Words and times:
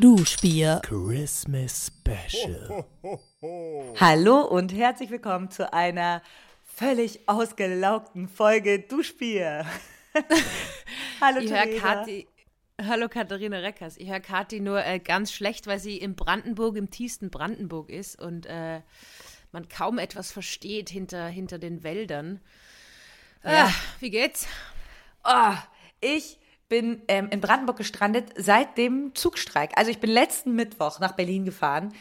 Duschbier. 0.00 0.80
Christmas 0.82 1.92
Special. 1.92 2.86
Hallo 4.00 4.40
und 4.40 4.72
herzlich 4.72 5.10
willkommen 5.10 5.50
zu 5.50 5.70
einer 5.70 6.22
völlig 6.64 7.28
ausgelaugten 7.28 8.28
Folge 8.28 8.78
Duschbier. 8.78 9.66
Hallo 11.20 11.40
Ich 11.40 11.52
höre. 11.52 11.78
Kathi. 11.78 12.26
Hallo 12.78 13.08
Katharina 13.08 13.58
Reckers. 13.60 13.96
Ich 13.96 14.10
höre 14.10 14.20
Kathi 14.20 14.60
nur 14.60 14.84
äh, 14.84 14.98
ganz 14.98 15.32
schlecht, 15.32 15.66
weil 15.66 15.78
sie 15.78 15.96
in 15.96 16.14
Brandenburg, 16.14 16.76
im 16.76 16.90
tiefsten 16.90 17.30
Brandenburg 17.30 17.88
ist 17.88 18.20
und 18.20 18.44
äh, 18.44 18.82
man 19.52 19.68
kaum 19.68 19.98
etwas 19.98 20.32
versteht 20.32 20.90
hinter, 20.90 21.26
hinter 21.28 21.58
den 21.58 21.82
Wäldern. 21.82 22.40
Ja. 23.44 23.72
wie 24.00 24.10
geht's? 24.10 24.46
Oh, 25.24 25.54
ich 26.00 26.38
bin 26.68 27.02
ähm, 27.08 27.28
in 27.30 27.40
Brandenburg 27.40 27.76
gestrandet 27.76 28.32
seit 28.36 28.76
dem 28.76 29.14
Zugstreik. 29.14 29.70
Also 29.76 29.90
ich 29.90 29.98
bin 30.00 30.10
letzten 30.10 30.54
Mittwoch 30.56 30.98
nach 30.98 31.12
Berlin 31.12 31.44
gefahren 31.44 31.94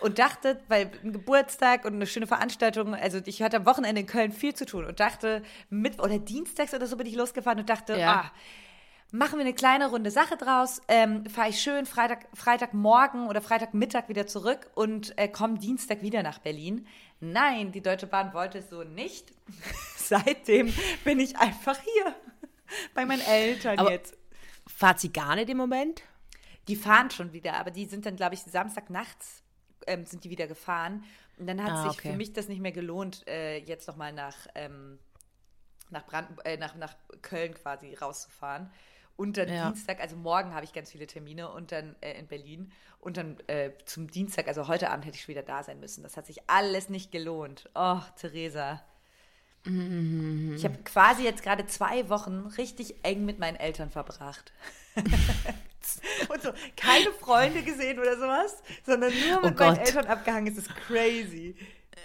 und 0.00 0.18
dachte, 0.18 0.60
weil 0.68 0.90
ein 1.02 1.12
Geburtstag 1.12 1.84
und 1.84 1.94
eine 1.94 2.06
schöne 2.06 2.26
Veranstaltung, 2.26 2.94
also 2.94 3.20
ich 3.24 3.42
hatte 3.42 3.56
am 3.58 3.66
Wochenende 3.66 4.02
in 4.02 4.06
Köln 4.06 4.32
viel 4.32 4.54
zu 4.54 4.66
tun 4.66 4.84
und 4.84 5.00
dachte, 5.00 5.42
Mittwoch 5.70 6.04
oder 6.04 6.18
Dienstags 6.18 6.74
oder 6.74 6.86
so 6.86 6.96
bin 6.96 7.06
ich 7.06 7.14
losgefahren 7.14 7.60
und 7.60 7.68
dachte, 7.70 7.98
Ja. 7.98 8.12
ah, 8.26 8.32
machen 9.12 9.38
wir 9.38 9.44
eine 9.44 9.54
kleine 9.54 9.88
runde 9.90 10.10
Sache 10.10 10.36
draus, 10.36 10.80
ähm, 10.88 11.26
fahre 11.26 11.48
ich 11.50 11.60
schön 11.60 11.86
Freitag, 11.86 12.26
Freitagmorgen 12.34 13.26
oder 13.28 13.40
Freitagmittag 13.40 14.08
wieder 14.08 14.26
zurück 14.26 14.70
und 14.74 15.16
äh, 15.18 15.28
komme 15.28 15.58
Dienstag 15.58 16.02
wieder 16.02 16.22
nach 16.22 16.38
Berlin. 16.38 16.86
Nein, 17.20 17.72
die 17.72 17.82
Deutsche 17.82 18.06
Bahn 18.06 18.32
wollte 18.32 18.58
es 18.58 18.70
so 18.70 18.82
nicht. 18.84 19.32
Seitdem 19.96 20.72
bin 21.04 21.20
ich 21.20 21.36
einfach 21.38 21.78
hier 21.78 22.14
bei 22.94 23.04
meinen 23.04 23.22
Eltern 23.22 23.78
Aber- 23.78 23.92
jetzt. 23.92 24.16
Fahrt 24.66 25.00
sie 25.00 25.12
gar 25.12 25.34
nicht 25.34 25.50
im 25.50 25.56
Moment? 25.56 26.02
Die 26.68 26.76
fahren 26.76 27.10
schon 27.10 27.32
wieder, 27.32 27.54
aber 27.54 27.70
die 27.72 27.86
sind 27.86 28.06
dann, 28.06 28.14
glaube 28.16 28.34
ich, 28.34 28.42
Samstagnachts 28.42 29.42
ähm, 29.86 30.04
sind 30.06 30.22
die 30.22 30.30
wieder 30.30 30.46
gefahren. 30.46 31.04
Und 31.38 31.46
dann 31.48 31.62
hat 31.62 31.72
Ah, 31.72 31.82
sich 31.88 31.98
okay. 31.98 32.10
für 32.12 32.16
mich 32.16 32.32
das 32.32 32.48
nicht 32.48 32.60
mehr 32.60 32.70
gelohnt, 32.70 33.26
äh, 33.26 33.58
jetzt 33.58 33.88
nochmal 33.88 34.12
nach, 34.12 34.36
ähm, 34.54 34.98
nach, 35.88 36.04
äh, 36.44 36.56
nach, 36.58 36.76
nach 36.76 36.94
Köln 37.22 37.54
quasi 37.54 37.94
rauszufahren. 37.94 38.70
Und 39.20 39.36
dann 39.36 39.52
Ja. 39.52 39.66
Dienstag, 39.70 40.00
also 40.00 40.16
morgen 40.16 40.54
habe 40.54 40.64
ich 40.64 40.72
ganz 40.72 40.90
viele 40.92 41.06
Termine 41.06 41.50
und 41.50 41.72
dann 41.72 41.94
äh, 42.00 42.18
in 42.18 42.26
Berlin. 42.26 42.72
Und 43.00 43.18
dann 43.18 43.36
äh, 43.48 43.70
zum 43.84 44.10
Dienstag, 44.10 44.48
also 44.48 44.66
heute 44.66 44.90
Abend 44.90 45.04
hätte 45.04 45.16
ich 45.16 45.22
schon 45.24 45.34
wieder 45.34 45.42
da 45.42 45.62
sein 45.62 45.78
müssen. 45.78 46.02
Das 46.02 46.16
hat 46.16 46.24
sich 46.26 46.38
alles 46.48 46.88
nicht 46.88 47.12
gelohnt. 47.12 47.68
Oh, 47.74 48.00
Theresa. 48.18 48.82
Ich 50.56 50.64
habe 50.64 50.78
quasi 50.84 51.22
jetzt 51.22 51.42
gerade 51.42 51.66
zwei 51.66 52.08
Wochen 52.08 52.46
richtig 52.56 52.94
eng 53.04 53.26
mit 53.26 53.38
meinen 53.38 53.56
Eltern 53.56 53.90
verbracht. 53.90 54.54
Und 54.96 56.42
so 56.42 56.52
keine 56.76 57.12
Freunde 57.12 57.62
gesehen 57.62 57.98
oder 57.98 58.16
sowas, 58.16 58.62
sondern 58.86 59.12
nur 59.28 59.42
mit 59.42 59.54
Oh 59.60 59.64
meinen. 59.64 59.76
Eltern 59.76 60.06
abgehangen. 60.06 60.50
Es 60.50 60.56
ist 60.58 60.74
crazy. 60.74 61.56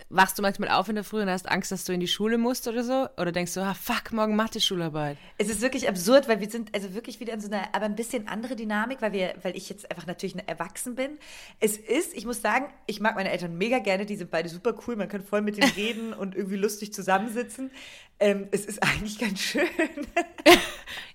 Wachst 0.10 0.38
du 0.38 0.42
manchmal 0.42 0.70
auf 0.70 0.88
in 0.88 0.96
der 0.96 1.04
Früh 1.04 1.22
und 1.22 1.30
hast 1.30 1.50
Angst, 1.50 1.72
dass 1.72 1.84
du 1.84 1.94
in 1.94 2.00
die 2.00 2.08
Schule 2.08 2.38
musst 2.38 2.68
oder 2.68 2.84
so? 2.84 3.08
Oder 3.18 3.32
denkst 3.32 3.54
du, 3.54 3.62
ah, 3.62 3.74
fuck, 3.74 4.12
morgen 4.12 4.36
Mathe-Schularbeit? 4.36 5.18
Es 5.38 5.50
ist 5.50 5.62
wirklich 5.62 5.90
absurd, 5.90 6.28
weil 6.28 6.40
wir 6.40 6.50
sind 6.50 6.74
also 6.76 6.94
wirklich 6.94 7.20
wieder 7.20 7.34
in 7.34 7.42
so 7.42 7.50
einer, 7.52 7.74
aber 7.74 7.86
ein 7.86 7.96
bisschen 7.96 8.28
andere 8.28 8.56
Dynamik, 8.56 9.02
weil 9.02 9.14
wir, 9.14 9.34
weil 9.42 9.56
ich 9.58 9.70
jetzt 9.70 9.90
einfach 9.90 10.06
natürlich 10.06 10.36
erwachsen 10.48 10.96
bin. 10.96 11.18
Es 11.60 11.78
ist, 11.78 12.14
ich 12.14 12.26
muss 12.26 12.42
sagen, 12.42 12.68
ich 12.86 13.00
mag 13.00 13.16
meine 13.16 13.32
Eltern 13.32 13.58
mega 13.58 13.80
gerne, 13.80 14.06
die 14.06 14.16
sind 14.16 14.32
beide 14.32 14.50
super 14.50 14.76
cool, 14.88 14.96
man 14.96 15.10
kann 15.10 15.24
voll 15.24 15.42
mit 15.42 15.58
denen 15.58 15.72
reden 15.72 16.14
und 16.14 16.36
irgendwie 16.36 16.58
lustig 16.58 16.94
zusammensitzen. 16.94 17.72
Ähm, 18.20 18.48
es 18.52 18.66
ist 18.66 18.82
eigentlich 18.82 19.20
ganz 19.20 19.40
schön. 19.40 19.68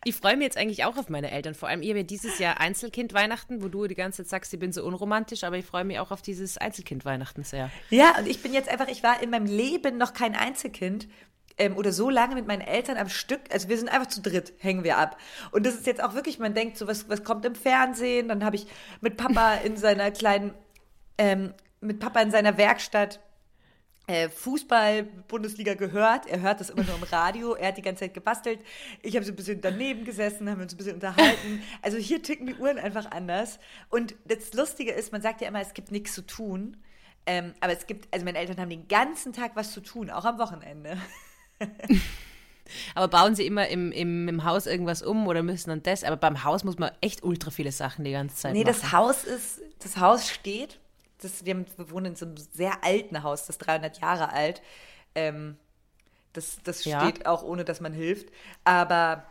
Ich 0.05 0.17
freue 0.17 0.35
mich 0.35 0.45
jetzt 0.45 0.57
eigentlich 0.57 0.85
auch 0.85 0.97
auf 0.97 1.11
meine 1.11 1.31
Eltern. 1.31 1.55
Vor 1.55 1.69
allem, 1.69 1.83
ihr 1.83 1.95
ja 1.95 2.03
dieses 2.03 2.39
Jahr 2.39 2.59
Einzelkind 2.59 3.13
Weihnachten, 3.13 3.63
wo 3.63 3.69
du 3.69 3.87
die 3.87 3.95
ganze 3.95 4.23
Zeit 4.23 4.31
sagst, 4.31 4.55
ich 4.55 4.59
bin 4.59 4.73
so 4.73 4.83
unromantisch, 4.83 5.45
aber 5.45 5.59
ich 5.59 5.67
freue 5.67 5.85
mich 5.85 5.99
auch 5.99 6.11
auf 6.11 6.23
dieses 6.23 6.57
Einzelkind 6.57 7.05
Weihnachten 7.05 7.45
sehr. 7.45 7.71
Ja, 7.91 8.17
und 8.19 8.27
ich 8.27 8.43
bin 8.43 8.55
jetzt 8.55 8.71
einfach, 8.71 8.89
ich 8.89 9.03
war 9.03 9.23
in 9.23 9.29
meinem 9.29 9.45
Leben 9.45 9.99
noch 9.99 10.15
kein 10.15 10.35
Einzelkind. 10.35 11.07
Ähm, 11.59 11.77
oder 11.77 11.93
so 11.93 12.09
lange 12.09 12.35
mit 12.35 12.47
meinen 12.47 12.63
Eltern 12.63 12.97
am 12.97 13.11
Stück, 13.11 13.41
also 13.53 13.69
wir 13.69 13.77
sind 13.77 13.91
einfach 13.91 14.07
zu 14.07 14.23
dritt, 14.23 14.55
hängen 14.59 14.85
wir 14.85 14.97
ab. 14.97 15.19
Und 15.51 15.67
das 15.67 15.75
ist 15.75 15.87
jetzt 15.87 16.03
auch 16.03 16.15
wirklich, 16.15 16.39
man 16.39 16.55
denkt 16.55 16.79
so, 16.79 16.87
was, 16.87 17.11
was 17.11 17.23
kommt 17.23 17.45
im 17.45 17.55
Fernsehen? 17.55 18.29
Dann 18.29 18.43
habe 18.45 18.57
ich 18.57 18.67
mit 19.03 19.19
Papa 19.19 19.57
in 19.57 19.77
seiner 19.77 20.11
kleinen, 20.13 20.55
ähm, 21.19 21.53
mit 21.83 22.01
Papa 22.01 22.21
in 22.21 22.31
seiner 22.31 22.57
Werkstatt 22.57 23.21
Fußball-Bundesliga 24.31 25.75
gehört. 25.75 26.27
Er 26.27 26.41
hört 26.41 26.61
das 26.61 26.71
immer 26.71 26.83
nur 26.85 26.97
im 26.97 27.03
Radio. 27.05 27.55
Er 27.55 27.69
hat 27.69 27.77
die 27.79 27.83
ganze 27.83 28.01
Zeit 28.05 28.15
gebastelt. 28.15 28.61
Ich 29.03 29.15
habe 29.17 29.25
so 29.25 29.33
ein 29.33 29.37
bisschen 29.37 29.61
daneben 29.61 30.05
gesessen, 30.05 30.49
haben 30.51 30.61
uns 30.61 30.75
ein 30.75 30.77
bisschen 30.77 30.95
unterhalten. 30.95 31.63
Also 31.83 31.99
hier 31.99 32.23
ticken 32.23 32.47
die 32.47 32.55
Uhren 32.55 32.79
einfach 32.79 33.11
anders. 33.11 33.59
Und 33.89 34.15
das 34.27 34.53
Lustige 34.55 34.93
ist, 34.93 35.13
man 35.13 35.23
sagt 35.23 35.41
ja 35.41 35.49
immer, 35.49 35.61
es 35.61 35.75
gibt 35.75 35.91
nichts 35.91 36.15
zu 36.15 36.23
tun. 36.23 36.77
Ähm, 37.27 37.55
aber 37.61 37.73
es 37.73 37.87
gibt, 37.87 38.13
also 38.13 38.25
meine 38.25 38.39
Eltern 38.39 38.59
haben 38.59 38.71
den 38.71 38.89
ganzen 38.89 39.33
Tag 39.33 39.53
was 39.55 39.73
zu 39.73 39.81
tun, 39.81 40.11
auch 40.11 40.25
am 40.25 40.39
Wochenende. 40.39 40.97
Aber 42.95 43.09
bauen 43.09 43.35
sie 43.35 43.47
immer 43.47 43.69
im, 43.69 43.93
im, 43.93 44.29
im 44.29 44.45
Haus 44.45 44.67
irgendwas 44.67 45.03
um 45.03 45.27
oder 45.27 45.43
müssen 45.43 45.71
dann 45.71 45.83
das? 45.83 46.05
Aber 46.05 46.17
beim 46.17 46.45
Haus 46.45 46.65
muss 46.65 46.79
man 46.79 46.93
echt 47.01 47.23
ultra 47.23 47.51
viele 47.51 47.73
Sachen 47.73 48.05
die 48.05 48.13
ganze 48.13 48.37
Zeit 48.37 48.53
Nee, 48.53 48.65
machen. 48.65 48.77
das 48.81 48.93
Haus 48.93 49.25
ist, 49.25 49.61
das 49.81 49.97
Haus 49.97 50.31
steht. 50.31 50.79
Das, 51.23 51.45
wir, 51.45 51.65
wohnen 51.77 52.07
in 52.07 52.17
so 52.17 52.27
einem 52.27 52.37
sehr 52.37 52.83
alten 52.85 53.23
Haus, 53.23 53.43
das 53.47 53.57
ist 53.57 53.59
300 53.67 54.01
Jahre 54.01 54.33
alt. 54.33 54.63
Ähm, 55.15 55.57
das 56.33 56.59
das 56.65 56.85
Ja. 56.85 57.01
steht 57.01 57.27
auch 57.27 57.43
ohne, 57.43 57.65
dass 57.65 57.81
man 57.81 57.93
hilft. 57.93 58.29
Aber 58.65 59.25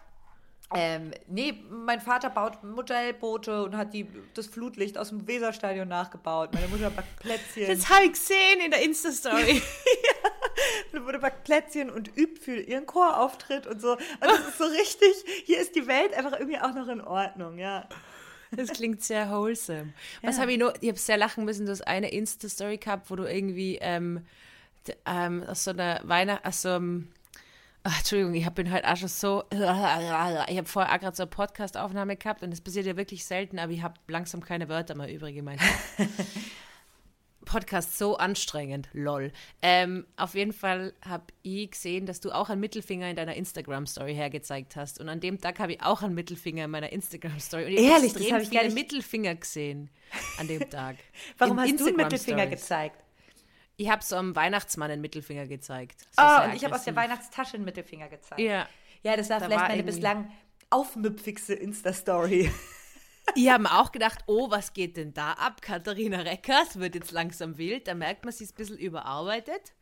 ähm, 0.75 1.11
nee, 1.27 1.53
mein 1.69 1.99
Vater 1.99 2.29
baut 2.29 2.63
Modellboote 2.63 3.63
und 3.63 3.75
hat 3.75 3.93
die, 3.93 4.07
das 4.35 4.45
Flutlicht 4.45 4.97
aus 4.99 5.09
dem 5.09 5.27
Weserstadion 5.27 5.87
nachgebaut. 5.87 6.53
Meine 6.53 6.67
Mutter 6.67 6.91
backt 6.91 7.19
Plätzchen. 7.19 7.67
Das 7.67 7.89
habe 7.89 8.05
ich 8.05 8.11
gesehen 8.11 8.59
in 8.63 8.69
der 8.71 8.83
Insta-Story. 8.83 9.61
Meine 10.91 11.05
Mutter 11.05 11.19
backt 11.19 11.43
Plätzchen 11.45 11.89
und 11.89 12.15
übt 12.15 12.41
für 12.41 12.59
ihren 12.59 12.85
Chorauftritt 12.85 13.65
und 13.65 13.81
so. 13.81 13.93
Und 13.93 13.99
das 14.21 14.39
ist 14.47 14.57
so 14.57 14.65
richtig, 14.65 15.13
hier 15.45 15.59
ist 15.59 15.75
die 15.75 15.87
Welt 15.87 16.13
einfach 16.13 16.33
irgendwie 16.33 16.59
auch 16.59 16.73
noch 16.73 16.87
in 16.87 17.01
Ordnung, 17.01 17.57
ja. 17.57 17.87
Das 18.51 18.69
klingt 18.71 19.03
sehr 19.03 19.29
wholesome. 19.29 19.93
Was 20.21 20.35
Ja. 20.37 20.41
habe 20.41 20.53
ich 20.53 20.57
nur, 20.59 20.73
ich 20.81 20.89
habe 20.89 20.97
sehr 20.99 21.17
lachen 21.17 21.45
müssen, 21.45 21.65
du 21.65 21.71
hast 21.71 21.81
eine 21.87 22.09
Insta-Story 22.11 22.77
gehabt, 22.77 23.09
wo 23.11 23.15
du 23.15 23.23
irgendwie 23.23 23.77
ähm, 23.81 24.25
ähm, 25.05 25.43
aus 25.43 25.63
so 25.65 25.71
einer 25.71 26.01
Weihnacht, 26.03 26.45
aus 26.45 26.63
so 26.63 26.69
einem, 26.69 27.09
ach, 27.83 27.97
Entschuldigung, 27.99 28.33
ich 28.33 28.49
bin 28.49 28.71
halt 28.71 28.85
auch 28.85 28.97
schon 28.97 29.07
so, 29.07 29.43
ich 29.51 29.59
habe 29.61 30.65
vorher 30.65 30.95
auch 30.95 30.99
gerade 30.99 31.15
so 31.15 31.23
eine 31.23 31.29
Podcast-Aufnahme 31.29 32.15
gehabt 32.17 32.41
und 32.43 32.51
das 32.51 32.61
passiert 32.61 32.85
ja 32.87 32.97
wirklich 32.97 33.23
selten, 33.25 33.59
aber 33.59 33.71
ich 33.71 33.83
habe 33.83 33.95
langsam 34.07 34.43
keine 34.43 34.67
Wörter 34.69 34.95
mehr 34.95 35.13
übrig 35.13 35.35
gemeint. 35.35 35.61
Podcast 37.51 37.97
so 37.97 38.15
anstrengend, 38.17 38.89
lol. 38.93 39.31
Ähm, 39.61 40.05
auf 40.17 40.35
jeden 40.35 40.53
Fall 40.53 40.93
habe 41.03 41.25
ich 41.41 41.71
gesehen, 41.71 42.05
dass 42.05 42.19
du 42.21 42.31
auch 42.31 42.49
einen 42.49 42.61
Mittelfinger 42.61 43.09
in 43.09 43.15
deiner 43.15 43.33
Instagram-Story 43.35 44.13
hergezeigt 44.13 44.75
hast. 44.75 44.99
Und 44.99 45.09
an 45.09 45.19
dem 45.19 45.41
Tag 45.41 45.57
habe 45.59 45.73
ich 45.73 45.81
auch 45.81 46.03
einen 46.03 46.13
Mittelfinger 46.13 46.65
in 46.65 46.71
meiner 46.71 46.91
Instagram-Story. 46.91 47.65
Und 47.65 47.71
ich 47.71 47.79
Ehrlich, 47.79 48.13
das 48.13 48.31
habe 48.31 48.43
ich 48.43 48.51
nicht- 48.51 48.73
Mittelfinger 48.75 49.35
gesehen 49.35 49.89
an 50.37 50.47
dem 50.47 50.69
Tag. 50.69 50.97
Warum 51.39 51.57
In 51.57 51.63
hast 51.63 51.79
du 51.79 51.87
einen 51.87 51.95
Mittelfinger 51.97 52.43
Instagram-Stories. 52.43 52.61
gezeigt? 52.61 53.03
Ich 53.77 53.89
habe 53.89 54.03
so 54.03 54.15
einem 54.17 54.35
Weihnachtsmann 54.35 54.91
einen 54.91 55.01
Mittelfinger 55.01 55.47
gezeigt. 55.47 56.01
So 56.11 56.21
Oh, 56.21 56.43
und 56.45 56.55
ich 56.55 56.63
habe 56.65 56.75
aus 56.75 56.83
der. 56.83 56.95
Weihnachtstasche 56.95 57.55
einen 57.55 57.65
Mittelfinger 57.65 58.09
gezeigt. 58.09 58.41
Ja. 58.41 58.67
Ja, 59.03 59.15
das 59.15 59.29
war 59.29 59.39
Da 59.39 59.45
vielleicht 59.45 59.61
war 59.61 59.69
meine 59.69 59.83
bislang 59.83 60.31
aufmüpfigste 60.69 61.53
Insta-Story. 61.55 62.51
Ich 63.35 63.49
habe 63.49 63.63
mir 63.63 63.79
auch 63.79 63.91
gedacht, 63.91 64.19
oh, 64.27 64.49
was 64.51 64.73
geht 64.73 64.97
denn 64.97 65.13
da 65.13 65.33
ab? 65.33 65.61
Katharina 65.61 66.19
Reckers 66.21 66.79
wird 66.79 66.95
jetzt 66.95 67.11
langsam 67.11 67.57
wild. 67.57 67.87
Da 67.87 67.93
merkt 67.95 68.25
man, 68.25 68.33
sie 68.33 68.43
ist 68.43 68.53
ein 68.53 68.57
bisschen 68.57 68.77
überarbeitet. 68.77 69.73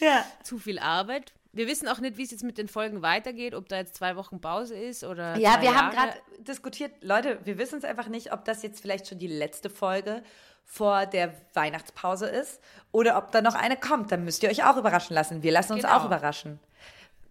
ja. 0.00 0.24
Zu 0.42 0.58
viel 0.58 0.78
Arbeit. 0.78 1.32
Wir 1.52 1.66
wissen 1.68 1.88
auch 1.88 2.00
nicht, 2.00 2.18
wie 2.18 2.22
es 2.22 2.30
jetzt 2.32 2.42
mit 2.44 2.58
den 2.58 2.68
Folgen 2.68 3.00
weitergeht, 3.00 3.54
ob 3.54 3.68
da 3.68 3.76
jetzt 3.76 3.94
zwei 3.94 4.14
Wochen 4.16 4.40
Pause 4.42 4.76
ist 4.76 5.04
oder. 5.04 5.36
Ja, 5.38 5.62
wir 5.62 5.74
haben 5.74 5.94
Jahre. 5.94 6.08
gerade 6.10 6.12
diskutiert, 6.42 6.92
Leute, 7.02 7.38
wir 7.44 7.56
wissen 7.56 7.78
es 7.78 7.84
einfach 7.84 8.08
nicht, 8.08 8.32
ob 8.32 8.44
das 8.44 8.62
jetzt 8.62 8.80
vielleicht 8.82 9.08
schon 9.08 9.18
die 9.18 9.26
letzte 9.26 9.70
Folge 9.70 10.22
vor 10.64 11.06
der 11.06 11.32
Weihnachtspause 11.54 12.26
ist 12.26 12.60
oder 12.92 13.16
ob 13.16 13.30
da 13.32 13.40
noch 13.40 13.54
eine 13.54 13.76
kommt. 13.76 14.12
Dann 14.12 14.24
müsst 14.24 14.42
ihr 14.42 14.50
euch 14.50 14.64
auch 14.64 14.76
überraschen 14.76 15.14
lassen. 15.14 15.42
Wir 15.42 15.52
lassen 15.52 15.72
uns 15.74 15.82
Genau. 15.84 15.96
auch 15.96 16.04
überraschen. 16.04 16.58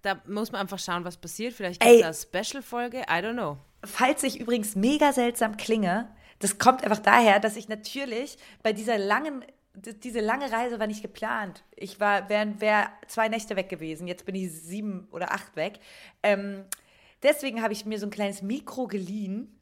Da 0.01 0.19
muss 0.27 0.51
man 0.51 0.61
einfach 0.61 0.79
schauen, 0.79 1.03
was 1.03 1.17
passiert. 1.17 1.53
Vielleicht 1.53 1.81
gibt 1.81 1.93
es 2.03 2.03
eine 2.33 2.43
Special-Folge. 2.43 2.99
I 3.01 3.21
don't 3.21 3.33
know. 3.33 3.57
Falls 3.85 4.23
ich 4.23 4.39
übrigens 4.39 4.75
mega 4.75 5.13
seltsam 5.13 5.57
klinge, 5.57 6.09
das 6.39 6.57
kommt 6.57 6.83
einfach 6.83 6.99
daher, 6.99 7.39
dass 7.39 7.55
ich 7.55 7.69
natürlich 7.69 8.37
bei 8.63 8.73
dieser 8.73 8.97
langen, 8.97 9.45
diese 9.73 10.19
lange 10.19 10.51
Reise 10.51 10.79
war 10.79 10.87
nicht 10.87 11.01
geplant. 11.01 11.63
Ich 11.75 11.99
war, 11.99 12.29
wären 12.29 12.61
wär 12.61 12.89
zwei 13.07 13.29
Nächte 13.29 13.55
weg 13.55 13.69
gewesen. 13.69 14.07
Jetzt 14.07 14.25
bin 14.25 14.35
ich 14.35 14.51
sieben 14.51 15.07
oder 15.11 15.31
acht 15.31 15.55
weg. 15.55 15.79
Ähm, 16.23 16.65
deswegen 17.23 17.61
habe 17.61 17.73
ich 17.73 17.85
mir 17.85 17.99
so 17.99 18.07
ein 18.07 18.11
kleines 18.11 18.41
Mikro 18.41 18.87
geliehen 18.87 19.59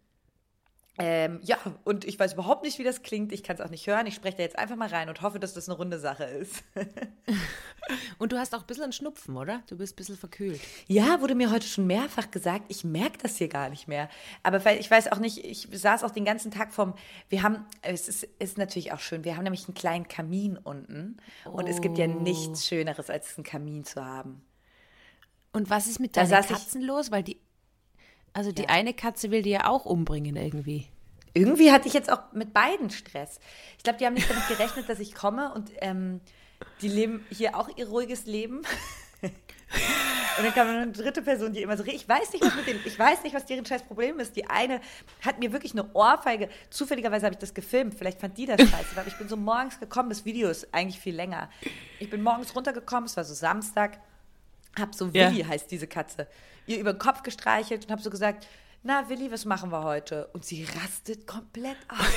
Ähm, 1.00 1.40
ja, 1.42 1.58
und 1.86 2.06
ich 2.06 2.20
weiß 2.20 2.34
überhaupt 2.34 2.64
nicht, 2.64 2.78
wie 2.78 2.84
das 2.84 3.02
klingt. 3.02 3.32
Ich 3.32 3.42
kann 3.42 3.56
es 3.56 3.62
auch 3.62 3.70
nicht 3.72 3.88
hören. 3.88 4.06
Ich 4.06 4.14
spreche 4.14 4.38
da 4.38 4.44
jetzt 4.44 4.60
einfach 4.60 4.76
mal 4.76 4.90
rein 4.90 5.10
und 5.10 5.22
hoffe, 5.24 5.40
dass 5.40 5.54
das 5.56 5.68
eine 5.68 5.76
runde 5.76 5.98
Sache 6.00 6.24
ist. 6.26 6.64
Und 8.18 8.32
du 8.32 8.38
hast 8.38 8.56
auch 8.56 8.62
ein 8.62 8.68
bisschen 8.68 8.84
einen 8.86 8.94
Schnupfen, 8.94 9.36
oder? 9.36 9.62
Du 9.68 9.76
bist 9.78 9.94
ein 9.94 9.96
bisschen 9.98 10.16
verkühlt. 10.18 10.62
Ja, 10.88 11.20
wurde 11.20 11.36
mir 11.36 11.52
heute 11.52 11.68
schon 11.68 11.86
mehrfach 11.86 12.32
gesagt. 12.32 12.66
Ich 12.70 12.86
merke 12.86 13.18
das 13.18 13.36
hier 13.38 13.50
gar 13.50 13.70
nicht 13.70 13.90
mehr. 13.90 14.08
Aber 14.42 14.64
weil 14.64 14.80
ich 14.80 14.90
weiß 14.90 15.12
auch 15.12 15.18
nicht, 15.20 15.40
ich 15.44 15.68
saß 15.70 16.04
auch 16.06 16.12
den 16.12 16.24
ganzen 16.24 16.50
Tag 16.50 16.72
vom. 16.72 16.94
Wir 17.28 17.44
haben, 17.44 17.66
es 17.82 18.08
ist, 18.08 18.24
ist 18.40 18.58
natürlich 18.58 18.94
auch 18.94 19.00
schön, 19.00 19.26
wir 19.26 19.36
haben 19.36 19.44
nämlich 19.44 19.68
einen 19.68 19.74
kleinen 19.76 20.08
Kamin 20.08 20.58
unten. 20.58 21.18
Und 21.44 21.68
es 21.68 21.82
gibt 21.82 21.98
ja 21.98 22.06
Oh. 22.06 22.20
nichts 22.22 22.66
Schöneres, 22.68 23.10
als 23.10 23.36
einen 23.38 23.44
Kamin 23.44 23.84
zu 23.84 24.06
haben. 24.06 24.42
Und 25.52 25.70
was 25.70 25.88
ist 25.88 26.00
mit 26.00 26.16
deinen 26.16 26.30
Katzen 26.30 26.82
los? 26.82 27.12
Weil 27.12 27.24
die, 27.24 27.40
also 28.34 28.52
die 28.52 28.64
Ja. 28.64 28.70
eine 28.70 28.94
Katze 28.94 29.32
will 29.32 29.42
die 29.42 29.52
ja 29.52 29.68
auch 29.68 29.86
umbringen 29.86 30.36
irgendwie. 30.36 30.88
Irgendwie 31.36 31.72
hatte 31.72 31.88
ich 31.88 31.94
jetzt 31.94 32.12
auch 32.12 32.32
mit 32.34 32.54
beiden 32.54 32.90
Stress. 32.92 33.40
Ich 33.78 33.84
glaube, 33.84 33.98
die 34.00 34.06
haben 34.06 34.14
nicht 34.14 34.30
damit 34.30 34.48
gerechnet, 34.48 34.88
dass 34.88 35.00
ich 35.00 35.16
komme 35.16 35.52
und 35.54 35.72
ähm, 35.82 36.22
die 36.82 36.88
leben 36.88 37.26
hier 37.32 37.58
auch 37.58 37.70
ihr 37.76 37.88
ruhiges 37.88 38.26
Leben. 38.26 38.62
Und 40.38 40.46
dann 40.46 40.54
kam 40.54 40.68
noch 40.68 40.82
eine 40.82 40.92
dritte 40.92 41.22
Person, 41.22 41.54
die 41.54 41.62
immer 41.62 41.78
so, 41.78 41.84
ich 41.86 42.08
weiß 42.10 42.34
nicht, 42.34 42.44
was 42.44 42.56
mit 42.56 42.68
dem, 42.68 42.80
ich 42.86 42.98
weiß 42.98 43.24
nicht, 43.24 43.36
was 43.36 43.46
deren 43.46 43.66
scheiß 43.66 43.84
Problem 43.84 44.20
ist. 44.20 44.36
Die 44.36 44.48
eine 44.50 44.82
hat 45.22 45.40
mir 45.40 45.52
wirklich 45.52 45.74
eine 45.74 45.92
Ohrfeige, 45.94 46.50
zufälligerweise 46.72 47.26
habe 47.26 47.34
ich 47.36 47.40
das 47.40 47.54
gefilmt, 47.54 47.94
vielleicht 47.96 48.20
fand 48.20 48.38
die 48.38 48.46
das 48.48 48.60
scheiße, 48.60 48.96
aber 48.96 49.08
ich 49.08 49.18
bin 49.18 49.30
so 49.30 49.38
morgens 49.38 49.80
gekommen, 49.80 50.10
das 50.10 50.26
Video 50.26 50.50
ist 50.50 50.74
eigentlich 50.74 51.00
viel 51.00 51.16
länger. 51.16 51.50
Ich 52.00 52.10
bin 52.10 52.24
morgens 52.24 52.56
runtergekommen, 52.56 53.06
es 53.06 53.16
war 53.16 53.24
so 53.24 53.34
Samstag, 53.34 54.00
hab 54.80 54.96
so 54.96 55.10
Ja. 55.14 55.32
Willi 55.32 55.44
heißt 55.44 55.70
diese 55.70 55.86
Katze, 55.88 56.28
ihr 56.66 56.80
über 56.80 56.94
den 56.94 57.00
Kopf 57.00 57.24
gestreichelt 57.24 57.86
und 57.86 57.92
hab 57.92 58.02
so 58.02 58.10
gesagt, 58.10 58.48
na 58.84 59.10
Willi, 59.10 59.32
was 59.32 59.46
machen 59.46 59.72
wir 59.72 59.84
heute? 59.84 60.28
Und 60.34 60.46
sie 60.46 60.64
rastet 60.64 61.26
komplett 61.26 61.78
aus. 61.88 62.00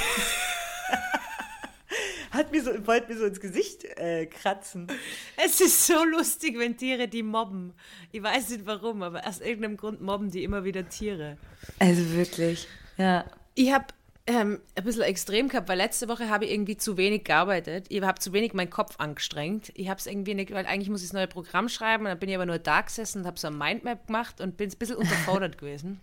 Hat 2.32 2.52
mir 2.52 2.62
so, 2.62 2.86
wollte 2.86 3.12
mir 3.12 3.18
so 3.18 3.24
ins 3.24 3.40
Gesicht 3.40 3.84
äh, 3.84 4.26
kratzen. 4.26 4.88
Es 5.36 5.60
ist 5.60 5.86
so 5.86 6.04
lustig, 6.04 6.58
wenn 6.58 6.76
Tiere 6.76 7.08
die 7.08 7.22
mobben. 7.22 7.72
Ich 8.12 8.22
weiß 8.22 8.50
nicht 8.50 8.66
warum, 8.66 9.02
aber 9.02 9.26
aus 9.26 9.40
irgendeinem 9.40 9.76
Grund 9.76 10.00
mobben 10.00 10.30
die 10.30 10.42
immer 10.42 10.64
wieder 10.64 10.88
Tiere. 10.88 11.38
Also 11.78 12.12
wirklich, 12.12 12.68
ja. 12.98 13.24
Ich 13.54 13.72
habe 13.72 13.86
ähm, 14.26 14.60
ein 14.74 14.84
bisschen 14.84 15.02
extrem 15.02 15.48
gehabt, 15.48 15.68
weil 15.68 15.78
letzte 15.78 16.08
Woche 16.08 16.28
habe 16.28 16.44
ich 16.46 16.52
irgendwie 16.52 16.76
zu 16.76 16.96
wenig 16.96 17.24
gearbeitet. 17.24 17.86
Ich 17.90 18.02
habe 18.02 18.18
zu 18.18 18.32
wenig 18.32 18.54
meinen 18.54 18.70
Kopf 18.70 18.96
angestrengt. 18.98 19.70
Ich 19.74 19.88
habe 19.88 19.98
es 20.00 20.06
irgendwie 20.06 20.34
nicht, 20.34 20.52
weil 20.52 20.66
eigentlich 20.66 20.90
muss 20.90 21.02
ich 21.02 21.08
das 21.08 21.14
neue 21.14 21.28
Programm 21.28 21.68
schreiben 21.68 22.04
und 22.04 22.10
dann 22.10 22.18
bin 22.18 22.28
ich 22.28 22.34
aber 22.34 22.46
nur 22.46 22.58
da 22.58 22.80
gesessen 22.80 23.20
und 23.20 23.26
habe 23.26 23.38
so 23.38 23.46
ein 23.46 23.56
Mindmap 23.56 24.06
gemacht 24.06 24.40
und 24.40 24.56
bin 24.56 24.70
ein 24.70 24.76
bisschen 24.78 24.96
unterfordert 24.96 25.58
gewesen. 25.58 26.00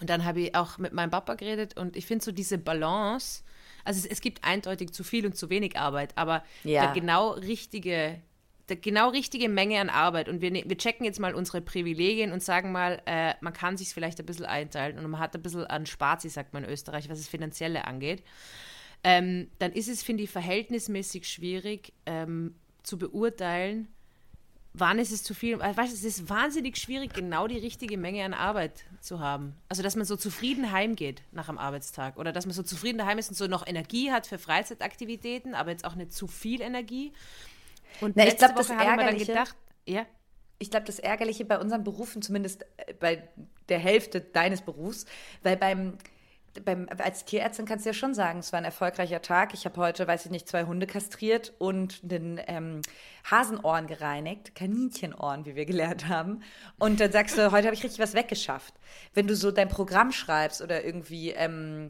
Und 0.00 0.10
dann 0.10 0.24
habe 0.24 0.40
ich 0.40 0.54
auch 0.54 0.78
mit 0.78 0.92
meinem 0.92 1.10
Papa 1.10 1.34
geredet 1.34 1.76
und 1.78 1.96
ich 1.96 2.06
finde 2.06 2.24
so 2.24 2.32
diese 2.32 2.58
Balance, 2.58 3.42
also 3.84 3.98
es, 4.00 4.06
es 4.06 4.20
gibt 4.20 4.44
eindeutig 4.44 4.92
zu 4.92 5.04
viel 5.04 5.24
und 5.26 5.36
zu 5.36 5.48
wenig 5.50 5.78
Arbeit, 5.78 6.12
aber 6.16 6.42
Ja. 6.64 6.84
der 6.86 6.92
genau 6.92 7.30
richtige, 7.30 8.20
der 8.68 8.76
genau 8.76 9.08
richtige 9.10 9.48
Menge 9.48 9.80
an 9.80 9.90
Arbeit 9.90 10.28
und 10.28 10.40
wir, 10.40 10.50
ne- 10.50 10.64
wir 10.66 10.78
checken 10.78 11.04
jetzt 11.04 11.18
mal 11.18 11.34
unsere 11.34 11.60
Privilegien 11.60 12.32
und 12.32 12.42
sagen 12.42 12.72
mal, 12.72 13.02
äh, 13.06 13.34
man 13.40 13.52
kann 13.52 13.76
sich 13.76 13.88
vielleicht 13.88 14.20
ein 14.20 14.26
bisschen 14.26 14.46
einteilen 14.46 14.98
und 14.98 15.10
man 15.10 15.20
hat 15.20 15.34
ein 15.34 15.42
bisschen 15.42 15.66
an 15.66 15.86
Spazi, 15.86 16.28
sagt 16.28 16.52
man 16.52 16.64
in 16.64 16.70
Österreich, 16.70 17.08
was 17.08 17.18
das 17.18 17.28
Finanzielle 17.28 17.86
angeht, 17.86 18.22
ähm, 19.04 19.50
dann 19.58 19.72
ist 19.72 19.88
es, 19.88 20.02
finde 20.02 20.22
ich, 20.22 20.30
verhältnismäßig 20.30 21.28
schwierig 21.28 21.92
ähm, 22.06 22.54
zu 22.82 22.98
beurteilen, 22.98 23.88
wann 24.74 24.98
ist 24.98 25.12
es 25.12 25.22
zu 25.22 25.34
viel. 25.34 25.58
Weißt 25.58 25.76
du, 25.76 25.96
es 25.96 26.04
ist 26.04 26.28
wahnsinnig 26.28 26.76
schwierig, 26.76 27.12
genau 27.12 27.46
die 27.46 27.58
richtige 27.58 27.98
Menge 27.98 28.24
an 28.24 28.32
Arbeit 28.32 28.84
zu 29.00 29.20
haben. 29.20 29.54
Also, 29.68 29.82
dass 29.82 29.96
man 29.96 30.06
so 30.06 30.16
zufrieden 30.16 30.72
heimgeht 30.72 31.22
nach 31.32 31.48
einem 31.48 31.58
Arbeitstag 31.58 32.16
oder 32.16 32.32
dass 32.32 32.46
man 32.46 32.54
so 32.54 32.62
zufrieden 32.62 32.98
daheim 32.98 33.18
ist 33.18 33.28
und 33.28 33.34
so 33.34 33.46
noch 33.48 33.66
Energie 33.66 34.12
hat 34.12 34.26
für 34.26 34.38
Freizeitaktivitäten, 34.38 35.54
aber 35.54 35.72
jetzt 35.72 35.84
auch 35.84 35.94
nicht 35.94 36.12
zu 36.12 36.26
viel 36.26 36.60
Energie. 36.60 37.12
Und 38.00 38.16
Na, 38.16 38.24
ich 38.24 38.30
letzte 38.30 38.46
glaub, 38.46 38.56
das 38.56 38.70
Ärgerliche- 38.70 39.26
gedacht, 39.26 39.56
ja, 39.86 40.06
Ich 40.58 40.70
glaube, 40.70 40.86
das 40.86 40.98
Ärgerliche 40.98 41.44
bei 41.44 41.58
unseren 41.58 41.82
Berufen, 41.84 42.22
zumindest 42.22 42.64
äh, 42.76 42.94
bei 42.94 43.28
der 43.68 43.78
Hälfte 43.78 44.20
deines 44.20 44.62
Berufs, 44.62 45.06
weil 45.42 45.56
beim, 45.56 45.98
beim 46.64 46.86
als 46.98 47.24
Tierärztin 47.24 47.64
kannst 47.66 47.84
du 47.86 47.90
ja 47.90 47.94
schon 47.94 48.14
sagen, 48.14 48.38
es 48.40 48.52
war 48.52 48.58
ein 48.58 48.64
erfolgreicher 48.64 49.22
Tag. 49.22 49.54
Ich 49.54 49.64
habe 49.64 49.80
heute, 49.80 50.06
weiß 50.06 50.26
ich 50.26 50.30
nicht, 50.30 50.46
zwei 50.48 50.64
Hunde 50.64 50.86
kastriert 50.86 51.52
und 51.58 52.00
einen 52.04 52.40
ähm, 52.46 52.82
Hasenohren 53.30 53.86
gereinigt, 53.86 54.54
Kaninchenohren, 54.54 55.46
wie 55.46 55.54
wir 55.56 55.64
gelernt 55.64 56.08
haben. 56.08 56.42
Und 56.78 57.00
dann 57.00 57.10
sagst 57.10 57.36
du, 57.38 57.50
heute 57.52 57.66
habe 57.66 57.74
ich 57.74 57.82
richtig 57.82 57.98
was 58.00 58.14
weggeschafft. 58.14 58.74
Wenn 59.14 59.26
du 59.26 59.34
so 59.34 59.50
dein 59.50 59.68
Programm 59.68 60.12
schreibst 60.12 60.60
oder 60.62 60.84
irgendwie 60.84 61.30
ähm, 61.30 61.88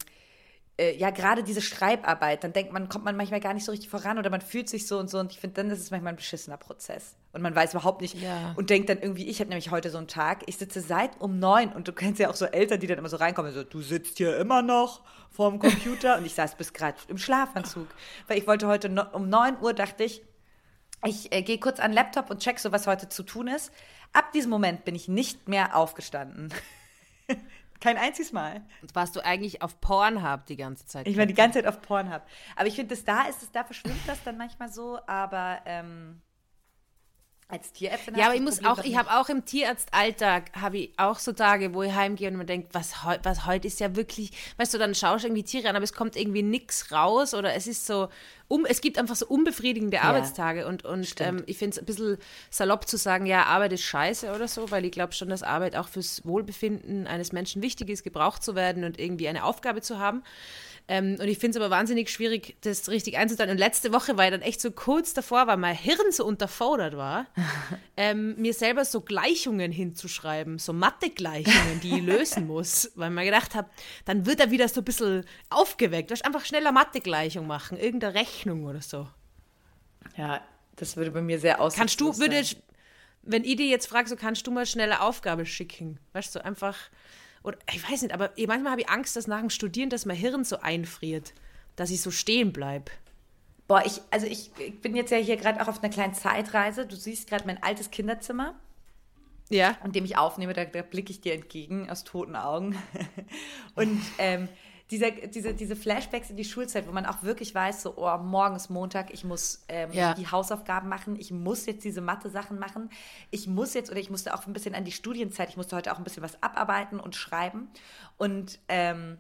äh, 0.83 0.97
ja, 0.97 1.11
gerade 1.11 1.43
diese 1.45 1.63
Schreibarbeit, 1.63 2.43
dann 2.43 2.53
denkt 2.53 2.73
man, 2.73 2.89
kommt 2.89 3.05
man 3.05 3.17
manchmal 3.17 3.41
gar 3.41 3.55
nicht 3.55 3.65
so 3.65 3.71
richtig 3.71 3.89
voran 3.91 4.19
oder 4.19 4.31
man 4.31 4.41
fühlt 4.41 4.69
sich 4.69 4.87
so 4.87 4.99
und 4.99 5.09
so 5.09 5.19
und 5.21 5.33
ich 5.33 5.39
finde, 5.39 5.55
dann 5.63 5.71
ist 5.71 5.79
es 5.81 5.91
manchmal 5.91 6.13
ein 6.13 6.17
beschissener 6.17 6.57
Prozess. 6.57 7.15
Und 7.33 7.41
man 7.43 7.55
weiß 7.55 7.73
überhaupt 7.75 8.01
nicht 8.01 8.21
Ja. 8.21 8.53
und 8.57 8.69
denkt 8.71 8.89
dann 8.89 8.99
irgendwie, 8.99 9.29
ich 9.29 9.39
habe 9.41 9.49
nämlich 9.49 9.71
heute 9.71 9.91
so 9.91 9.99
einen 9.99 10.09
Tag, 10.09 10.43
ich 10.47 10.57
sitze 10.59 10.81
seit 10.81 11.21
um 11.21 11.39
neun 11.39 11.73
und 11.73 11.87
du 11.89 11.93
kennst 11.93 12.19
ja 12.21 12.29
auch 12.31 12.35
so 12.35 12.47
Eltern, 12.47 12.81
die 12.81 12.87
dann 12.89 12.99
immer 12.99 13.09
so 13.09 13.17
reinkommen, 13.17 13.53
so, 13.53 13.63
du 13.65 13.81
sitzt 13.81 14.19
hier 14.19 14.37
immer 14.37 14.61
noch 14.63 15.03
vorm 15.31 15.59
Computer 15.59 16.19
und 16.19 16.27
ich 16.27 16.35
saß 16.35 16.57
bis 16.57 16.73
gerade 16.73 16.99
im 17.09 17.19
Schlafanzug, 17.19 17.87
weil 18.27 18.39
ich 18.39 18.47
wollte 18.47 18.67
heute 18.67 18.89
no, 18.89 19.05
um 19.13 19.29
neun 19.29 19.57
Uhr, 19.61 19.73
dachte 19.75 20.05
ich, 20.05 20.23
ich 21.07 21.33
äh, 21.33 21.43
gehe 21.43 21.59
kurz 21.59 21.81
an 21.81 21.91
den 21.93 21.95
Laptop 21.95 22.31
und 22.31 22.41
check 22.41 22.59
so, 22.59 22.71
was 22.73 22.87
heute 22.87 23.09
zu 23.09 23.23
tun 23.23 23.49
ist. 23.49 23.73
Ab 24.13 24.33
diesem 24.33 24.51
Moment 24.51 24.85
bin 24.85 24.95
ich 24.95 25.09
nicht 25.09 25.49
mehr 25.49 25.75
aufgestanden. 25.77 26.53
Kein 27.83 27.97
einziges 27.97 28.33
Mal. 28.33 28.63
und 28.81 28.95
warst 28.95 29.17
du 29.17 29.25
eigentlich 29.25 29.61
auf 29.61 29.81
Pornhub 29.81 30.47
die 30.47 30.57
ganze 30.57 30.87
Zeit? 30.87 31.09
Ich 31.09 31.17
war 31.17 31.27
die 31.27 31.35
ganze 31.35 31.59
Zeit 31.59 31.67
auf 31.67 31.83
Pornhub. 31.83 32.23
Aber 32.55 32.69
ich 32.69 32.77
finde, 32.77 32.95
das 32.95 33.05
da 33.05 33.23
ist 33.23 33.43
es, 33.43 33.51
da 33.51 33.65
verschwimmt 33.65 34.07
das 34.07 34.23
dann 34.23 34.39
manchmal 34.39 34.69
so, 34.69 35.01
aber 35.09 35.63
ähm, 35.67 36.23
als 37.53 37.71
Tierärztin 37.73 38.15
Ja, 38.17 38.27
aber 38.27 38.35
ich 38.35 38.41
muss 38.41 38.65
auch, 38.65 38.83
ich 38.83 38.97
habe 38.97 39.11
auch 39.11 39.29
im 39.29 39.45
Tierarztalltag, 39.45 40.51
habe 40.59 40.79
ich 40.79 40.93
auch 40.97 41.19
so 41.19 41.33
Tage, 41.33 41.75
wo 41.75 41.83
ich 41.83 41.93
heimgehe 41.93 42.29
und 42.29 42.37
mir 42.37 42.47
denke, 42.47 42.69
was 42.73 43.05
heute 43.05 43.25
was 43.25 43.47
heut 43.47 43.65
ist 43.67 43.79
ja 43.79 43.95
wirklich, 43.95 44.33
weißt 44.57 44.73
du, 44.73 44.79
dann 44.79 44.95
schaust 44.95 45.25
du 45.25 45.29
irgendwie 45.29 45.45
Tiere 45.45 45.69
an, 45.69 45.77
aber 45.77 45.85
es 45.85 45.93
kommt 45.93 46.17
irgendwie 46.17 46.43
nichts 46.43 46.91
raus 46.91 47.35
oder 47.35 47.55
es 47.55 47.67
ist 47.67 47.87
so, 47.87 48.09
um, 48.49 48.65
es 48.65 48.81
gibt 48.81 48.99
einfach 48.99 49.17
so 49.17 49.27
unbefriedigende 49.27 50.01
Arbeitstage 50.01 50.67
und, 50.67 50.85
und 50.85 51.15
ähm, 51.21 51.43
ich 51.47 51.59
finde 51.59 51.75
es 51.75 51.79
ein 51.79 51.85
bisschen 51.85 52.19
salopp 52.51 52.89
zu 52.89 52.97
sagen, 52.97 53.27
ja, 53.27 53.45
Arbeit 53.45 53.75
ist 53.75 53.83
scheiße 53.83 54.35
oder 54.35 54.49
so, 54.49 54.71
weil 54.71 54.85
ich 54.87 54.93
glaube 54.93 55.13
schon, 55.13 55.29
dass 55.29 55.43
Arbeit 55.43 55.77
auch 55.77 55.89
fürs 55.89 56.25
Wohlbefinden 56.25 57.07
eines 57.07 57.33
Menschen 57.33 57.63
wichtig 57.63 57.91
ist, 57.91 58.03
gebraucht 58.03 58.43
zu 58.43 58.55
werden 58.55 58.85
und 58.85 58.99
irgendwie 58.99 59.29
eine 59.29 59.45
Aufgabe 59.45 59.83
zu 59.83 59.99
haben. 59.99 60.23
Ähm, 60.93 61.17
und 61.19 61.27
ich 61.27 61.39
finde 61.39 61.57
es 61.57 61.65
aber 61.65 61.75
wahnsinnig 61.75 62.11
schwierig, 62.11 62.55
das 62.61 62.87
richtig 62.91 63.17
einzuteilen. 63.17 63.51
Und 63.51 63.57
letzte 63.57 63.95
Woche 63.95 64.19
war 64.19 64.27
ich 64.27 64.31
dann 64.31 64.43
echt 64.43 64.61
so 64.61 64.71
kurz 64.71 65.15
davor, 65.15 65.47
weil 65.47 65.57
mein 65.57 65.75
Hirn 65.75 66.13
so 66.13 66.27
unterfordert 66.27 66.99
war, 66.99 67.29
ähm, 67.97 68.35
mir 68.37 68.53
selber 68.53 68.85
so 68.85 69.01
Gleichungen 69.01 69.73
hinzuschreiben, 69.73 70.59
so 70.59 70.75
Mathe-Gleichungen, 70.75 71.81
die 71.83 71.97
ich 71.97 72.03
lösen 72.03 72.47
muss. 72.47 72.93
Weil 72.95 73.09
ich 73.09 73.15
mir 73.15 73.25
gedacht 73.25 73.55
habe, 73.55 73.71
dann 74.05 74.27
wird 74.27 74.39
er 74.41 74.51
wieder 74.51 74.69
so 74.69 74.83
ein 74.83 74.85
bisschen 74.85 75.25
aufgeweckt. 75.49 76.11
Du 76.11 76.25
einfach 76.27 76.45
schneller 76.45 76.73
Mathe-Gleichung 76.73 77.47
machen, 77.47 77.79
irgendeine 77.79 78.13
Rechnung 78.13 78.67
oder 78.67 78.83
so. 78.83 79.09
Ja, 80.19 80.43
das 80.77 80.99
würde 80.99 81.11
bei 81.11 81.23
mir 81.23 81.39
sehr 81.39 81.63
aus. 81.63 81.75
Kannst 81.75 82.03
du, 82.03 82.19
würde, 82.19 82.43
wenn 83.23 83.45
ich 83.45 83.57
dir 83.57 83.67
jetzt 83.67 83.87
frage, 83.87 84.11
so 84.11 84.17
kannst 84.17 84.47
du 84.47 84.51
mal 84.51 84.67
schnelle 84.67 85.01
Aufgabe 85.01 85.47
schicken? 85.47 85.99
Weißt 86.13 86.35
du, 86.35 86.45
einfach, 86.45 86.77
oder 87.45 87.59
ich 87.73 87.91
weiß 87.91 88.03
nicht, 88.03 88.15
aber 88.15 88.31
manchmal 88.47 88.73
habe 88.73 88.81
ich 88.83 88.89
Angst, 88.89 89.17
dass 89.17 89.27
nach 89.27 89.41
dem 89.41 89.51
Studieren, 89.51 89.91
dass 89.91 90.07
mein 90.07 90.17
Hirn 90.17 90.45
so 90.45 90.59
einfriert, 90.61 91.33
dass 91.77 91.91
ich 91.91 92.01
so 92.01 92.11
stehen 92.11 92.53
bleibe. 92.53 92.91
Boah, 93.69 93.83
ich, 93.87 94.01
also 94.11 94.27
ich, 94.27 94.51
ich 94.59 94.81
bin 94.81 94.95
jetzt 94.95 95.11
ja 95.11 95.17
hier 95.19 95.37
gerade 95.37 95.63
auch 95.63 95.69
auf 95.69 95.83
einer 95.83 95.93
kleinen 95.93 96.15
Zeitreise. 96.15 96.87
Du 96.87 96.97
siehst 96.97 97.29
gerade 97.29 97.47
mein 97.47 97.63
altes 97.63 97.91
Kinderzimmer, 97.91 98.55
Ja. 99.49 99.77
in 99.85 99.93
dem 99.93 100.05
ich 100.05 100.17
aufnehme, 100.19 100.53
da, 100.53 100.65
da 100.65 100.83
blicke 100.83 101.11
ich 101.11 101.21
dir 101.21 101.33
entgegen 101.35 101.89
aus 101.89 102.05
toten 102.05 102.37
Augen. 102.37 102.77
Und 103.75 104.01
ähm, 104.19 104.49
dieser, 104.93 105.11
diese, 105.11 105.55
diese 105.55 105.75
Flashbacks 105.75 106.29
in 106.29 106.37
die 106.37 106.45
Schulzeit, 106.45 106.87
wo 106.87 106.93
man 106.93 107.07
auch 107.07 107.23
wirklich 107.23 107.55
weiß, 107.55 107.83
so, 107.83 107.95
oh, 107.97 108.19
morgen 108.19 108.55
ist 108.55 108.69
Montag, 108.69 109.13
ich 109.13 109.25
muss 109.25 109.65
ähm, 109.69 109.91
Ja. 109.93 110.13
die 110.13 110.31
Hausaufgaben 110.31 110.89
machen, 110.91 111.17
ich 111.19 111.31
muss 111.33 111.65
jetzt 111.65 111.83
diese 111.83 112.03
Mathe-Sachen 112.03 112.59
machen, 112.59 112.91
ich 113.31 113.47
muss 113.49 113.73
jetzt, 113.73 113.91
oder 113.91 113.99
ich 113.99 114.11
musste 114.11 114.35
auch 114.35 114.47
ein 114.47 114.53
bisschen 114.53 114.75
an 114.75 114.85
die 114.85 114.93
Studienzeit, 114.93 115.49
ich 115.49 115.57
musste 115.57 115.75
heute 115.77 115.93
auch 115.93 115.99
ein 115.99 116.05
bisschen 116.05 116.23
was 116.23 116.43
abarbeiten 116.43 117.01
und 117.01 117.17
schreiben. 117.17 117.69
Und 118.19 118.59
ähm, 118.69 119.17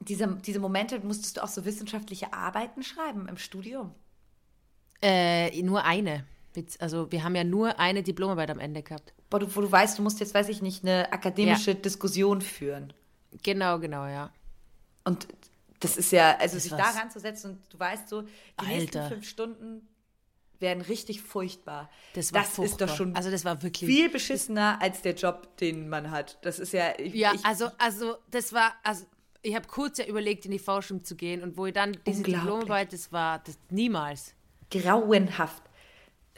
diese, 0.00 0.36
diese 0.44 0.60
Momente 0.60 1.00
musstest 1.00 1.38
du 1.38 1.42
auch 1.42 1.48
so 1.48 1.64
wissenschaftliche 1.64 2.34
Arbeiten 2.34 2.82
schreiben 2.82 3.28
im 3.28 3.38
Studium. 3.38 3.94
Äh, 5.00 5.62
nur 5.62 5.84
eine. 5.84 6.26
Also 6.78 7.10
wir 7.10 7.24
haben 7.24 7.34
ja 7.34 7.44
nur 7.44 7.80
eine 7.80 8.02
Diplomarbeit 8.02 8.50
am 8.50 8.58
Ende 8.58 8.82
gehabt. 8.82 9.14
Boah, 9.30 9.40
du, 9.40 9.56
wo 9.56 9.62
du 9.62 9.72
weißt, 9.72 9.98
du 9.98 10.02
musst 10.02 10.20
jetzt, 10.20 10.34
weiß 10.34 10.50
ich 10.50 10.60
nicht, 10.60 10.84
eine 10.84 11.12
akademische 11.12 11.74
Diskussion 11.74 12.42
führen. 12.42 12.92
Genau, 13.42 13.78
genau, 13.78 14.06
ja. 14.06 14.30
Und 15.06 15.26
das 15.80 15.96
ist 15.96 16.12
ja, 16.12 16.36
also 16.36 16.56
Das 16.56 16.64
sich 16.64 16.72
war's. 16.72 16.94
da 16.94 17.00
ranzusetzen 17.00 17.52
und 17.52 17.72
du 17.72 17.78
weißt 17.78 18.08
so, 18.08 18.22
die 18.22 18.66
nächsten 18.66 18.98
Alter. 18.98 19.14
fünf 19.14 19.26
Stunden 19.28 19.88
werden 20.58 20.80
richtig 20.82 21.20
furchtbar. 21.22 21.90
Das 22.14 22.32
war 22.32 22.42
ist 22.42 22.52
furchtbar. 22.52 22.86
doch 22.88 22.96
schon 22.96 23.14
Also 23.16 23.30
das 23.30 23.44
war 23.44 23.62
wirklich. 23.62 23.90
viel 23.90 24.08
beschissener 24.10 24.80
als 24.80 25.02
der 25.02 25.14
Job, 25.14 25.56
den 25.58 25.88
man 25.88 26.10
hat. 26.10 26.38
Das 26.42 26.58
ist 26.58 26.72
ja, 26.72 26.98
ich, 26.98 27.14
Ja, 27.14 27.32
ich, 27.34 27.44
also, 27.44 27.70
also 27.78 28.16
das 28.30 28.52
war, 28.52 28.74
also 28.82 29.04
Ich 29.42 29.54
habe 29.54 29.68
kurz 29.68 29.98
ja 29.98 30.06
überlegt, 30.06 30.44
in 30.46 30.50
die 30.50 30.58
Forschung 30.58 31.04
zu 31.04 31.14
gehen 31.14 31.42
und 31.42 31.56
wo 31.56 31.66
ich 31.66 31.74
dann 31.74 31.96
diese. 32.06 32.22
Diplomarbeit, 32.22 32.92
das 32.92 33.12
war 33.12 33.38
das 33.40 33.58
niemals. 33.70 34.34
Grauenhaft. 34.70 35.62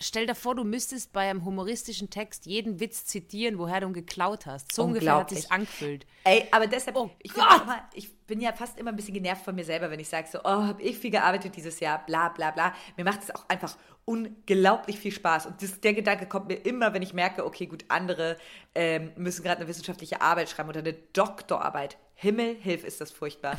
Stell 0.00 0.26
dir 0.26 0.35
vor, 0.35 0.55
du 0.55 0.64
müsstest 0.64 1.12
bei 1.12 1.28
einem 1.28 1.45
humoristischen 1.45 2.11
Text 2.11 2.47
jeden 2.47 2.81
Witz 2.81 3.07
zitieren, 3.07 3.59
woher 3.59 3.81
du 3.81 3.88
ihn 3.88 3.93
geklaut 3.93 4.47
hast. 4.47 4.75
So 4.75 4.85
ungefähr 4.85 5.17
hat 5.17 5.31
sich 5.31 5.50
angefühlt. 5.50 6.07
Ey, 6.25 6.47
aber 6.50 6.67
deshalb, 6.67 6.97
Oh 6.97 7.11
ich, 7.21 7.33
bin 7.33 7.43
immer, 7.43 7.88
ich 7.95 8.17
bin 8.26 8.40
ja 8.40 8.52
fast 8.52 8.78
immer 8.78 8.90
ein 8.90 8.97
bisschen 8.97 9.14
genervt 9.14 9.45
von 9.45 9.55
mir 9.55 9.64
selber, 9.64 9.90
wenn 9.90 10.00
ich 10.00 10.09
sage 10.09 10.28
so, 10.31 10.38
oh, 10.40 10.45
habe 10.45 10.83
ich 10.83 10.99
viel 10.99 11.11
gearbeitet 11.11 11.57
dieses 11.57 11.81
Jahr, 11.81 12.05
bla 12.07 12.28
bla 12.28 12.50
bla. 12.50 12.75
Mir 12.97 13.05
macht 13.05 13.23
es 13.23 13.35
auch 13.35 13.49
einfach 13.49 13.76
unglaublich 14.05 14.99
viel 14.99 15.12
Spaß. 15.12 15.47
Und 15.47 15.62
das, 15.62 15.81
der 15.81 15.95
Gedanke 15.95 16.26
kommt 16.26 16.49
mir 16.49 16.57
immer, 16.57 16.95
wenn 16.95 17.02
ich 17.02 17.12
merke, 17.12 17.45
okay, 17.45 17.67
gut, 17.67 17.85
andere 17.88 18.38
ähm, 18.75 19.12
müssen 19.17 19.43
gerade 19.43 19.61
eine 19.61 19.69
wissenschaftliche 19.69 20.21
Arbeit 20.21 20.49
schreiben 20.49 20.69
oder 20.69 20.81
eine 20.81 20.95
Doktorarbeit. 20.95 21.99
Himmel, 22.14 22.57
hilf, 22.61 22.85
ist 22.85 23.00
das 23.00 23.11
furchtbar. 23.11 23.59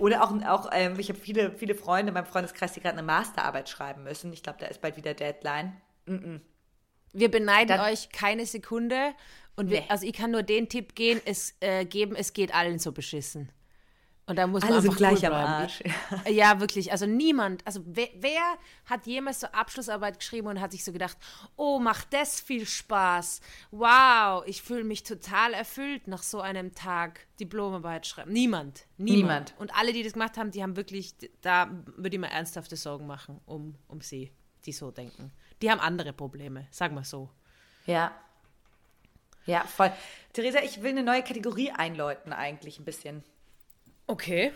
Oder 0.00 0.24
auch, 0.24 0.32
auch 0.44 0.70
ähm, 0.72 0.98
ich 0.98 1.08
habe 1.08 1.18
viele, 1.20 1.52
viele 1.52 1.74
Freunde 1.74 2.08
in 2.08 2.14
meinem 2.14 2.26
Freundeskreis, 2.26 2.72
die 2.72 2.80
gerade 2.80 2.96
eine 2.98 3.06
Masterarbeit 3.06 3.68
schreiben 3.68 4.02
müssen. 4.02 4.32
Ich 4.32 4.42
glaube, 4.42 4.58
da 4.60 4.66
ist 4.66 4.80
bald 4.80 4.96
wieder 4.96 5.14
Deadline. 5.14 5.76
Wir 7.12 7.30
beneiden 7.30 7.68
Dann- 7.68 7.80
euch 7.92 8.08
keine 8.10 8.46
Sekunde. 8.46 9.12
Und 9.56 9.68
wir, 9.70 9.80
Nee. 9.80 9.86
also 9.88 10.06
ich 10.06 10.14
kann 10.14 10.30
nur 10.30 10.42
den 10.42 10.68
Tipp 10.68 10.94
gehen, 10.94 11.20
es, 11.26 11.54
äh, 11.60 11.84
geben, 11.84 12.16
es 12.16 12.32
geht 12.32 12.54
allen 12.54 12.78
so 12.78 12.92
beschissen. 12.92 13.50
Und 14.30 14.36
da 14.36 14.46
muss 14.46 14.62
man 14.62 14.70
Alle 14.70 14.80
sind 14.80 14.90
einfach 14.90 14.96
gleich 14.96 15.22
cool 15.24 15.32
am. 15.32 15.34
Arsch. 15.34 15.82
Ja, 16.28 16.60
wirklich. 16.60 16.92
Also 16.92 17.04
niemand, 17.04 17.66
also 17.66 17.80
wer, 17.84 18.06
wer 18.14 18.40
hat 18.84 19.04
jemals 19.04 19.40
so 19.40 19.48
Abschlussarbeit 19.48 20.20
geschrieben 20.20 20.46
und 20.46 20.60
hat 20.60 20.70
sich 20.70 20.84
so 20.84 20.92
gedacht, 20.92 21.18
oh, 21.56 21.80
macht 21.80 22.12
das 22.12 22.40
viel 22.40 22.64
Spaß. 22.64 23.40
Wow, 23.72 24.44
ich 24.46 24.62
fühle 24.62 24.84
mich 24.84 25.02
total 25.02 25.52
erfüllt 25.52 26.06
nach 26.06 26.22
so 26.22 26.40
einem 26.40 26.76
Tag 26.76 27.26
Diplomarbeit 27.40 28.06
schreiben. 28.06 28.32
Niemand. 28.32 28.86
Niemand. 28.98 29.16
Niemand. 29.18 29.54
Und 29.58 29.74
alle, 29.74 29.92
die 29.92 30.04
das 30.04 30.12
gemacht 30.12 30.36
haben, 30.36 30.52
die 30.52 30.62
haben 30.62 30.76
wirklich, 30.76 31.12
da 31.40 31.68
würde 31.96 32.14
ich 32.14 32.20
mir 32.20 32.30
ernsthafte 32.30 32.76
Sorgen 32.76 33.08
machen 33.08 33.40
um, 33.46 33.74
um 33.88 34.00
sie, 34.00 34.30
die 34.64 34.70
so 34.70 34.92
denken. 34.92 35.32
Die 35.60 35.72
haben 35.72 35.80
andere 35.80 36.12
Probleme, 36.12 36.68
sagen 36.70 36.94
wir 36.94 37.02
so. 37.02 37.30
Ja. 37.84 38.12
Ja, 39.44 39.64
voll. 39.64 39.90
Theresa, 40.32 40.60
ich 40.62 40.82
will 40.82 40.90
eine 40.90 41.02
neue 41.02 41.24
Kategorie 41.24 41.72
einläuten 41.72 42.32
eigentlich 42.32 42.78
ein 42.78 42.84
bisschen. 42.84 43.24
Okay. 44.10 44.52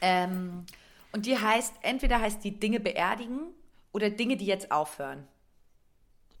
Ähm, 0.00 0.66
und 1.12 1.26
die 1.26 1.38
heißt, 1.38 1.74
entweder 1.82 2.20
heißt 2.20 2.42
die 2.42 2.58
Dinge 2.58 2.80
beerdigen 2.80 3.40
oder 3.92 4.10
Dinge, 4.10 4.36
die 4.36 4.46
jetzt 4.46 4.72
aufhören. 4.72 5.28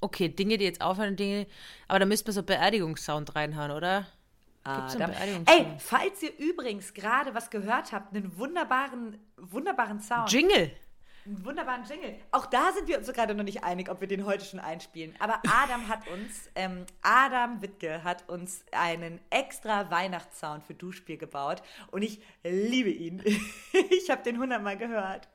Okay, 0.00 0.28
Dinge, 0.28 0.58
die 0.58 0.64
jetzt 0.64 0.80
aufhören, 0.80 1.14
Dinge. 1.14 1.46
Aber 1.86 2.00
da 2.00 2.06
müsste 2.06 2.28
man 2.28 2.34
so 2.34 2.42
Beerdigungssound 2.42 3.36
reinhauen, 3.36 3.70
oder? 3.70 4.06
Beerdigungssound? 4.64 5.48
Ey, 5.48 5.66
falls 5.78 6.22
ihr 6.22 6.36
übrigens 6.38 6.92
gerade 6.92 7.34
was 7.34 7.50
gehört 7.50 7.92
habt, 7.92 8.14
einen 8.14 8.36
wunderbaren, 8.36 9.18
wunderbaren 9.36 10.00
Sound, 10.00 10.32
Jingle. 10.32 10.72
Einen 11.30 11.44
wunderbaren 11.44 11.84
Jingle. 11.84 12.16
Auch 12.30 12.46
da 12.46 12.72
sind 12.72 12.88
wir 12.88 12.98
uns 12.98 13.12
gerade 13.12 13.34
noch 13.34 13.44
nicht 13.44 13.62
einig, 13.64 13.88
ob 13.88 14.00
wir 14.00 14.08
den 14.08 14.26
heute 14.26 14.44
schon 14.44 14.60
einspielen. 14.60 15.14
Aber 15.18 15.40
Adam 15.48 15.88
hat 15.88 16.06
uns, 16.08 16.50
ähm, 16.54 16.84
Adam 17.02 17.62
Wittke 17.62 18.02
hat 18.04 18.28
uns 18.28 18.64
einen 18.72 19.20
extra 19.30 19.90
Weihnachtssound 19.90 20.64
für 20.64 20.74
Duschspiel 20.74 21.16
gebaut 21.16 21.62
und 21.90 22.02
ich 22.02 22.20
liebe 22.42 22.90
ihn. 22.90 23.22
ich 23.90 24.10
habe 24.10 24.22
den 24.22 24.38
hundertmal 24.38 24.76
gehört. 24.76 25.28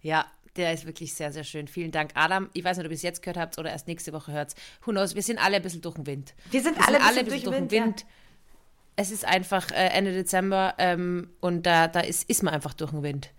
Ja, 0.00 0.26
der 0.56 0.72
ist 0.72 0.86
wirklich 0.86 1.14
sehr, 1.14 1.32
sehr 1.32 1.44
schön. 1.44 1.68
Vielen 1.68 1.92
Dank, 1.92 2.10
Adam. 2.14 2.50
Ich 2.52 2.64
weiß 2.64 2.76
nicht, 2.76 2.86
ob 2.86 2.92
ihr 2.92 2.96
es 2.96 3.02
jetzt 3.02 3.22
gehört 3.22 3.38
habt 3.38 3.58
oder 3.58 3.70
erst 3.70 3.86
nächste 3.86 4.12
Woche 4.12 4.32
hört. 4.32 4.54
Who 4.84 4.90
knows? 4.90 5.14
Wir 5.14 5.22
sind 5.22 5.38
alle 5.38 5.56
ein 5.56 5.62
bisschen 5.62 5.80
durch 5.80 5.94
den 5.94 6.06
Wind. 6.06 6.34
Wir 6.50 6.62
sind 6.62 6.76
alle 6.86 7.00
ein 7.00 7.14
bisschen 7.24 7.26
durch 7.28 7.42
den 7.44 7.70
Wind, 7.70 8.00
ja. 8.02 8.06
Es 8.94 9.10
ist 9.10 9.24
einfach 9.24 9.70
äh, 9.70 9.86
Ende 9.86 10.12
Dezember 10.12 10.74
ähm, 10.76 11.30
und 11.40 11.64
da, 11.64 11.88
da 11.88 12.00
ist, 12.00 12.28
ist 12.28 12.42
man 12.42 12.52
einfach 12.52 12.74
durch 12.74 12.90
den 12.90 13.02
Wind. 13.02 13.30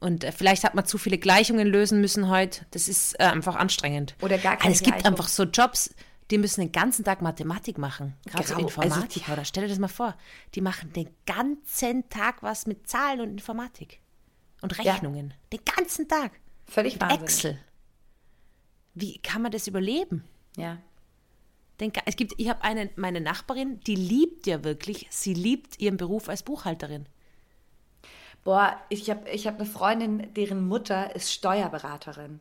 Und 0.00 0.24
äh, 0.24 0.32
vielleicht 0.32 0.64
hat 0.64 0.74
man 0.74 0.86
zu 0.86 0.98
viele 0.98 1.18
Gleichungen 1.18 1.68
lösen 1.68 2.00
müssen 2.00 2.28
heute. 2.28 2.64
Das 2.70 2.88
ist 2.88 3.14
äh, 3.20 3.24
einfach 3.24 3.54
anstrengend. 3.56 4.16
Oder 4.22 4.38
gar 4.38 4.56
keine 4.56 4.64
Aber 4.64 4.72
Es 4.72 4.82
gibt 4.82 5.04
einfach 5.04 5.28
so 5.28 5.44
Jobs, 5.44 5.94
die 6.30 6.38
müssen 6.38 6.60
den 6.62 6.72
ganzen 6.72 7.04
Tag 7.04 7.22
Mathematik 7.22 7.76
machen. 7.76 8.14
Gerade 8.26 8.46
so 8.46 8.54
Grau. 8.54 8.62
Informatiker. 8.62 9.26
Also, 9.26 9.32
oder 9.32 9.44
stell 9.44 9.64
dir 9.64 9.68
das 9.68 9.78
mal 9.78 9.88
vor. 9.88 10.16
Die 10.54 10.60
machen 10.60 10.92
den 10.92 11.10
ganzen 11.26 12.08
Tag 12.08 12.42
was 12.42 12.66
mit 12.66 12.88
Zahlen 12.88 13.20
und 13.20 13.30
Informatik. 13.30 14.00
Und 14.62 14.78
Rechnungen. 14.78 15.34
Den 15.52 15.60
ganzen 15.64 16.08
Tag. 16.08 16.32
Völlig 16.66 16.94
Mit 16.94 17.02
Wahnsinn. 17.02 17.22
Excel. 17.22 17.58
Wie 18.94 19.18
kann 19.18 19.42
man 19.42 19.52
das 19.52 19.66
überleben? 19.66 20.24
Ja. 20.56 20.78
Den, 21.80 21.92
es 22.04 22.16
gibt, 22.16 22.34
ich 22.36 22.48
habe 22.48 22.62
eine, 22.62 22.90
meine 22.96 23.20
Nachbarin, 23.20 23.80
die 23.80 23.96
liebt 23.96 24.46
ja 24.46 24.62
wirklich, 24.64 25.06
sie 25.10 25.34
liebt 25.34 25.80
ihren 25.80 25.96
Beruf 25.96 26.28
als 26.28 26.42
Buchhalterin. 26.42 27.06
Boah, 28.44 28.80
ich 28.88 29.10
habe 29.10 29.28
ich 29.28 29.46
hab 29.46 29.56
eine 29.56 29.66
Freundin, 29.66 30.32
deren 30.34 30.66
Mutter 30.66 31.14
ist 31.14 31.32
Steuerberaterin. 31.32 32.40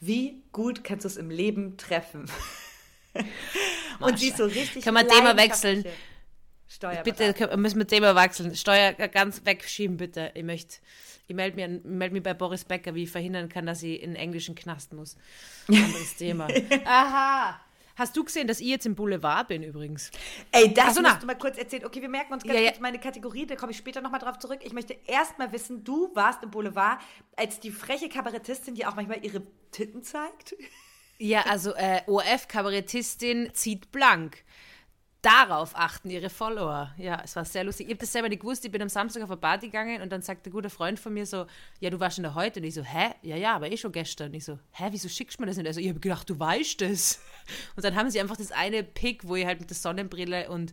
Wie 0.00 0.42
gut 0.52 0.84
kannst 0.84 1.04
du 1.04 1.08
es 1.08 1.16
im 1.16 1.30
Leben 1.30 1.76
treffen? 1.76 2.30
Und 4.00 4.18
sie 4.18 4.28
ist 4.28 4.38
so 4.38 4.44
richtig 4.44 4.84
Kann 4.84 4.94
man 4.94 5.06
Thema 5.06 5.36
wechseln? 5.36 5.84
Bitte 7.04 7.56
müssen 7.56 7.78
wir 7.78 7.86
Thema 7.86 8.14
wechseln. 8.16 8.54
Steuer 8.56 8.92
ganz 8.92 9.44
wegschieben, 9.44 9.96
bitte. 9.96 10.32
Ich 10.34 10.42
möchte, 10.42 10.78
ich 11.28 11.36
melde 11.36 11.56
mich, 11.56 11.84
meld 11.84 12.12
mich 12.12 12.22
bei 12.22 12.34
Boris 12.34 12.64
Becker, 12.64 12.94
wie 12.94 13.04
ich 13.04 13.10
verhindern 13.10 13.48
kann, 13.48 13.66
dass 13.66 13.82
ich 13.82 14.02
in 14.02 14.16
englischen 14.16 14.54
Knast 14.54 14.92
muss. 14.92 15.16
Anderes 15.68 16.16
Thema. 16.16 16.48
Aha. 16.84 17.60
Hast 17.96 18.16
du 18.16 18.24
gesehen, 18.24 18.46
dass 18.46 18.60
ich 18.60 18.68
jetzt 18.68 18.86
im 18.86 18.94
Boulevard 18.94 19.48
bin 19.48 19.62
übrigens? 19.62 20.10
Ey, 20.50 20.72
das 20.72 20.86
Ach 20.88 20.94
so, 20.94 21.00
na. 21.02 21.10
musst 21.10 21.22
du 21.22 21.26
mal 21.26 21.38
kurz 21.38 21.58
erzählen. 21.58 21.84
Okay, 21.84 22.00
wir 22.00 22.08
merken 22.08 22.32
uns 22.32 22.44
ganz 22.44 22.58
ja. 22.58 22.68
kurz 22.68 22.80
meine 22.80 22.98
Kategorie, 22.98 23.46
da 23.46 23.56
komme 23.56 23.72
ich 23.72 23.78
später 23.78 24.00
nochmal 24.00 24.20
drauf 24.20 24.38
zurück. 24.38 24.60
Ich 24.62 24.72
möchte 24.72 24.96
erst 25.06 25.38
mal 25.38 25.52
wissen, 25.52 25.84
du 25.84 26.10
warst 26.14 26.42
im 26.42 26.50
Boulevard 26.50 27.00
als 27.36 27.60
die 27.60 27.70
freche 27.70 28.08
Kabarettistin, 28.08 28.74
die 28.74 28.86
auch 28.86 28.94
manchmal 28.94 29.24
ihre 29.24 29.42
Titten 29.70 30.02
zeigt. 30.02 30.54
Ja, 31.18 31.42
also 31.42 31.74
äh, 31.74 32.02
ORF-Kabarettistin 32.06 33.50
zieht 33.54 33.92
blank. 33.92 34.44
Darauf 35.22 35.76
achten 35.76 36.10
ihre 36.10 36.28
Follower. 36.28 36.92
Ja, 36.98 37.20
es 37.24 37.36
war 37.36 37.44
sehr 37.44 37.62
lustig. 37.62 37.86
Ich 37.86 37.92
habe 37.92 38.00
das 38.00 38.12
selber 38.12 38.28
nicht 38.28 38.40
gewusst. 38.40 38.64
Ich 38.64 38.72
bin 38.72 38.82
am 38.82 38.88
Samstag 38.88 39.22
auf 39.22 39.30
eine 39.30 39.38
Party 39.38 39.66
gegangen 39.66 40.02
und 40.02 40.10
dann 40.10 40.20
sagt 40.20 40.46
ein 40.46 40.52
guter 40.52 40.68
Freund 40.68 40.98
von 40.98 41.14
mir 41.14 41.26
so, 41.26 41.46
ja, 41.78 41.90
du 41.90 42.00
warst 42.00 42.16
schon 42.16 42.24
da 42.24 42.34
heute. 42.34 42.58
Und 42.58 42.66
ich 42.66 42.74
so, 42.74 42.82
hä? 42.82 43.12
Ja, 43.22 43.36
ja, 43.36 43.54
aber 43.54 43.70
eh 43.70 43.76
schon 43.76 43.92
gestern. 43.92 44.28
Und 44.28 44.34
ich 44.34 44.44
so, 44.44 44.58
hä, 44.72 44.88
wieso 44.90 45.08
schickst 45.08 45.38
du 45.38 45.42
mir 45.42 45.46
das 45.46 45.56
nicht? 45.56 45.66
Also 45.68 45.80
ich 45.80 45.88
habe 45.88 46.00
gedacht, 46.00 46.28
du 46.28 46.38
weißt 46.38 46.80
das. 46.80 47.20
Und 47.76 47.84
dann 47.84 47.94
haben 47.94 48.10
sie 48.10 48.20
einfach 48.20 48.36
das 48.36 48.50
eine 48.50 48.82
Pick, 48.82 49.26
wo 49.26 49.36
ich 49.36 49.46
halt 49.46 49.60
mit 49.60 49.70
der 49.70 49.76
Sonnenbrille 49.76 50.48
und 50.50 50.72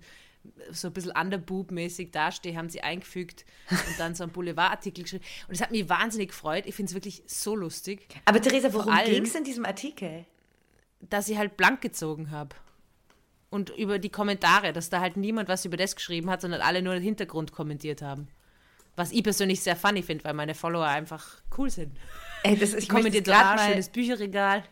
so 0.72 0.88
ein 0.88 0.94
bisschen 0.94 1.12
underboob-mäßig 1.12 2.12
dastehe, 2.12 2.56
haben 2.56 2.70
sie 2.70 2.80
eingefügt 2.80 3.44
und 3.70 4.00
dann 4.00 4.16
so 4.16 4.24
einen 4.24 4.32
Boulevardartikel 4.32 5.04
geschrieben. 5.04 5.26
Und 5.50 5.56
es 5.56 5.62
hat 5.62 5.72
mich 5.72 5.90
wahnsinnig 5.90 6.30
gefreut. 6.30 6.66
Ich 6.66 6.76
finde 6.76 6.90
es 6.90 6.94
wirklich 6.94 7.24
so 7.26 7.58
lustig. 7.58 8.08
Aber 8.24 8.42
Theresa, 8.42 8.72
worum 8.72 8.96
ging 9.04 9.24
es 9.24 9.36
in 9.36 9.44
diesem 9.44 9.66
Artikel? 9.66 10.26
dass 11.02 11.30
ich 11.30 11.38
halt 11.38 11.58
blank 11.58 11.82
gezogen 11.82 12.32
habe. 12.32 12.56
Und 13.50 13.72
über 13.72 13.98
die 13.98 14.12
Kommentare, 14.12 14.74
dass 14.74 14.90
da 14.90 15.00
halt 15.00 15.18
niemand 15.18 15.50
was 15.50 15.66
über 15.66 15.78
das 15.78 15.96
geschrieben 15.96 16.30
hat, 16.30 16.42
sondern 16.42 16.62
alle 16.62 16.82
nur 16.82 16.94
den 16.94 17.02
Hintergrund 17.04 17.52
kommentiert 17.52 18.02
haben. 18.02 18.28
Was 18.96 19.12
ich 19.12 19.24
persönlich 19.24 19.62
sehr 19.62 19.76
funny 19.76 20.04
finde, 20.04 20.24
weil 20.26 20.34
meine 20.34 20.54
Follower 20.54 20.86
einfach 20.86 21.42
cool 21.58 21.70
sind. 21.70 21.98
Ey, 22.44 22.58
das 22.58 22.74
ist, 22.74 22.84
ich 22.84 22.90
Kommentiert 22.90 23.28
ah, 23.30 23.56
mal 23.56 23.70
schönes 23.70 23.90
Bücherregal. 23.90 24.64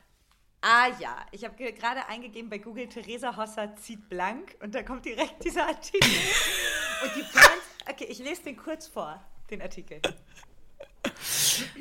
Ah 0.62 0.88
ja, 1.00 1.26
ich 1.32 1.44
habe 1.44 1.56
ge- 1.56 1.72
gerade 1.72 2.06
eingegeben 2.08 2.50
bei 2.50 2.58
Google, 2.58 2.88
Theresa 2.88 3.36
Hosser 3.38 3.76
zieht 3.78 4.10
blank 4.10 4.56
und 4.60 4.76
da 4.76 4.84
kommt 4.84 5.06
direkt 5.06 5.44
dieser 5.44 5.68
Artikel. 5.68 6.10
und 7.04 7.16
die 7.16 7.22
Fans, 7.22 7.62
okay, 7.90 8.06
ich 8.10 8.20
lese 8.20 8.44
den 8.44 8.58
kurz 8.58 8.88
vor, 8.88 9.24
den 9.50 9.62
Artikel. 9.62 10.02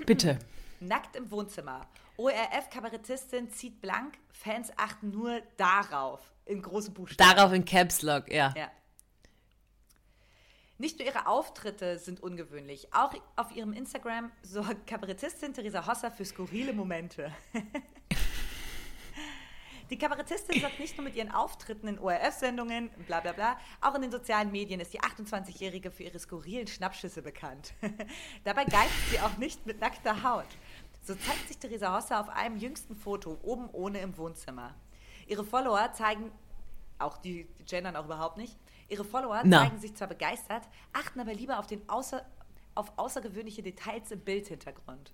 Bitte. 0.07 0.39
Nackt 0.81 1.17
im 1.17 1.31
Wohnzimmer. 1.31 1.87
ORF-Kabarettistin 2.17 3.51
zieht 3.51 3.81
blank, 3.81 4.19
Fans 4.31 4.71
achten 4.77 5.11
nur 5.11 5.41
darauf, 5.57 6.21
in 6.47 6.63
große 6.63 6.91
Buchstaben. 6.93 7.37
Darauf 7.37 7.53
in 7.53 7.65
Caps 7.65 8.03
Lock, 8.03 8.33
ja. 8.33 8.55
Ja. 8.57 8.71
Nicht 10.79 10.99
nur 10.99 11.09
ihre 11.09 11.27
Auftritte 11.27 11.99
sind 11.99 12.23
ungewöhnlich, 12.23 12.93
auch 12.93 13.15
auf 13.37 13.51
ihrem 13.55 13.73
Instagram 13.73 14.31
sorgt 14.43 14.87
Kabarettistin 14.87 15.55
Theresa 15.55 15.87
Hosser 15.87 16.11
für 16.11 16.25
skurrile 16.25 16.75
Momente. 16.75 17.33
Die 19.89 19.97
Kabarettistin 19.97 20.61
sorgt 20.61 20.81
nicht 20.81 20.97
nur 20.99 21.05
mit 21.05 21.15
ihren 21.15 21.31
Auftritten 21.31 21.87
in 21.89 21.99
ORF-Sendungen, 21.99 22.91
bla 23.07 23.21
bla 23.21 23.33
bla, 23.33 23.57
auch 23.81 23.95
in 23.95 24.03
den 24.03 24.11
sozialen 24.11 24.51
Medien 24.51 24.81
ist 24.81 24.93
die 24.93 25.01
28-Jährige 25.01 25.93
für 25.93 26.03
ihre 26.03 26.19
skurrilen 26.19 26.67
Schnappschüsse 26.67 27.23
bekannt. 27.23 27.73
Dabei 28.45 28.65
geizt 28.65 29.11
sie 29.11 29.21
auch 29.21 29.37
nicht 29.39 29.65
mit 29.65 29.81
nackter 29.81 30.25
Haut. 30.25 30.49
So 31.05 31.15
zeigt 31.15 31.47
sich 31.49 31.59
Theresa 31.59 31.97
Hosser 31.97 32.21
auf 32.21 32.29
einem 32.29 32.57
jüngsten 32.57 32.97
Foto 32.97 33.39
oben 33.43 33.71
ohne 33.71 34.01
im 34.01 34.19
Wohnzimmer. 34.19 34.75
Ihre 35.27 35.45
Follower 35.45 35.93
zeigen, 35.93 36.31
auch 36.99 37.19
die 37.19 37.47
gendern 37.67 37.97
auch 37.97 38.05
überhaupt 38.05 38.37
nicht, 38.37 38.57
ihre 38.89 39.05
Follower 39.05 39.43
Na. 39.45 39.63
zeigen 39.63 39.81
sich 39.81 39.95
zwar 39.95 40.09
begeistert, 40.09 40.63
achten 40.93 41.21
aber 41.21 41.35
lieber 41.35 41.59
auf, 41.59 41.67
den 41.67 41.89
außer, 41.89 42.25
auf 42.75 42.93
außergewöhnliche 42.97 43.63
Details 43.63 44.11
im 44.11 44.21
Bildhintergrund. 44.21 45.13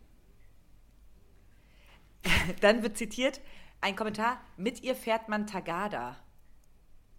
Dann 2.61 2.83
wird 2.83 2.97
zitiert 2.97 3.41
ein 3.81 3.97
Kommentar: 3.97 4.41
Mit 4.57 4.83
ihr 4.83 4.95
fährt 4.95 5.29
man 5.29 5.47
Tagada. 5.47 6.17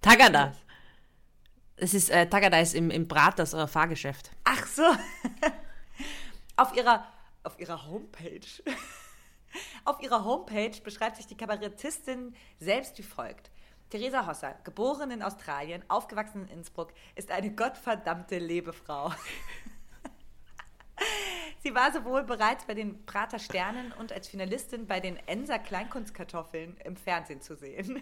Tagada. 0.02 0.54
Das 1.78 1.94
ist 1.94 2.10
äh, 2.10 2.28
Tagada 2.30 2.60
ist 2.60 2.76
im, 2.76 2.92
im 2.92 3.08
Braters 3.08 3.54
oder 3.54 3.68
Fahrgeschäft. 3.68 4.32
Ach 4.44 4.66
so. 4.68 4.84
auf 6.56 6.76
ihrer, 6.76 7.08
auf 7.44 7.60
ihrer 7.60 7.86
Homepage. 7.88 8.40
auf 9.86 10.02
ihrer 10.02 10.26
Homepage 10.26 10.80
beschreibt 10.84 11.18
sich 11.18 11.28
die 11.28 11.38
Kabarettistin 11.38 12.36
selbst 12.60 12.98
wie 12.98 13.04
folgt. 13.04 13.52
Theresa 13.90 14.26
Hosser, 14.26 14.56
geboren 14.64 15.12
in 15.12 15.22
Australien, 15.22 15.84
aufgewachsen 15.88 16.48
in 16.48 16.58
Innsbruck, 16.58 16.94
ist 17.16 17.30
eine 17.30 17.54
gottverdammte 17.54 18.40
Lebefrau. 18.40 19.14
Sie 21.64 21.76
war 21.76 21.94
sowohl 21.94 22.24
bereits 22.24 22.66
bei 22.66 22.74
den 22.74 23.06
Prater 23.06 23.40
Sternen 23.40 23.92
und 23.94 24.12
als 24.12 24.28
Finalistin 24.28 24.88
bei 24.88 25.00
den 25.00 25.18
Enser 25.28 25.60
Kleinkunstkartoffeln 25.60 26.76
im 26.84 26.96
Fernsehen 26.96 27.42
zu 27.42 27.56
sehen. 27.56 28.02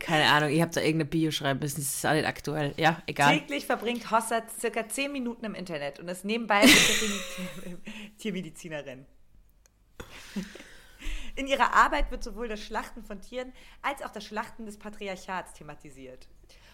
Keine 0.00 0.28
Ahnung, 0.30 0.50
ihr 0.50 0.62
habt 0.62 0.76
da 0.76 0.80
irgendeine 0.80 1.06
Bio 1.06 1.30
schreiben 1.30 1.60
müssen, 1.60 1.76
das 1.76 1.94
ist 1.94 2.04
alles 2.04 2.26
aktuell. 2.26 2.74
Ja, 2.76 3.02
egal. 3.06 3.38
Täglich 3.38 3.64
verbringt 3.64 4.10
Hosser 4.10 4.42
circa 4.58 4.86
10 4.86 5.12
Minuten 5.12 5.46
im 5.46 5.54
Internet 5.54 5.98
und 5.98 6.08
ist 6.08 6.24
nebenbei 6.24 6.66
Tiermedizinerin. 8.18 9.06
In 11.36 11.46
ihrer 11.46 11.74
Arbeit 11.74 12.10
wird 12.10 12.22
sowohl 12.22 12.48
das 12.48 12.60
Schlachten 12.60 13.02
von 13.02 13.20
Tieren 13.20 13.52
als 13.82 14.02
auch 14.02 14.10
das 14.10 14.24
Schlachten 14.24 14.66
des 14.66 14.78
Patriarchats 14.78 15.52
thematisiert. 15.52 16.28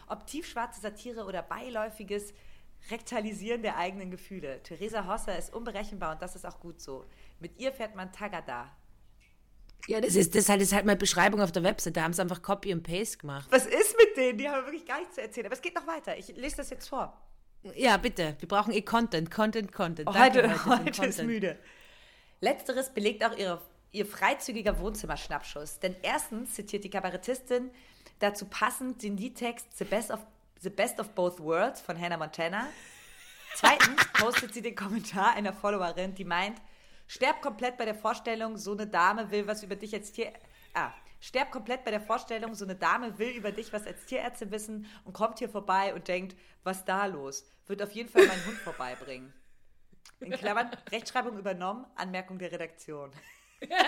Ob 0.07 0.27
tiefschwarze 0.27 0.81
Satire 0.81 1.25
oder 1.25 1.43
beiläufiges 1.43 2.35
Rektalisieren 2.91 3.63
der 3.63 3.77
eigenen 3.77 4.11
Gefühle. 4.11 4.63
Theresa 4.63 5.07
Hosser 5.07 5.39
ist 5.39 5.53
unberechenbar 5.53 6.13
und 6.13 6.23
das 6.23 6.35
ist 6.35 6.47
auch 6.47 6.61
gut 6.61 6.81
so. 6.81 7.05
Mit 7.39 7.59
ihr 7.59 7.73
fährt 7.73 7.95
man 7.95 8.13
Tagada. 8.13 8.71
Ja, 9.87 10.01
das 10.01 10.15
ist, 10.15 10.35
das, 10.35 10.49
halt, 10.49 10.61
das 10.61 10.69
ist 10.69 10.75
halt 10.75 10.87
meine 10.87 10.99
Beschreibung 10.99 11.41
auf 11.41 11.53
der 11.53 11.63
Website. 11.63 11.97
Da 11.97 12.03
haben 12.03 12.13
sie 12.13 12.23
einfach 12.23 12.43
Copy 12.43 12.73
und 12.73 12.83
Paste 12.83 13.19
gemacht. 13.19 13.49
Was 13.51 13.67
ist 13.67 13.97
mit 13.99 14.17
denen? 14.17 14.39
Die 14.39 14.49
haben 14.49 14.65
wirklich 14.65 14.87
gar 14.87 14.99
nichts 14.99 15.15
zu 15.15 15.23
erzählen. 15.23 15.47
Aber 15.47 15.55
es 15.55 15.63
geht 15.63 15.75
noch 15.75 15.87
weiter. 15.87 16.17
Ich 16.19 16.29
lese 16.37 16.57
das 16.57 16.71
jetzt 16.71 16.89
vor. 16.89 17.17
Ja, 17.75 17.97
bitte. 17.97 18.37
Wir 18.39 18.49
brauchen 18.49 18.73
eh 18.73 18.83
Content, 18.83 19.31
Content, 19.31 19.73
Content. 19.73 20.09
Oh, 20.09 20.19
heute 20.19 20.67
heute 20.67 21.07
ist 21.07 21.23
müde. 21.23 21.59
Letzteres 22.41 22.91
belegt 22.91 23.25
auch 23.25 23.37
ihre, 23.37 23.61
ihr 23.93 24.07
freizügiger 24.07 24.79
Wohnzimmerschnappschuss. 24.79 25.79
Denn 25.79 25.95
erstens 26.03 26.55
zitiert 26.55 26.85
die 26.85 26.91
Kabarettistin 26.91 27.71
dazu 28.19 28.47
passend 28.47 29.03
den 29.03 29.17
Liedtext 29.17 29.67
The 29.77 29.85
Best 29.85 30.11
of, 30.11 30.21
The 30.61 30.71
Best 30.71 31.01
of 31.01 31.11
Both 31.11 31.41
Worlds 31.41 31.81
von 31.81 32.01
Hannah 32.01 32.17
Montana. 32.17 32.69
Zweitens 33.55 34.07
postet 34.15 34.55
sie 34.55 34.63
den 34.63 34.75
Kommentar 34.75 35.35
einer 35.35 35.53
Followerin, 35.53 36.15
die 36.15 36.25
meint, 36.25 36.61
sterb 37.09 37.43
komplett 37.43 37.77
bei 37.77 37.85
der 37.85 37.95
Vorstellung, 37.95 38.57
so 38.57 38.73
eine 38.73 38.87
Dame 38.87 39.31
will 39.31 39.47
was 39.47 39.63
über 39.63 39.77
dich 39.77 39.95
als 39.95 40.13
Tier... 40.13 40.33
Ah, 40.73 40.93
sterb 41.21 41.51
komplett 41.51 41.85
bei 41.85 41.91
der 41.91 42.01
Vorstellung, 42.01 42.55
so 42.55 42.65
eine 42.65 42.77
Dame 42.77 43.19
will 43.19 43.31
über 43.31 43.53
dich 43.53 43.73
was 43.73 43.87
als 43.87 44.07
Tierärztin 44.07 44.51
wissen 44.51 44.87
und 45.05 45.13
kommt 45.13 45.41
hier 45.41 45.49
vorbei 45.49 45.93
und 45.95 46.09
denkt, 46.09 46.37
was 46.63 46.85
da 46.85 47.07
los? 47.07 47.45
Wird 47.67 47.83
auf 47.83 47.93
jeden 47.93 48.09
Fall 48.09 48.27
meinen 48.27 48.47
Hund 48.47 48.59
vorbeibringen. 48.59 49.33
In 50.21 50.31
Klammern, 50.33 50.71
Rechtschreibung 50.91 51.39
übernommen, 51.39 51.87
Anmerkung 51.97 52.39
der 52.39 52.53
Redaktion. 52.53 53.11
Wie 53.61 53.69
lang 53.69 53.81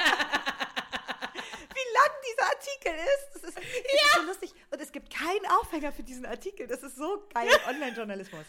dieser 2.30 2.44
Artikel 2.44 2.92
ist. 2.94 3.34
Das 3.34 3.42
ist, 3.44 3.56
das 3.56 3.64
ist 3.64 4.14
so 4.14 4.22
lustig. 4.22 4.54
Und 4.70 4.80
es 4.80 4.92
gibt 4.92 5.12
keinen 5.12 5.46
Aufhänger 5.60 5.92
für 5.92 6.02
diesen 6.02 6.24
Artikel. 6.24 6.66
Das 6.66 6.82
ist 6.82 6.96
so 6.96 7.26
geil. 7.34 7.48
Online-Journalismus. 7.68 8.46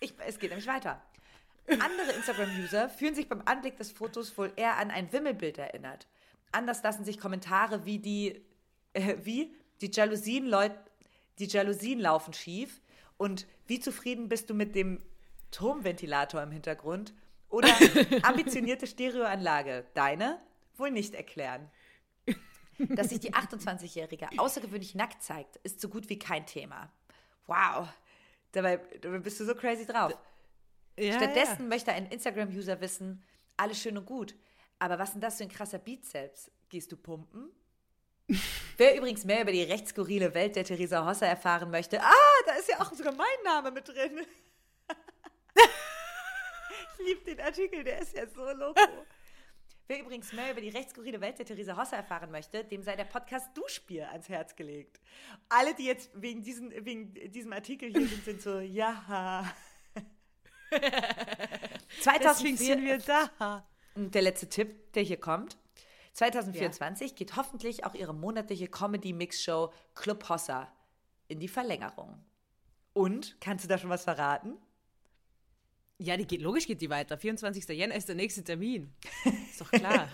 es 0.00 0.38
geht 0.38 0.50
nämlich 0.50 0.66
weiter. 0.66 1.02
Andere 1.68 2.12
Instagram-User 2.12 2.88
fühlen 2.88 3.14
sich 3.14 3.28
beim 3.28 3.42
Anblick 3.44 3.76
des 3.76 3.92
Fotos 3.92 4.36
wohl 4.38 4.52
eher 4.56 4.78
an 4.78 4.90
ein 4.90 5.12
Wimmelbild 5.12 5.58
erinnert. 5.58 6.06
Anders 6.50 6.82
lassen 6.82 7.04
sich 7.04 7.18
Kommentare 7.18 7.84
wie 7.84 7.98
die, 7.98 8.42
äh, 8.94 9.16
wie 9.18 9.54
die 9.82 9.90
Jalousien, 9.92 10.46
Leut, 10.46 10.72
die 11.38 11.46
Jalousien 11.46 12.00
laufen 12.00 12.32
schief 12.32 12.80
und 13.18 13.46
wie 13.66 13.80
zufrieden 13.80 14.28
bist 14.30 14.48
du 14.48 14.54
mit 14.54 14.74
dem 14.74 15.02
Turmventilator 15.50 16.42
im 16.42 16.50
Hintergrund 16.50 17.14
oder 17.48 17.68
ambitionierte 18.22 18.86
Stereoanlage, 18.86 19.86
deine, 19.94 20.40
wohl 20.76 20.90
nicht 20.90 21.14
erklären. 21.14 21.70
Dass 22.78 23.08
sich 23.08 23.20
die 23.20 23.34
28-Jährige 23.34 24.28
außergewöhnlich 24.36 24.94
nackt 24.94 25.22
zeigt, 25.22 25.56
ist 25.64 25.80
so 25.80 25.88
gut 25.88 26.08
wie 26.08 26.18
kein 26.18 26.46
Thema. 26.46 26.92
Wow, 27.46 27.88
dabei, 28.52 28.76
dabei 29.00 29.18
bist 29.18 29.40
du 29.40 29.44
so 29.44 29.54
crazy 29.54 29.84
drauf. 29.84 30.12
Ja, 30.96 31.14
Stattdessen 31.14 31.62
ja. 31.62 31.68
möchte 31.68 31.92
ein 31.92 32.06
Instagram-User 32.06 32.80
wissen, 32.80 33.24
alles 33.56 33.80
schön 33.80 33.98
und 33.98 34.06
gut, 34.06 34.34
aber 34.78 34.98
was 34.98 35.12
denn 35.12 35.20
das 35.20 35.38
für 35.38 35.44
ein 35.44 35.48
krasser 35.48 35.78
Bizeps? 35.78 36.50
Gehst 36.68 36.92
du 36.92 36.96
pumpen? 36.96 37.50
Wer 38.76 38.96
übrigens 38.96 39.24
mehr 39.24 39.42
über 39.42 39.52
die 39.52 39.62
rechtsskurrile 39.62 40.34
Welt 40.34 40.54
der 40.54 40.64
Theresa 40.64 41.04
Hosser 41.04 41.26
erfahren 41.26 41.70
möchte, 41.70 42.00
ah, 42.00 42.42
da 42.46 42.52
ist 42.52 42.68
ja 42.68 42.80
auch 42.80 42.92
sogar 42.92 43.14
mein 43.14 43.26
Name 43.44 43.70
mit 43.70 43.88
drin. 43.88 44.20
Ich 46.98 47.06
liebe 47.06 47.24
den 47.24 47.40
Artikel, 47.40 47.84
der 47.84 48.00
ist 48.00 48.16
ja 48.16 48.26
so 48.26 48.44
loco. 48.52 48.80
Wer 49.88 50.00
übrigens 50.00 50.34
mehr 50.34 50.50
über 50.52 50.60
die 50.60 50.68
rechtsskurrile 50.68 51.18
Welt 51.20 51.38
der 51.38 51.46
Theresa 51.46 51.74
Hosser 51.74 51.96
erfahren 51.96 52.30
möchte, 52.30 52.62
dem 52.62 52.82
sei 52.82 52.94
der 52.94 53.04
Podcast 53.04 53.56
Duschbier 53.56 54.10
ans 54.10 54.28
Herz 54.28 54.54
gelegt. 54.54 55.00
Alle, 55.48 55.74
die 55.74 55.86
jetzt 55.86 56.10
wegen, 56.14 56.42
diesen, 56.42 56.70
wegen 56.84 57.14
diesem 57.30 57.54
Artikel 57.54 57.90
hier 57.90 58.06
sind, 58.06 58.24
sind 58.24 58.42
so, 58.42 58.58
ja. 58.60 59.50
Deswegen 60.70 62.02
2004 62.02 62.56
sind 62.58 62.84
wir 62.84 62.98
da. 62.98 63.66
und 63.94 64.14
der 64.14 64.20
letzte 64.20 64.46
Tipp, 64.48 64.92
der 64.92 65.02
hier 65.02 65.18
kommt. 65.18 65.56
2024 66.12 67.14
geht 67.14 67.36
hoffentlich 67.36 67.84
auch 67.84 67.94
ihre 67.94 68.12
monatliche 68.12 68.68
Comedy-Mix-Show 68.68 69.72
Club 69.94 70.28
Hossa 70.28 70.70
in 71.28 71.40
die 71.40 71.48
Verlängerung. 71.48 72.22
Und, 72.92 73.40
kannst 73.40 73.64
du 73.64 73.68
da 73.68 73.78
schon 73.78 73.88
was 73.88 74.04
verraten? 74.04 74.58
Ja, 75.98 76.16
die 76.16 76.26
geht, 76.26 76.42
logisch 76.42 76.66
geht 76.66 76.80
die 76.80 76.90
weiter. 76.90 77.18
24. 77.18 77.68
Jänner 77.68 77.96
ist 77.96 78.08
der 78.08 78.14
nächste 78.14 78.44
Termin. 78.44 78.92
Ist 79.50 79.60
doch 79.60 79.70
klar. 79.70 80.08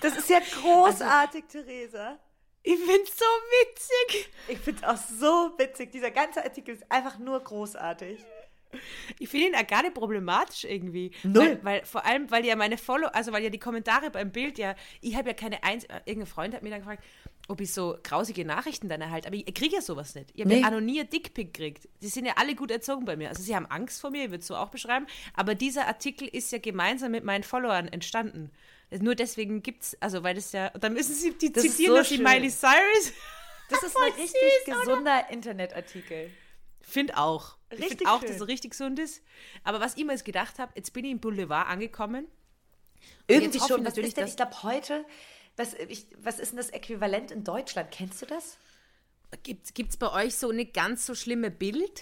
Das 0.00 0.16
ist 0.16 0.30
ja 0.30 0.40
großartig, 0.40 1.44
Theresa. 1.48 2.18
ich 2.62 2.78
find's 2.78 3.18
so 3.18 3.24
witzig. 3.24 4.30
Ich 4.48 4.58
finde 4.58 4.82
es 4.82 4.88
auch 4.88 4.96
so 4.96 5.52
witzig. 5.58 5.92
Dieser 5.92 6.10
ganze 6.10 6.42
Artikel 6.42 6.74
ist 6.74 6.90
einfach 6.90 7.18
nur 7.18 7.40
großartig. 7.40 8.20
Ich 9.18 9.28
finde 9.28 9.48
ihn 9.48 9.54
auch 9.56 9.66
gar 9.66 9.82
nicht 9.82 9.94
problematisch 9.94 10.64
irgendwie. 10.64 11.12
Null. 11.24 11.58
Weil, 11.62 11.64
weil, 11.64 11.84
vor 11.84 12.06
allem, 12.06 12.30
weil 12.30 12.44
ja 12.46 12.56
meine 12.56 12.78
Follow, 12.78 13.08
also 13.08 13.32
weil 13.32 13.42
ja 13.42 13.50
die 13.50 13.58
Kommentare 13.58 14.10
beim 14.10 14.30
Bild 14.30 14.58
ja, 14.58 14.74
ich 15.00 15.16
habe 15.16 15.30
ja 15.30 15.34
keine 15.34 15.62
eins, 15.62 15.84
äh, 15.84 16.00
irgendein 16.04 16.26
Freund 16.26 16.54
hat 16.54 16.62
mir 16.62 16.70
dann 16.70 16.80
gefragt, 16.80 17.04
ob 17.50 17.60
ich 17.60 17.72
so 17.72 17.98
grausige 18.02 18.44
Nachrichten 18.44 18.88
dann 18.88 19.00
erhalte, 19.00 19.26
aber 19.28 19.36
ich 19.36 19.44
kriege 19.54 19.74
ja 19.76 19.82
sowas 19.82 20.14
nicht. 20.14 20.30
Ich 20.34 20.40
habe 20.42 20.54
Nee. 20.54 20.60
ja 20.62 20.70
noch 20.70 20.80
nie 20.80 21.00
ein 21.00 21.10
Dickpick 21.10 21.52
gekriegt. 21.52 21.88
Die 22.00 22.08
sind 22.08 22.24
ja 22.24 22.34
alle 22.36 22.54
gut 22.54 22.70
erzogen 22.70 23.04
bei 23.04 23.16
mir. 23.16 23.28
Also 23.28 23.42
sie 23.42 23.54
haben 23.54 23.66
Angst 23.66 24.00
vor 24.00 24.10
mir, 24.10 24.24
ich 24.24 24.30
würde 24.30 24.40
es 24.40 24.46
so 24.46 24.56
auch 24.56 24.70
beschreiben, 24.70 25.06
aber 25.34 25.54
dieser 25.54 25.86
Artikel 25.86 26.28
ist 26.28 26.52
ja 26.52 26.58
gemeinsam 26.58 27.10
mit 27.12 27.24
meinen 27.24 27.42
Followern 27.44 27.88
entstanden. 27.88 28.50
Nur 28.90 29.14
deswegen 29.14 29.62
gibt's, 29.62 29.96
also 30.00 30.22
weil 30.22 30.34
das 30.34 30.52
ja, 30.52 30.70
da 30.70 30.88
müssen 30.88 31.14
sie 31.14 31.32
die 31.34 31.52
Das 31.52 31.62
zitieren, 31.62 31.92
so 31.92 31.98
dass 31.98 32.08
die 32.08 32.16
schön. 32.16 32.24
Miley 32.24 32.50
Cyrus. 32.50 33.12
Das 33.68 33.84
ist 33.84 33.96
ein 33.96 34.12
richtig 34.20 34.40
süß, 34.66 34.74
gesunder 34.80 35.30
Internetartikel. 35.30 36.28
Find 36.80 37.16
auch. 37.16 37.56
Ich 37.70 37.78
Richtig 37.78 37.98
finde 37.98 38.10
auch, 38.12 38.20
dass 38.20 38.32
es 38.40 38.48
richtig 38.48 38.72
gesund 38.72 38.98
ist. 38.98 39.22
Aber 39.62 39.78
was 39.78 39.96
ich 39.96 40.04
mir 40.04 40.10
jetzt 40.10 40.24
gedacht 40.24 40.58
habe, 40.58 40.72
jetzt 40.74 40.92
bin 40.92 41.04
ich 41.04 41.12
im 41.12 41.20
Boulevard 41.20 41.68
angekommen. 41.68 42.26
Irgendwie 43.28 43.60
schon. 43.60 43.78
ich 43.78 43.84
natürlich, 43.84 44.14
dass- 44.14 44.30
ich 44.30 44.36
glaube, 44.36 44.60
heute, 44.64 45.04
was, 45.60 45.74
ich, 45.74 46.06
was 46.22 46.38
ist 46.40 46.52
denn 46.52 46.56
das 46.56 46.70
Äquivalent 46.70 47.30
in 47.30 47.44
Deutschland? 47.44 47.90
Kennst 47.90 48.22
du 48.22 48.26
das? 48.26 48.56
Gibt 49.42 49.90
es 49.90 49.96
bei 49.96 50.10
euch 50.10 50.34
so 50.34 50.50
eine 50.50 50.64
ganz 50.64 51.06
so 51.06 51.14
schlimme 51.14 51.50
Bild? 51.50 52.00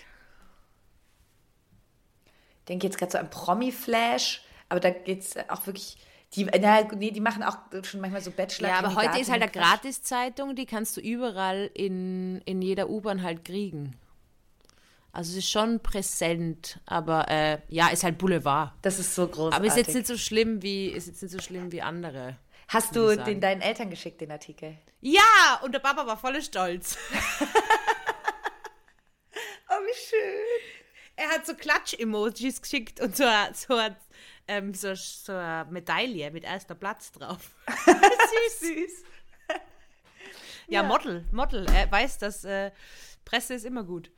Ich 2.61 2.64
denke 2.68 2.87
jetzt 2.87 2.99
gerade 2.99 3.12
so 3.12 3.18
an 3.18 3.29
Promi-Flash, 3.29 4.42
aber 4.68 4.81
da 4.81 4.90
geht 4.90 5.21
es 5.21 5.37
auch 5.49 5.66
wirklich. 5.66 5.99
Die, 6.35 6.44
na, 6.44 6.83
nee, 6.94 7.11
die 7.11 7.21
machen 7.21 7.42
auch 7.42 7.57
schon 7.85 8.01
manchmal 8.01 8.21
so 8.21 8.31
bachelor 8.31 8.68
Ja, 8.68 8.79
aber 8.79 8.94
heute 8.94 9.18
ist 9.18 9.31
halt 9.31 9.42
eine 9.42 9.51
Gratiszeitung, 9.51 10.55
die 10.55 10.66
kannst 10.66 10.94
du 10.99 11.01
überall 11.01 11.71
in, 11.73 12.42
in 12.42 12.61
jeder 12.61 12.90
U-Bahn 12.90 13.23
halt 13.23 13.47
kriegen. 13.47 13.97
Also 15.11 15.33
es 15.33 15.38
ist 15.38 15.51
schon 15.51 15.81
präsent, 15.81 16.81
aber 16.85 17.29
äh, 17.29 17.59
ja, 17.68 17.88
ist 17.88 18.05
halt 18.05 18.18
Boulevard. 18.18 18.73
Das 18.83 18.99
ist 18.99 19.14
so 19.14 19.27
großartig. 19.27 19.57
Aber 19.57 19.66
ist 19.66 19.77
jetzt 19.79 19.94
nicht 19.94 20.07
so 20.07 20.18
schlimm 20.18 20.62
wie, 20.62 20.88
ist 20.88 21.07
jetzt 21.07 21.23
nicht 21.23 21.33
so 21.33 21.40
schlimm 21.40 21.73
wie 21.73 21.81
andere. 21.81 22.37
Hast 22.68 22.94
du 22.94 23.16
den 23.16 23.40
deinen 23.40 23.61
Eltern 23.62 23.90
geschickt, 23.90 24.20
den 24.20 24.31
Artikel? 24.31 24.76
Ja, 25.00 25.61
und 25.62 25.72
der 25.72 25.78
Papa 25.78 26.07
war 26.07 26.16
voll 26.18 26.40
stolz. 26.42 26.96
Oh, 29.70 29.81
wie 29.85 29.94
schön. 29.94 30.83
Er 31.16 31.28
hat 31.28 31.44
so 31.46 31.54
Klatsch-Emojis 31.54 32.62
geschickt 32.62 33.00
und 33.00 33.16
so, 33.16 33.24
so, 33.52 33.78
ähm, 34.46 34.72
so, 34.72 34.94
so 34.94 35.33
eine 35.33 35.66
Medaille 35.70 36.31
mit 36.31 36.44
erster 36.44 36.74
Platz 36.74 37.12
drauf. 37.12 37.54
Süß. 37.85 38.61
Süß. 38.61 39.04
Ja, 40.68 40.83
Ja. 40.83 40.83
Model, 40.85 41.26
Model. 41.33 41.66
Er 41.74 41.90
weiß, 41.90 42.18
dass 42.18 42.44
äh, 42.44 42.70
Presse 43.24 43.54
ist 43.54 43.64
immer 43.66 43.85
gut. 43.85 44.11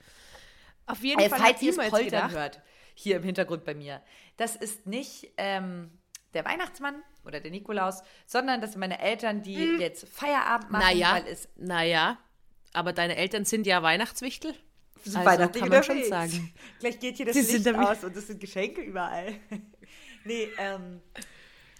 Auf 0.86 1.02
jeden 1.02 1.20
Äh, 1.20 1.28
Fall 1.28 1.40
falls 1.40 1.54
hat 1.56 1.62
ihr 1.62 1.70
es 1.78 1.90
poltern 1.90 2.30
hört, 2.30 2.60
hier 2.94 3.16
im 3.16 3.22
Hintergrund 3.24 3.64
bei 3.64 3.74
mir, 3.74 4.02
das 4.36 4.56
ist 4.56 4.86
nicht 4.86 5.32
ähm, 5.36 5.90
der 6.34 6.44
Weihnachtsmann 6.44 7.02
oder 7.24 7.40
der 7.40 7.50
Nikolaus, 7.50 8.02
sondern 8.26 8.60
das 8.60 8.72
sind 8.72 8.80
meine 8.80 9.00
Eltern, 9.00 9.42
die 9.42 9.54
jetzt 9.78 10.08
Feierabend 10.08 10.70
machen, 10.70 10.84
Naja, 10.84 11.14
weil 11.14 11.26
es 11.26 11.48
naja, 11.56 12.18
aber 12.72 12.92
deine 12.92 13.16
Eltern 13.16 13.44
sind 13.44 13.66
ja 13.66 13.82
Weihnachtswichtel. 13.82 14.54
sind 15.04 15.16
Also 15.16 15.30
weihnachtlich 15.30 15.62
kann 15.62 15.72
man 15.72 15.82
schon 15.82 16.04
sagen. 16.04 16.54
Gleich 16.80 16.98
geht 16.98 17.16
hier 17.16 17.26
das 17.26 17.34
sind 17.34 17.64
Licht 17.64 17.78
aus 17.78 18.04
und 18.04 18.16
es 18.16 18.26
sind 18.26 18.40
Geschenke 18.40 18.80
überall. 18.80 19.34
nee, 20.24 20.48
ähm, 20.58 21.00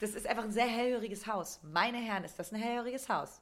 das 0.01 0.11
ist 0.11 0.27
einfach 0.27 0.45
ein 0.45 0.53
sehr 0.53 0.67
hellhöriges 0.67 1.27
Haus. 1.27 1.61
Meine 1.63 1.99
Herren, 1.99 2.25
ist 2.25 2.39
das 2.39 2.53
ein 2.53 2.61
hellhöriges 2.61 3.09
Haus. 3.09 3.41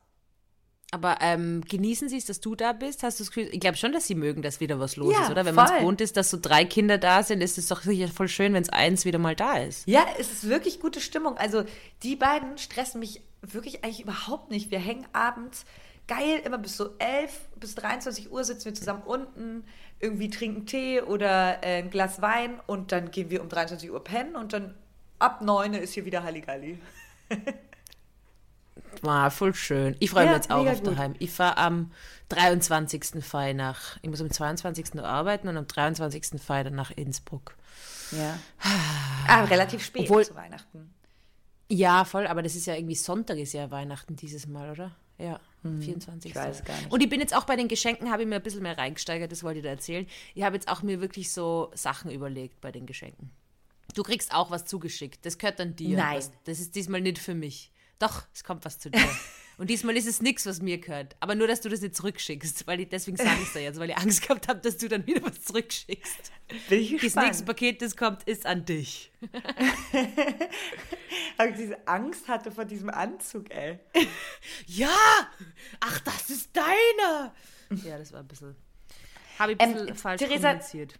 Aber 0.91 1.19
ähm, 1.21 1.61
genießen 1.69 2.09
Sie 2.09 2.17
es, 2.17 2.25
dass 2.25 2.41
du 2.41 2.55
da 2.55 2.73
bist? 2.73 3.03
Hast 3.03 3.21
du 3.21 3.25
das 3.25 3.31
Gefühl, 3.31 3.51
ich 3.53 3.61
glaube 3.61 3.77
schon, 3.77 3.93
dass 3.93 4.07
Sie 4.07 4.15
mögen, 4.15 4.41
dass 4.41 4.59
wieder 4.61 4.81
was 4.81 4.97
los 4.97 5.13
Ja, 5.13 5.25
ist, 5.25 5.31
oder? 5.31 5.45
Wenn 5.45 5.55
man 5.55 5.67
es 5.67 5.79
gewohnt 5.79 6.01
ist, 6.01 6.17
dass 6.17 6.31
so 6.31 6.39
drei 6.41 6.65
Kinder 6.65 6.97
da 6.97 7.23
sind, 7.23 7.43
ist 7.43 7.59
es 7.59 7.69
doch 7.69 7.83
sicher 7.83 8.09
voll 8.09 8.29
schön, 8.29 8.55
wenn 8.55 8.63
es 8.63 8.71
eins 8.71 9.05
wieder 9.05 9.19
mal 9.19 9.37
da 9.37 9.59
ist. 9.59 9.87
Ja, 9.87 10.07
es 10.19 10.33
ist 10.33 10.49
wirklich 10.49 10.81
gute 10.81 11.01
Stimmung. 11.01 11.37
Also 11.37 11.65
die 12.03 12.17
beiden 12.17 12.57
stressen 12.57 13.01
mich 13.01 13.21
wirklich 13.43 13.85
eigentlich 13.85 14.01
überhaupt 14.01 14.51
nicht. 14.51 14.71
Wir 14.71 14.79
hängen 14.79 15.07
abends 15.13 15.67
geil, 16.07 16.41
immer 16.45 16.59
bis 16.59 16.77
so 16.77 16.97
11, 16.99 17.39
bis 17.57 17.75
23 17.75 18.33
Uhr 18.33 18.43
sitzen 18.43 18.65
wir 18.65 18.75
zusammen 18.75 19.03
unten, 19.05 19.65
irgendwie 20.01 20.31
trinken 20.31 20.67
Tee 20.67 21.03
oder 21.03 21.63
äh, 21.63 21.83
ein 21.83 21.91
Glas 21.91 22.23
Wein 22.23 22.61
und 22.67 22.93
dann 22.93 23.11
gehen 23.11 23.31
wir 23.31 23.43
um 23.43 23.49
23 23.49 23.91
Uhr 23.91 24.03
pennen 24.03 24.35
und 24.35 24.53
dann 24.53 24.75
ab 25.19 25.43
9 25.43 25.75
ist 25.75 25.93
hier 25.93 26.05
wieder 26.05 26.23
Halligalli. 26.23 26.79
War 29.03 29.31
voll 29.31 29.55
schön. 29.55 29.97
Ich 30.01 30.11
freue 30.11 30.25
mich 30.25 30.31
Ja, 30.31 30.37
jetzt 30.37 30.51
auch 30.51 30.67
auf 30.67 30.83
gut. 30.83 30.93
daheim. 30.97 31.15
Ich 31.19 31.31
fahre 31.31 31.57
am 31.59 31.93
23. 32.31 33.23
Fei 33.25 33.53
nach, 33.53 33.99
ich 34.03 34.11
muss 34.11 34.21
am 34.21 34.31
22. 34.31 34.95
noch 34.95 35.05
arbeiten 35.05 35.49
und 35.49 35.57
am 35.57 35.67
23. 35.67 36.41
Fei 36.41 36.63
dann 36.65 36.75
nach 36.75 36.91
Innsbruck. 36.91 37.55
Ja. 38.13 38.39
Ah, 39.27 39.45
relativ 39.45 39.85
spät 39.85 40.03
Obwohl- 40.05 40.25
zu 40.25 40.35
Weihnachten. 40.35 40.95
Ja, 41.71 42.05
voll, 42.07 42.27
aber 42.27 42.43
das 42.43 42.55
ist 42.57 42.67
ja 42.67 42.75
irgendwie 42.75 42.95
Sonntag 42.95 43.37
ist 43.37 43.53
ja 43.53 43.71
Weihnachten 43.71 44.17
dieses 44.17 44.47
Mal, 44.47 44.71
oder? 44.71 44.93
Ja, 45.19 45.39
24. 45.63 46.31
ich 46.31 46.35
weiß 46.37 46.65
gar 46.65 46.77
nicht. 46.77 46.91
Und 46.91 47.03
ich 47.03 47.11
bin 47.11 47.21
jetzt 47.21 47.37
auch 47.37 47.45
bei 47.45 47.57
den 47.57 47.69
Geschenken, 47.69 48.11
habe 48.11 48.23
ich 48.23 48.29
mir 48.29 48.37
ein 48.37 48.43
bisschen 48.43 48.63
mehr 48.63 48.79
reingesteigert, 48.79 49.31
das 49.31 49.43
wollte 49.43 49.59
ich 49.59 49.65
dir 49.65 49.69
erzählen. 49.71 50.07
Ich 50.35 50.45
habe 50.45 50.55
jetzt 50.57 50.69
auch 50.69 50.83
mir 50.83 51.01
wirklich 51.03 51.31
so 51.33 51.71
Sachen 51.75 52.11
überlegt 52.11 52.61
bei 52.63 52.73
den 52.73 52.87
Geschenken. 52.87 53.31
Du 53.95 54.03
kriegst 54.03 54.33
auch 54.33 54.51
was 54.51 54.65
zugeschickt, 54.65 55.27
das 55.27 55.37
gehört 55.37 55.59
dann 55.59 55.77
dir. 55.77 55.97
Nein. 55.99 56.17
Was- 56.19 56.31
Das 56.45 56.61
ist 56.61 56.75
diesmal 56.75 57.01
nicht 57.03 57.19
für 57.19 57.35
mich. 57.35 57.71
Doch, 57.99 58.25
es 58.35 58.45
kommt 58.45 58.65
was 58.65 58.79
zu 58.79 58.91
dir. 58.91 59.01
Und 59.59 59.69
diesmal 59.71 59.97
ist 59.97 60.07
es 60.07 60.23
nichts, 60.23 60.47
was 60.47 60.63
mir 60.63 60.79
gehört. 60.79 61.17
Aber 61.19 61.35
nur, 61.35 61.49
dass 61.49 61.61
du 61.61 61.69
das 61.69 61.81
nicht 61.81 61.97
zurückschickst, 61.97 62.65
weil 62.69 62.79
ich, 62.79 62.91
deswegen 62.91 63.17
sage 63.17 63.39
ich 63.43 63.49
es 63.49 63.53
dir 63.55 63.63
jetzt, 63.63 63.81
weil 63.81 63.91
ich 63.91 63.97
Angst 63.97 64.23
gehabt 64.23 64.47
habe, 64.47 64.61
dass 64.61 64.77
du 64.79 64.89
dann 64.89 65.05
wieder 65.05 65.21
was 65.25 65.43
zurückschickst. 65.43 66.31
Bin 66.69 66.81
ich 66.81 67.01
Das 67.03 67.17
nächste 67.17 67.45
Paket, 67.45 67.83
das 67.83 67.97
kommt, 67.97 68.23
ist 68.23 68.47
an 68.47 68.65
dich. 68.65 69.11
Weil 71.37 71.51
ich 71.51 71.57
diese 71.57 71.87
Angst 71.89 72.29
hatte 72.29 72.51
vor 72.53 72.65
diesem 72.65 72.89
Anzug, 72.91 73.51
ey. 73.51 73.79
Ja! 74.67 74.89
Ach, 75.81 76.01
das 76.01 76.31
ist 76.31 76.51
deiner! 76.57 77.35
Ja, 77.85 77.99
das 77.99 78.13
war 78.13 78.21
ein 78.21 78.29
bisschen. 78.29 78.55
Habe 79.39 79.53
ich 79.53 79.61
ein 79.61 79.71
Ähm, 79.71 79.77
bisschen 79.79 79.97
falsch 79.97 80.23
Theresa- 80.23 80.49
kommuniziert. 80.53 80.95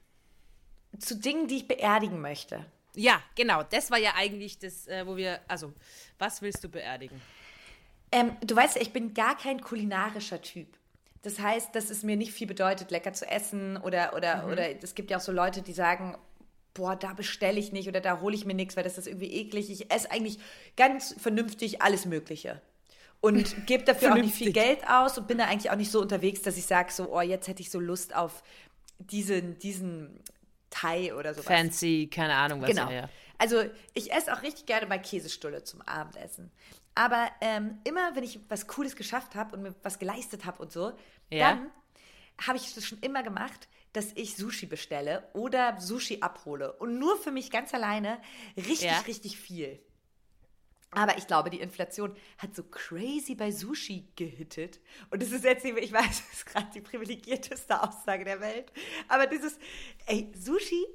Zu 0.99 1.17
Dingen, 1.17 1.47
die 1.49 1.59
ich 1.59 1.69
beerdigen 1.69 2.21
möchte. 2.21 2.65
Ja, 2.99 3.23
genau. 3.37 3.63
Das 3.63 3.91
war 3.91 3.99
ja 3.99 4.15
eigentlich 4.17 4.59
das, 4.59 4.89
äh, 4.89 5.07
wo 5.07 5.17
wir. 5.17 5.41
Also, 5.47 5.73
was 6.19 6.43
willst 6.43 6.65
du 6.65 6.69
beerdigen? 6.69 7.21
Ähm, 8.11 8.37
du 8.45 8.57
weißt 8.57 8.77
ja, 8.77 8.83
ich 8.83 8.93
bin 8.93 9.15
gar 9.15 9.37
kein 9.37 9.61
kulinarischer 9.61 10.43
Typ. 10.43 10.67
Das 11.23 11.39
heißt, 11.39 11.75
dass 11.75 11.91
es 11.91 12.03
mir 12.03 12.17
nicht 12.17 12.33
viel 12.33 12.47
bedeutet, 12.47 12.91
lecker 12.91 13.13
zu 13.13 13.27
essen 13.27 13.77
oder, 13.77 14.15
oder, 14.17 14.47
oder 14.51 14.83
es 14.83 14.95
gibt 14.95 15.11
ja 15.11 15.19
auch 15.19 15.23
so 15.23 15.33
Leute, 15.33 15.63
die 15.63 15.73
sagen, 15.73 16.17
boah, 16.75 16.97
da 16.97 17.13
bestelle 17.13 17.59
ich 17.59 17.73
nicht 17.73 17.89
oder 17.89 18.01
da 18.01 18.21
hole 18.21 18.35
ich 18.35 18.45
mir 18.45 18.55
nichts, 18.55 18.77
weil 18.77 18.85
das 18.85 18.99
ist 18.99 19.07
irgendwie 19.07 19.33
eklig. 19.33 19.71
Ich 19.71 19.93
esse 19.93 20.11
eigentlich 20.11 20.39
ganz 20.77 21.15
vernünftig 21.19 21.83
alles 21.83 22.07
Mögliche. 22.07 22.61
Und 23.21 23.55
gebe 23.67 23.85
dafür 23.85 24.13
auch 24.13 24.17
nicht 24.17 24.35
viel. 24.35 24.53
Geld 24.53 24.89
aus 24.89 25.19
und 25.19 25.29
bin 25.29 25.39
da 25.39 25.45
eigentlich 25.45 25.71
auch 25.71 25.77
nicht 25.77 25.91
so 25.91 26.01
unterwegs, 26.01 26.43
dass 26.43 26.57
ich 26.57 26.67
sage 26.67 26.93
so, 26.93 27.13
oh, 27.13 27.21
jetzt 27.21 27.47
hätte 27.47 27.63
ich 27.63 27.71
so 27.71 27.79
Lust 27.79 28.15
auf 28.17 28.43
diesen, 28.99 29.59
diesen 29.59 30.21
Thai 30.71 31.15
oder 31.15 31.35
sowas. 31.35 31.47
Fancy, 31.47 32.09
keine 32.13 32.35
Ahnung, 32.35 32.61
was. 32.63 32.69
Genau. 32.71 32.91
Ja. 32.91 33.09
Also 33.39 33.65
ich 33.95 34.13
esse 34.13 34.33
auch 34.33 34.43
richtig 34.43 34.67
gerne 34.67 34.87
mal 34.87 35.01
Käsestulle 35.01 35.63
zum 35.63 35.81
Abendessen. 35.83 36.51
Aber 36.95 37.29
ähm, 37.41 37.79
immer, 37.85 38.17
wenn 38.17 38.25
ich 38.25 38.41
was 38.49 38.67
Cooles 38.67 38.97
geschafft 38.97 39.35
habe 39.37 39.55
und 39.57 39.63
mir 39.63 39.75
was 39.83 39.99
geleistet 39.99 40.45
habe 40.45 40.61
und 40.61 40.73
so, 40.73 40.93
Ja. 41.31 41.51
dann 41.51 41.71
habe 42.47 42.59
ich 42.59 42.75
das 42.75 42.85
schon 42.85 42.99
immer 42.99 43.23
gemacht, 43.23 43.69
dass 43.93 44.13
ich 44.15 44.37
Sushi 44.37 44.67
bestelle 44.67 45.29
oder 45.33 45.81
Sushi 45.81 46.19
abhole. 46.21 46.73
Und 46.75 46.99
nur 46.99 47.17
für 47.17 47.31
mich 47.31 47.51
ganz 47.51 47.73
alleine 47.73 48.21
richtig, 48.57 48.83
Ja. 48.83 48.99
richtig 49.07 49.39
viel. 49.39 49.81
Aber 50.91 51.19
ich 51.19 51.27
glaube, 51.27 51.51
die 51.51 51.61
Inflation 51.61 52.17
hat 52.39 52.55
so 52.55 52.63
crazy 52.63 53.35
bei 53.35 53.51
Sushi 53.51 54.09
gehittet. 54.17 54.81
Und 55.11 55.23
das 55.23 55.33
ist 55.33 55.45
jetzt, 55.45 55.65
ich 55.65 55.93
weiß, 55.93 55.93
das 55.93 56.33
ist 56.33 56.47
gerade 56.47 56.69
die 56.75 56.81
privilegierteste 56.81 57.83
Aussage 57.83 58.25
der 58.25 58.41
Welt. 58.41 58.73
Aber 59.09 59.27
dieses, 59.27 59.59
ey, 60.07 60.33
Sushi 60.35 60.87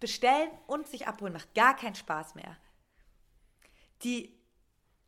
bestellen 0.00 0.50
und 0.66 0.88
sich 0.88 1.06
abholen 1.06 1.32
macht 1.32 1.54
gar 1.54 1.76
keinen 1.76 1.94
Spaß 1.94 2.34
mehr. 2.34 2.56
Die, 4.02 4.34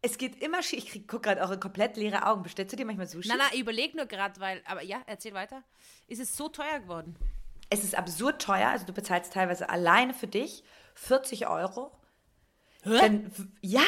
es 0.02 0.18
geht 0.18 0.42
immer 0.42 0.62
schief. 0.62 0.94
Ich 0.94 1.08
gucke 1.08 1.28
gerade 1.28 1.40
eure 1.40 1.58
komplett 1.58 1.96
leere 1.96 2.26
Augen. 2.26 2.42
Bestellst 2.42 2.72
du 2.72 2.76
dir 2.76 2.84
manchmal 2.84 3.08
Sushi? 3.08 3.28
Na, 3.28 3.36
na, 3.36 3.44
ich 3.52 3.60
überlege 3.60 3.96
nur 3.96 4.06
gerade, 4.06 4.38
weil. 4.40 4.62
Aber 4.66 4.82
ja, 4.82 5.02
erzähl 5.06 5.34
weiter. 5.34 5.62
Ist 6.06 6.20
es 6.20 6.36
so 6.36 6.48
teuer 6.48 6.80
geworden? 6.80 7.16
Es 7.70 7.84
ist 7.84 7.94
absurd 7.94 8.40
teuer. 8.40 8.68
Also 8.68 8.86
du 8.86 8.92
bezahlst 8.92 9.32
teilweise 9.32 9.68
alleine 9.68 10.14
für 10.14 10.26
dich 10.26 10.62
40 10.94 11.48
Euro. 11.48 11.92
Dann, 12.84 13.30
ja, 13.60 13.82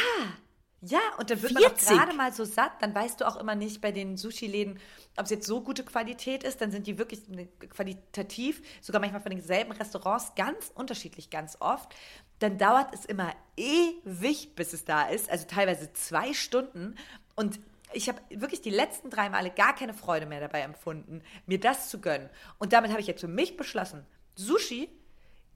ja, 0.82 1.00
und 1.18 1.28
dann 1.28 1.42
wird 1.42 1.52
man 1.52 1.64
auch 1.64 1.68
40? 1.76 1.88
gerade 1.88 2.14
mal 2.14 2.32
so 2.32 2.44
satt. 2.44 2.72
Dann 2.80 2.94
weißt 2.94 3.20
du 3.20 3.28
auch 3.28 3.36
immer 3.36 3.54
nicht 3.54 3.82
bei 3.82 3.92
den 3.92 4.16
Sushi-Läden, 4.16 4.78
ob 5.16 5.24
es 5.24 5.30
jetzt 5.30 5.46
so 5.46 5.60
gute 5.60 5.84
Qualität 5.84 6.42
ist. 6.42 6.62
Dann 6.62 6.70
sind 6.70 6.86
die 6.86 6.96
wirklich 6.96 7.28
ne, 7.28 7.48
qualitativ, 7.68 8.62
sogar 8.80 9.00
manchmal 9.00 9.20
von 9.20 9.30
denselben 9.30 9.72
Restaurants, 9.72 10.34
ganz 10.36 10.72
unterschiedlich, 10.74 11.28
ganz 11.28 11.58
oft. 11.60 11.94
Dann 12.38 12.56
dauert 12.56 12.94
es 12.94 13.04
immer 13.04 13.34
ewig, 13.58 14.54
bis 14.54 14.72
es 14.72 14.86
da 14.86 15.02
ist. 15.02 15.30
Also 15.30 15.46
teilweise 15.46 15.92
zwei 15.92 16.32
Stunden. 16.32 16.94
Und 17.36 17.60
ich 17.92 18.08
habe 18.08 18.20
wirklich 18.30 18.62
die 18.62 18.70
letzten 18.70 19.10
drei 19.10 19.28
Male 19.28 19.50
gar 19.50 19.74
keine 19.74 19.92
Freude 19.92 20.24
mehr 20.24 20.40
dabei 20.40 20.62
empfunden, 20.62 21.22
mir 21.44 21.60
das 21.60 21.90
zu 21.90 22.00
gönnen. 22.00 22.30
Und 22.58 22.72
damit 22.72 22.90
habe 22.90 23.02
ich 23.02 23.06
jetzt 23.06 23.20
für 23.20 23.28
mich 23.28 23.58
beschlossen, 23.58 24.06
Sushi 24.34 24.88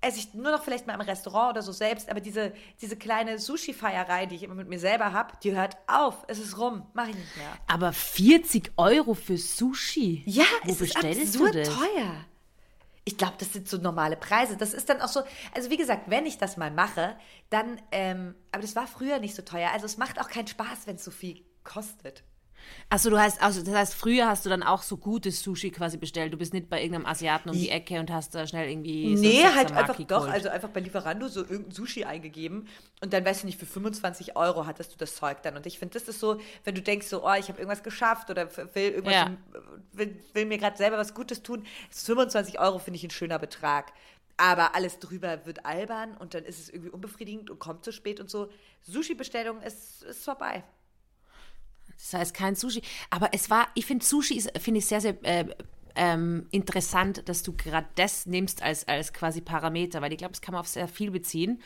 esse 0.04 0.18
ich 0.18 0.34
nur 0.34 0.52
noch 0.52 0.62
vielleicht 0.62 0.86
mal 0.86 0.94
im 0.94 1.00
Restaurant 1.00 1.50
oder 1.50 1.62
so 1.62 1.72
selbst, 1.72 2.08
aber 2.08 2.20
diese, 2.20 2.52
diese 2.80 2.96
kleine 2.96 3.38
Sushi-Feierei, 3.38 4.26
die 4.26 4.36
ich 4.36 4.42
immer 4.42 4.54
mit 4.54 4.68
mir 4.68 4.78
selber 4.78 5.12
habe, 5.12 5.34
die 5.42 5.56
hört 5.56 5.76
auf. 5.86 6.24
Es 6.28 6.38
ist 6.38 6.58
rum. 6.58 6.86
Mache 6.94 7.10
ich 7.10 7.16
nicht 7.16 7.36
mehr. 7.36 7.52
Aber 7.66 7.92
40 7.92 8.72
Euro 8.76 9.14
für 9.14 9.36
Sushi? 9.36 10.22
Ja, 10.26 10.44
Wo 10.64 10.72
es 10.72 10.80
ist 10.80 10.96
absurd 10.96 11.54
teuer. 11.54 12.24
Ich 13.06 13.18
glaube, 13.18 13.34
das 13.38 13.52
sind 13.52 13.68
so 13.68 13.76
normale 13.76 14.16
Preise. 14.16 14.56
Das 14.56 14.72
ist 14.72 14.88
dann 14.88 15.02
auch 15.02 15.08
so, 15.08 15.22
also 15.54 15.70
wie 15.70 15.76
gesagt, 15.76 16.08
wenn 16.08 16.24
ich 16.24 16.38
das 16.38 16.56
mal 16.56 16.70
mache, 16.70 17.16
dann, 17.50 17.80
ähm, 17.92 18.34
aber 18.50 18.62
das 18.62 18.76
war 18.76 18.86
früher 18.86 19.18
nicht 19.18 19.34
so 19.34 19.42
teuer. 19.42 19.70
Also 19.72 19.84
es 19.84 19.98
macht 19.98 20.20
auch 20.20 20.28
keinen 20.28 20.46
Spaß, 20.46 20.86
wenn 20.86 20.96
es 20.96 21.04
so 21.04 21.10
viel 21.10 21.44
kostet. 21.64 22.24
Achso, 22.90 23.10
du 23.10 23.18
hast, 23.18 23.42
also 23.42 23.62
das 23.62 23.74
heißt, 23.74 23.94
früher 23.94 24.28
hast 24.28 24.44
du 24.44 24.50
dann 24.50 24.62
auch 24.62 24.82
so 24.82 24.96
gutes 24.96 25.42
Sushi 25.42 25.70
quasi 25.70 25.96
bestellt. 25.96 26.32
Du 26.32 26.36
bist 26.36 26.52
nicht 26.52 26.68
bei 26.68 26.80
irgendeinem 26.80 27.06
Asiaten 27.06 27.48
um 27.50 27.56
die 27.56 27.70
Ecke 27.70 27.98
und 28.00 28.10
hast 28.10 28.34
da 28.34 28.46
schnell 28.46 28.68
irgendwie 28.70 29.16
so 29.16 29.22
Nee, 29.22 29.44
halt 29.54 29.72
einfach 29.72 29.96
doch, 29.96 30.06
geholt. 30.06 30.30
also 30.32 30.48
einfach 30.48 30.68
bei 30.68 30.80
Lieferando 30.80 31.28
so 31.28 31.40
irgendein 31.40 31.72
Sushi 31.72 32.04
eingegeben 32.04 32.68
und 33.00 33.12
dann 33.12 33.24
weißt 33.24 33.42
du 33.42 33.46
nicht, 33.46 33.58
für 33.58 33.66
25 33.66 34.36
Euro 34.36 34.66
hattest 34.66 34.92
du 34.92 34.96
das 34.98 35.14
Zeug 35.16 35.42
dann. 35.42 35.56
Und 35.56 35.66
ich 35.66 35.78
finde, 35.78 35.94
das 35.98 36.08
ist 36.08 36.20
so, 36.20 36.40
wenn 36.64 36.74
du 36.74 36.82
denkst 36.82 37.06
so, 37.06 37.24
oh, 37.26 37.34
ich 37.38 37.48
habe 37.48 37.58
irgendwas 37.58 37.82
geschafft 37.82 38.30
oder 38.30 38.48
will 38.74 38.90
irgendwas, 38.92 39.14
Ja. 39.14 39.36
will, 39.92 40.20
will 40.32 40.46
mir 40.46 40.58
gerade 40.58 40.76
selber 40.76 40.98
was 40.98 41.14
Gutes 41.14 41.42
tun, 41.42 41.64
ist 41.90 42.06
25 42.06 42.58
Euro 42.60 42.78
finde 42.78 42.96
ich 42.98 43.04
ein 43.04 43.10
schöner 43.10 43.38
Betrag. 43.38 43.92
Aber 44.36 44.74
alles 44.74 44.98
drüber 44.98 45.46
wird 45.46 45.64
albern 45.64 46.16
und 46.16 46.34
dann 46.34 46.44
ist 46.44 46.58
es 46.58 46.68
irgendwie 46.68 46.90
unbefriedigend 46.90 47.50
und 47.50 47.60
kommt 47.60 47.84
zu 47.84 47.92
spät 47.92 48.18
und 48.18 48.28
so. 48.28 48.48
Sushi-Bestellung 48.82 49.60
ist, 49.62 50.02
ist 50.02 50.24
vorbei. 50.24 50.64
Das 51.96 52.14
heißt 52.14 52.34
kein 52.34 52.54
Sushi. 52.54 52.82
Aber 53.10 53.30
es 53.32 53.50
war, 53.50 53.68
ich 53.74 53.86
finde 53.86 54.04
Sushi 54.04 54.42
finde 54.58 54.78
ich 54.78 54.86
sehr, 54.86 55.00
sehr 55.00 55.22
äh, 55.24 55.46
ähm, 55.96 56.46
interessant, 56.50 57.28
dass 57.28 57.42
du 57.42 57.52
gerade 57.52 57.86
das 57.94 58.26
nimmst 58.26 58.62
als, 58.62 58.86
als 58.88 59.12
quasi 59.12 59.40
Parameter, 59.40 60.02
weil 60.02 60.12
ich 60.12 60.18
glaube, 60.18 60.32
das 60.32 60.40
kann 60.40 60.52
man 60.52 60.60
auf 60.60 60.68
sehr 60.68 60.88
viel 60.88 61.10
beziehen. 61.10 61.60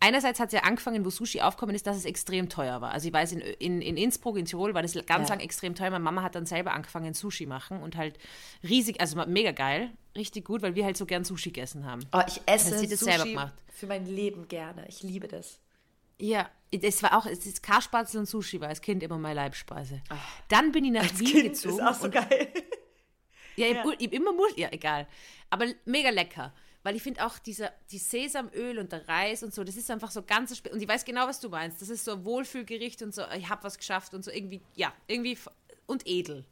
Einerseits 0.00 0.38
hat 0.38 0.48
es 0.48 0.52
ja 0.52 0.60
angefangen, 0.60 1.04
wo 1.04 1.10
Sushi 1.10 1.40
aufgekommen 1.40 1.74
ist, 1.74 1.86
dass 1.86 1.96
es 1.96 2.04
extrem 2.04 2.48
teuer 2.48 2.80
war. 2.80 2.92
Also 2.92 3.08
ich 3.08 3.12
weiß, 3.12 3.32
in, 3.32 3.40
in, 3.40 3.82
in 3.82 3.96
Innsbruck, 3.96 4.36
in 4.36 4.44
Tirol 4.44 4.74
war 4.74 4.82
das 4.82 4.94
ganz 5.06 5.28
Ja. 5.28 5.34
lang 5.34 5.40
extrem 5.40 5.74
teuer. 5.74 5.90
Meine 5.90 6.04
Mama 6.04 6.22
hat 6.22 6.34
dann 6.34 6.46
selber 6.46 6.72
angefangen, 6.72 7.14
Sushi 7.14 7.46
machen 7.46 7.80
und 7.82 7.96
halt 7.96 8.16
riesig, 8.62 9.00
also 9.00 9.24
mega 9.26 9.50
geil, 9.50 9.90
richtig 10.16 10.44
gut, 10.44 10.62
weil 10.62 10.74
wir 10.76 10.84
halt 10.84 10.96
so 10.96 11.04
gern 11.04 11.24
Sushi 11.24 11.50
gegessen 11.50 11.84
haben. 11.84 12.02
Oh, 12.12 12.20
ich 12.26 12.40
esse 12.46 12.70
das 12.70 12.80
Sushi 12.82 12.96
selber 12.96 13.24
gemacht? 13.24 13.54
für 13.72 13.86
mein 13.86 14.06
Leben 14.06 14.48
gerne. 14.48 14.86
Ich 14.88 15.02
liebe 15.02 15.28
das. 15.28 15.60
Ja, 16.18 16.50
das 16.72 17.02
war 17.02 17.16
auch, 17.16 17.26
es 17.26 17.46
ist 17.46 17.62
Karspatzel 17.62 18.20
und 18.20 18.26
Sushi 18.26 18.60
war 18.60 18.68
als 18.68 18.80
Kind 18.80 19.02
immer 19.02 19.18
meine 19.18 19.36
Leibspeise. 19.36 20.02
Dann 20.48 20.72
bin 20.72 20.84
ich 20.84 20.90
nach 20.92 21.18
Wien 21.18 21.26
Kind 21.28 21.42
gezogen. 21.44 21.76
ist 21.78 21.82
auch 21.82 21.94
so 21.94 22.10
geil. 22.10 22.52
Ja, 23.56 23.66
ich, 23.68 23.76
hab- 23.76 23.86
ich 24.00 24.12
immer 24.12 24.32
Musch, 24.32 24.52
ja, 24.56 24.68
egal. 24.70 25.06
Aber 25.50 25.66
mega 25.84 26.10
lecker. 26.10 26.52
Weil 26.84 26.94
ich 26.94 27.02
finde 27.02 27.26
auch 27.26 27.38
dieser, 27.40 27.72
die 27.90 27.98
Sesamöl 27.98 28.78
und 28.78 28.92
der 28.92 29.06
Reis 29.08 29.42
und 29.42 29.52
so, 29.52 29.64
das 29.64 29.76
ist 29.76 29.90
einfach 29.90 30.10
so 30.12 30.22
ganz 30.22 30.56
spe- 30.56 30.70
Und 30.70 30.80
ich 30.80 30.88
weiß 30.88 31.04
genau, 31.04 31.26
was 31.26 31.40
du 31.40 31.48
meinst. 31.48 31.82
Das 31.82 31.88
ist 31.88 32.04
so 32.04 32.12
ein 32.12 32.24
Wohlfühlgericht 32.24 33.02
und 33.02 33.12
so, 33.14 33.22
ich 33.36 33.48
habe 33.48 33.64
was 33.64 33.76
geschafft 33.78 34.14
und 34.14 34.24
so 34.24 34.30
irgendwie, 34.30 34.60
ja, 34.76 34.92
irgendwie 35.08 35.36
und 35.86 36.06
edel. 36.06 36.44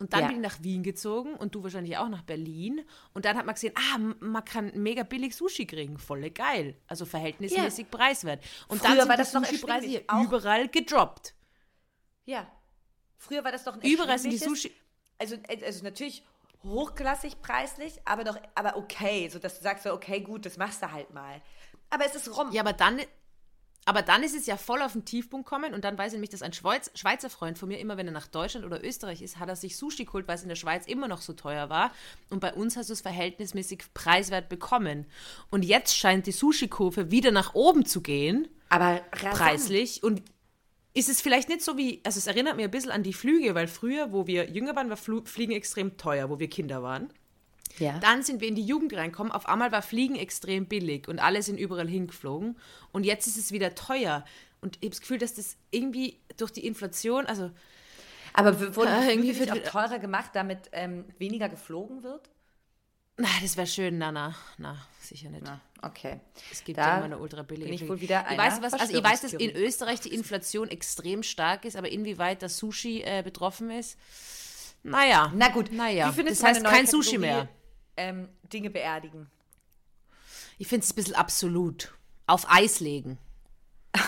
Und 0.00 0.12
dann 0.12 0.20
Ja. 0.20 0.26
bin 0.28 0.36
ich 0.36 0.42
nach 0.42 0.62
Wien 0.62 0.82
gezogen 0.82 1.34
und 1.34 1.54
du 1.54 1.62
wahrscheinlich 1.62 1.96
auch 1.96 2.08
nach 2.08 2.22
Berlin. 2.22 2.82
Und 3.14 3.24
dann 3.24 3.36
hat 3.36 3.46
man 3.46 3.54
gesehen, 3.54 3.74
ah, 3.76 3.98
man 4.20 4.44
kann 4.44 4.70
mega 4.74 5.02
billig 5.02 5.34
Sushi 5.34 5.66
kriegen. 5.66 5.98
Voll 5.98 6.30
geil. 6.30 6.76
Also 6.86 7.04
verhältnismäßig 7.04 7.90
preiswert. 7.90 8.44
Und 8.68 8.78
Früher 8.78 8.88
dann 8.90 8.98
sind 8.98 9.08
war 9.08 9.16
die 9.16 9.22
das 9.22 9.32
noch 9.32 9.44
Sushi-Preise 9.44 10.04
überall 10.22 10.68
gedroppt. 10.68 11.34
Ja. 12.26 12.46
Früher 13.16 13.42
war 13.42 13.50
das 13.50 13.64
doch 13.64 13.74
ein 13.74 13.80
Überall 13.80 14.18
sind 14.18 14.30
die 14.30 14.38
Sushi... 14.38 14.72
Also, 15.18 15.36
also 15.48 15.82
natürlich 15.82 16.22
hochklassig 16.62 17.42
preislich, 17.42 17.94
aber 18.04 18.22
doch, 18.22 18.38
aber 18.54 18.76
okay, 18.76 19.28
so 19.28 19.40
dass 19.40 19.58
du 19.58 19.62
sagst 19.62 19.84
okay, 19.86 20.20
gut, 20.20 20.46
das 20.46 20.56
machst 20.56 20.82
du 20.82 20.92
halt 20.92 21.12
mal. 21.12 21.42
Aber 21.90 22.04
es 22.04 22.14
ist 22.14 22.36
rum. 22.36 22.52
Ja, 22.52 22.62
aber 22.62 22.72
dann, 22.72 23.00
aber 23.88 24.02
dann 24.02 24.22
ist 24.22 24.36
es 24.36 24.44
ja 24.44 24.58
voll 24.58 24.82
auf 24.82 24.92
den 24.92 25.06
Tiefpunkt 25.06 25.48
kommen 25.48 25.72
und 25.72 25.82
dann 25.82 25.96
weiß 25.96 26.08
ich 26.08 26.16
nämlich, 26.16 26.28
dass 26.28 26.42
ein 26.42 26.52
Schweiz, 26.52 26.90
Schweizer 26.94 27.30
Freund 27.30 27.56
von 27.56 27.68
mir, 27.68 27.78
immer 27.78 27.96
wenn 27.96 28.06
er 28.06 28.12
nach 28.12 28.26
Deutschland 28.26 28.66
oder 28.66 28.84
Österreich 28.84 29.22
ist, 29.22 29.38
hat 29.38 29.48
er 29.48 29.56
sich 29.56 29.78
Sushi 29.78 30.04
geholt, 30.04 30.28
weil 30.28 30.34
es 30.34 30.42
in 30.42 30.50
der 30.50 30.56
Schweiz 30.56 30.86
immer 30.86 31.08
noch 31.08 31.22
so 31.22 31.32
teuer 31.32 31.70
war. 31.70 31.90
Und 32.28 32.40
bei 32.40 32.52
uns 32.52 32.76
hast 32.76 32.90
du 32.90 32.92
es 32.92 33.00
verhältnismäßig 33.00 33.84
preiswert 33.94 34.50
bekommen. 34.50 35.06
Und 35.48 35.64
jetzt 35.64 35.96
scheint 35.96 36.26
die 36.26 36.32
Sushi-Kurve 36.32 37.10
wieder 37.10 37.30
nach 37.30 37.54
oben 37.54 37.86
zu 37.86 38.02
gehen, 38.02 38.48
aber 38.68 39.00
rasant. 39.10 39.34
preislich. 39.34 40.02
Und 40.02 40.22
ist 40.92 41.08
es 41.08 41.22
vielleicht 41.22 41.48
nicht 41.48 41.62
so 41.62 41.78
wie, 41.78 42.02
also 42.04 42.18
es 42.18 42.26
erinnert 42.26 42.56
mir 42.56 42.64
ein 42.64 42.70
bisschen 42.70 42.90
an 42.90 43.02
die 43.02 43.14
Flüge, 43.14 43.54
weil 43.54 43.68
früher, 43.68 44.12
wo 44.12 44.26
wir 44.26 44.50
jünger 44.50 44.76
waren, 44.76 44.90
war 44.90 44.98
Flu 44.98 45.22
Fliegen 45.24 45.52
extrem 45.52 45.96
teuer, 45.96 46.28
wo 46.28 46.38
wir 46.38 46.50
Kinder 46.50 46.82
waren. 46.82 47.10
Ja. 47.78 47.98
Dann 48.00 48.22
sind 48.22 48.40
wir 48.40 48.48
in 48.48 48.54
die 48.54 48.64
Jugend 48.64 48.94
reinkommen. 48.94 49.32
Auf 49.32 49.46
einmal 49.48 49.70
war 49.72 49.82
Fliegen 49.82 50.16
extrem 50.16 50.66
billig 50.66 51.06
und 51.08 51.18
alle 51.18 51.42
sind 51.42 51.58
überall 51.58 51.88
hingeflogen. 51.88 52.56
Und 52.92 53.04
jetzt 53.04 53.26
ist 53.26 53.36
es 53.36 53.52
wieder 53.52 53.74
teuer. 53.74 54.24
Und 54.60 54.76
ich 54.76 54.82
habe 54.82 54.90
das 54.90 55.00
Gefühl, 55.00 55.18
dass 55.18 55.34
das 55.34 55.56
irgendwie 55.70 56.18
durch 56.36 56.50
die 56.50 56.66
Inflation, 56.66 57.26
also 57.26 57.50
aber 58.32 58.60
w- 58.60 58.74
wurden 58.76 58.88
Ah, 58.88 59.02
die 59.02 59.10
irgendwie 59.12 59.38
wird- 59.38 59.52
auch 59.52 59.70
teurer 59.70 59.98
gemacht, 59.98 60.30
damit 60.34 60.68
ähm, 60.72 61.04
weniger 61.18 61.48
geflogen 61.48 62.02
wird? 62.02 62.28
na, 63.20 63.28
das 63.42 63.56
wäre 63.56 63.66
schön, 63.66 63.98
na, 63.98 64.12
na, 64.12 64.34
na, 64.58 64.76
sicher 65.00 65.28
nicht. 65.28 65.42
Na, 65.44 65.60
okay. 65.82 66.20
Es 66.52 66.62
gibt 66.62 66.78
Da 66.78 66.86
ja 66.86 66.96
immer 66.96 67.06
eine 67.06 67.18
ultra 67.18 67.42
billige 67.42 67.68
ich 67.70 67.78
Fliege. 67.80 67.92
wohl 67.92 68.00
wieder 68.00 68.24
ich 68.30 68.38
weiß, 68.38 68.62
was, 68.62 68.74
also 68.74 68.96
ich 68.96 69.02
weiß, 69.02 69.22
dass 69.22 69.32
in. 69.32 69.50
Österreich 69.56 70.00
die 70.00 70.14
Inflation 70.14 70.68
extrem 70.70 71.22
stark 71.24 71.64
ist, 71.64 71.76
aber 71.76 71.90
inwieweit 71.90 72.42
das 72.42 72.58
Sushi 72.58 73.02
äh, 73.02 73.22
betroffen 73.24 73.70
ist, 73.70 73.98
naja. 74.84 75.32
Na 75.34 75.48
gut, 75.48 75.72
Naja, 75.72 76.10
wie 76.10 76.14
findest 76.14 76.42
das 76.42 76.48
heißt 76.48 76.64
kein 76.64 76.86
Sushi 76.86 77.16
Kategorie, 77.16 77.32
mehr. 77.32 77.48
Ähm, 77.98 78.28
Dinge 78.44 78.70
beerdigen. 78.70 79.28
Ich 80.58 80.68
finde 80.68 80.84
es 80.84 80.92
ein 80.92 80.96
bisschen 80.96 81.14
absolut. 81.14 81.94
Auf 82.26 82.50
Eis 82.50 82.80
legen. 82.80 83.18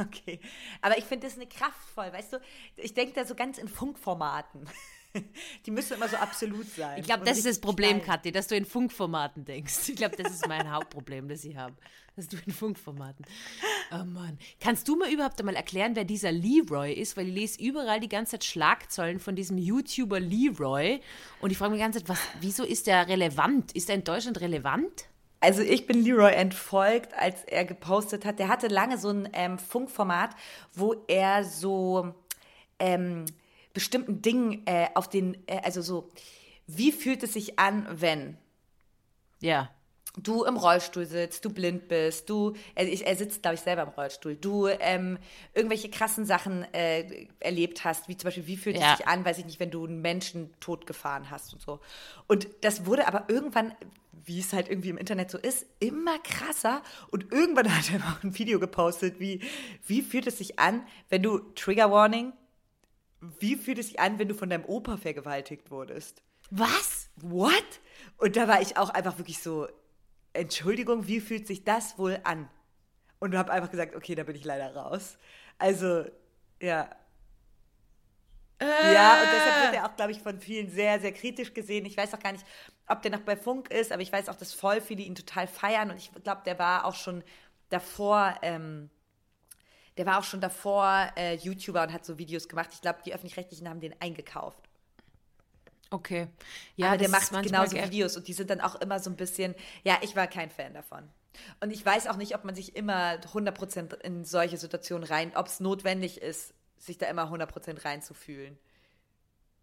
Okay. 0.00 0.38
Aber 0.80 0.96
ich 0.96 1.04
finde 1.04 1.26
das 1.26 1.34
eine 1.34 1.48
kraftvoll, 1.48 2.12
weißt 2.12 2.34
du? 2.34 2.40
Ich 2.76 2.94
denke 2.94 3.14
da 3.14 3.24
so 3.24 3.34
ganz 3.34 3.58
in 3.58 3.66
Funkformaten. 3.66 4.68
Die 5.66 5.72
müssen 5.72 5.94
immer 5.94 6.08
so 6.08 6.16
absolut 6.16 6.68
sein. 6.68 7.00
Ich 7.00 7.06
glaube, 7.06 7.24
das 7.24 7.38
ist 7.38 7.46
das 7.46 7.60
Problem. 7.60 8.00
Kathi, 8.00 8.30
dass 8.30 8.46
du 8.46 8.54
in 8.54 8.64
Funkformaten 8.64 9.44
denkst. 9.44 9.88
Ich 9.88 9.96
glaube, 9.96 10.16
das 10.16 10.32
ist 10.32 10.46
mein 10.46 10.70
Hauptproblem, 10.72 11.28
das 11.28 11.44
ich 11.44 11.56
habe. 11.56 11.74
Dass 12.18 12.26
du 12.26 12.36
in 12.44 12.52
Funkformaten. 12.52 13.24
Oh 13.92 14.04
Mann. 14.04 14.40
Kannst 14.60 14.88
du 14.88 14.96
mir 14.96 15.08
überhaupt 15.08 15.38
einmal 15.38 15.54
erklären, 15.54 15.94
wer 15.94 16.04
dieser 16.04 16.32
Leroy 16.32 16.92
ist? 16.92 17.16
Weil 17.16 17.28
ich 17.28 17.34
lese 17.34 17.62
überall 17.62 18.00
die 18.00 18.08
ganze 18.08 18.32
Zeit 18.32 18.44
Schlagzeilen 18.44 19.20
von 19.20 19.36
diesem 19.36 19.56
YouTuber 19.56 20.18
Leroy. 20.18 21.00
Und 21.40 21.52
ich 21.52 21.58
frage 21.58 21.70
mich 21.70 21.78
die 21.78 21.84
ganze 21.84 22.00
Zeit, 22.00 22.08
was, 22.08 22.18
wieso 22.40 22.64
ist 22.64 22.88
der 22.88 23.06
relevant? 23.06 23.70
Ist 23.70 23.88
er 23.88 23.94
in 23.94 24.02
Deutschland 24.02 24.40
relevant? 24.40 25.06
Also 25.38 25.62
ich 25.62 25.86
bin 25.86 26.02
Leroy 26.02 26.32
entfolgt, 26.32 27.14
als 27.14 27.44
er 27.44 27.64
gepostet 27.64 28.24
hat. 28.24 28.40
Der 28.40 28.48
hatte 28.48 28.66
lange 28.66 28.98
so 28.98 29.10
ein 29.10 29.28
ähm, 29.32 29.56
Funkformat, 29.56 30.34
wo 30.74 30.96
er 31.06 31.44
so 31.44 32.16
ähm, 32.80 33.26
bestimmten 33.74 34.22
Dingen 34.22 34.66
äh, 34.66 34.88
auf 34.96 35.08
den, 35.08 35.36
äh, 35.46 35.60
also 35.62 35.82
so, 35.82 36.10
wie 36.66 36.90
fühlt 36.90 37.22
es 37.22 37.34
sich 37.34 37.60
an, 37.60 37.86
wenn 37.88 38.38
Ja. 39.40 39.70
Du 40.16 40.44
im 40.44 40.56
Rollstuhl 40.56 41.06
sitzt, 41.06 41.44
du 41.44 41.50
blind 41.50 41.86
bist, 41.88 42.28
du, 42.30 42.54
er, 42.74 42.88
ich- 42.88 43.06
er 43.06 43.14
sitzt, 43.14 43.42
glaube 43.42 43.54
ich, 43.54 43.60
selber 43.60 43.82
im 43.82 43.90
Rollstuhl, 43.90 44.34
du 44.36 44.66
ähm, 44.66 45.18
irgendwelche 45.54 45.90
krassen 45.90 46.24
Sachen 46.24 46.64
äh, 46.74 47.26
erlebt 47.40 47.84
hast, 47.84 48.08
wie 48.08 48.16
zum 48.16 48.28
Beispiel, 48.28 48.46
wie 48.46 48.56
fühlt 48.56 48.76
Ja. 48.78 48.92
es 48.92 48.98
sich 48.98 49.06
an, 49.08 49.24
weiß 49.24 49.38
ich 49.38 49.44
nicht, 49.44 49.60
wenn 49.60 49.70
du 49.70 49.84
einen 49.86 50.00
Menschen 50.00 50.52
totgefahren 50.60 51.30
hast 51.30 51.52
und 51.52 51.62
so. 51.62 51.80
Und 52.26 52.48
das 52.62 52.86
wurde 52.86 53.06
aber 53.06 53.24
irgendwann, 53.28 53.74
wie 54.24 54.40
es 54.40 54.52
halt 54.52 54.68
irgendwie 54.68 54.88
im 54.90 54.98
Internet 54.98 55.30
so 55.30 55.38
ist, 55.38 55.66
immer 55.78 56.18
krasser 56.18 56.82
und 57.10 57.32
irgendwann 57.32 57.72
hat 57.76 57.92
er 57.92 58.00
auch 58.00 58.22
ein 58.24 58.36
Video 58.38 58.58
gepostet, 58.58 59.20
wie, 59.20 59.40
wie 59.86 60.02
fühlt 60.02 60.26
es 60.26 60.38
sich 60.38 60.58
an, 60.58 60.84
wenn 61.10 61.22
du, 61.22 61.38
Trigger 61.54 61.90
Warning, 61.90 62.32
wie 63.40 63.56
fühlt 63.56 63.78
es 63.78 63.88
sich 63.88 64.00
an, 64.00 64.18
wenn 64.18 64.28
du 64.28 64.34
von 64.34 64.48
deinem 64.48 64.64
Opa 64.64 64.96
vergewaltigt 64.96 65.70
wurdest? 65.70 66.22
Was? 66.50 67.10
What? 67.16 67.52
Und 68.16 68.36
da 68.36 68.48
war 68.48 68.60
ich 68.62 68.76
auch 68.76 68.90
einfach 68.90 69.18
wirklich 69.18 69.40
so, 69.40 69.66
Entschuldigung, 70.38 71.06
wie 71.06 71.20
fühlt 71.20 71.46
sich 71.46 71.64
das 71.64 71.98
wohl 71.98 72.20
an? 72.24 72.48
Und 73.18 73.36
habe 73.36 73.52
einfach 73.52 73.70
gesagt, 73.70 73.96
okay, 73.96 74.14
da 74.14 74.22
bin 74.22 74.36
ich 74.36 74.44
leider 74.44 74.74
raus. 74.74 75.18
Also, 75.58 76.04
ja. 76.60 76.88
Ja, 78.60 79.22
und 79.22 79.28
deshalb 79.32 79.64
wird 79.64 79.74
er 79.74 79.86
auch, 79.86 79.96
glaube 79.96 80.12
ich, 80.12 80.20
von 80.20 80.40
vielen 80.40 80.70
sehr, 80.70 81.00
sehr 81.00 81.12
kritisch 81.12 81.54
gesehen. 81.54 81.84
Ich 81.86 81.96
weiß 81.96 82.14
auch 82.14 82.18
gar 82.18 82.32
nicht, 82.32 82.44
ob 82.88 83.02
der 83.02 83.12
noch 83.12 83.20
bei 83.20 83.36
Funk 83.36 83.70
ist, 83.70 83.92
aber 83.92 84.02
ich 84.02 84.12
weiß 84.12 84.28
auch, 84.28 84.34
dass 84.34 84.52
voll 84.52 84.80
viele 84.80 85.02
ihn 85.02 85.14
total 85.14 85.46
feiern. 85.46 85.90
Und 85.90 85.96
ich 85.96 86.10
glaube, 86.24 86.42
der 86.44 86.58
war 86.58 86.84
auch 86.84 86.94
schon 86.94 87.22
davor, 87.68 88.36
ähm, 88.42 88.90
der 89.96 90.06
war 90.06 90.18
auch 90.18 90.24
schon 90.24 90.40
davor 90.40 91.10
äh, 91.16 91.36
YouTuber 91.36 91.82
und 91.82 91.92
hat 91.92 92.04
so 92.04 92.18
Videos 92.18 92.48
gemacht. 92.48 92.70
Ich 92.72 92.80
glaube, 92.80 93.00
die 93.04 93.14
Öffentlich-Rechtlichen 93.14 93.68
haben 93.68 93.80
den 93.80 94.00
eingekauft. 94.00 94.67
Okay. 95.90 96.28
Ja, 96.76 96.88
aber 96.88 96.98
der 96.98 97.08
macht 97.08 97.42
genauso 97.42 97.76
ge- 97.76 97.84
Videos 97.84 98.16
und 98.16 98.28
die 98.28 98.32
sind 98.34 98.50
dann 98.50 98.60
auch 98.60 98.74
immer 98.76 99.00
so 99.00 99.10
ein 99.10 99.16
bisschen, 99.16 99.54
ja, 99.84 99.98
ich 100.02 100.16
war 100.16 100.26
kein 100.26 100.50
Fan 100.50 100.74
davon. 100.74 101.08
Und 101.60 101.70
ich 101.70 101.84
weiß 101.84 102.08
auch 102.08 102.16
nicht, 102.16 102.34
ob 102.34 102.44
man 102.44 102.54
sich 102.54 102.76
immer 102.76 103.18
100% 103.32 103.94
in 104.02 104.24
solche 104.24 104.56
Situationen 104.58 105.04
rein, 105.04 105.32
ob 105.34 105.46
es 105.46 105.60
notwendig 105.60 106.20
ist, 106.20 106.52
sich 106.78 106.98
da 106.98 107.06
immer 107.06 107.30
100% 107.30 107.84
reinzufühlen. 107.84 108.58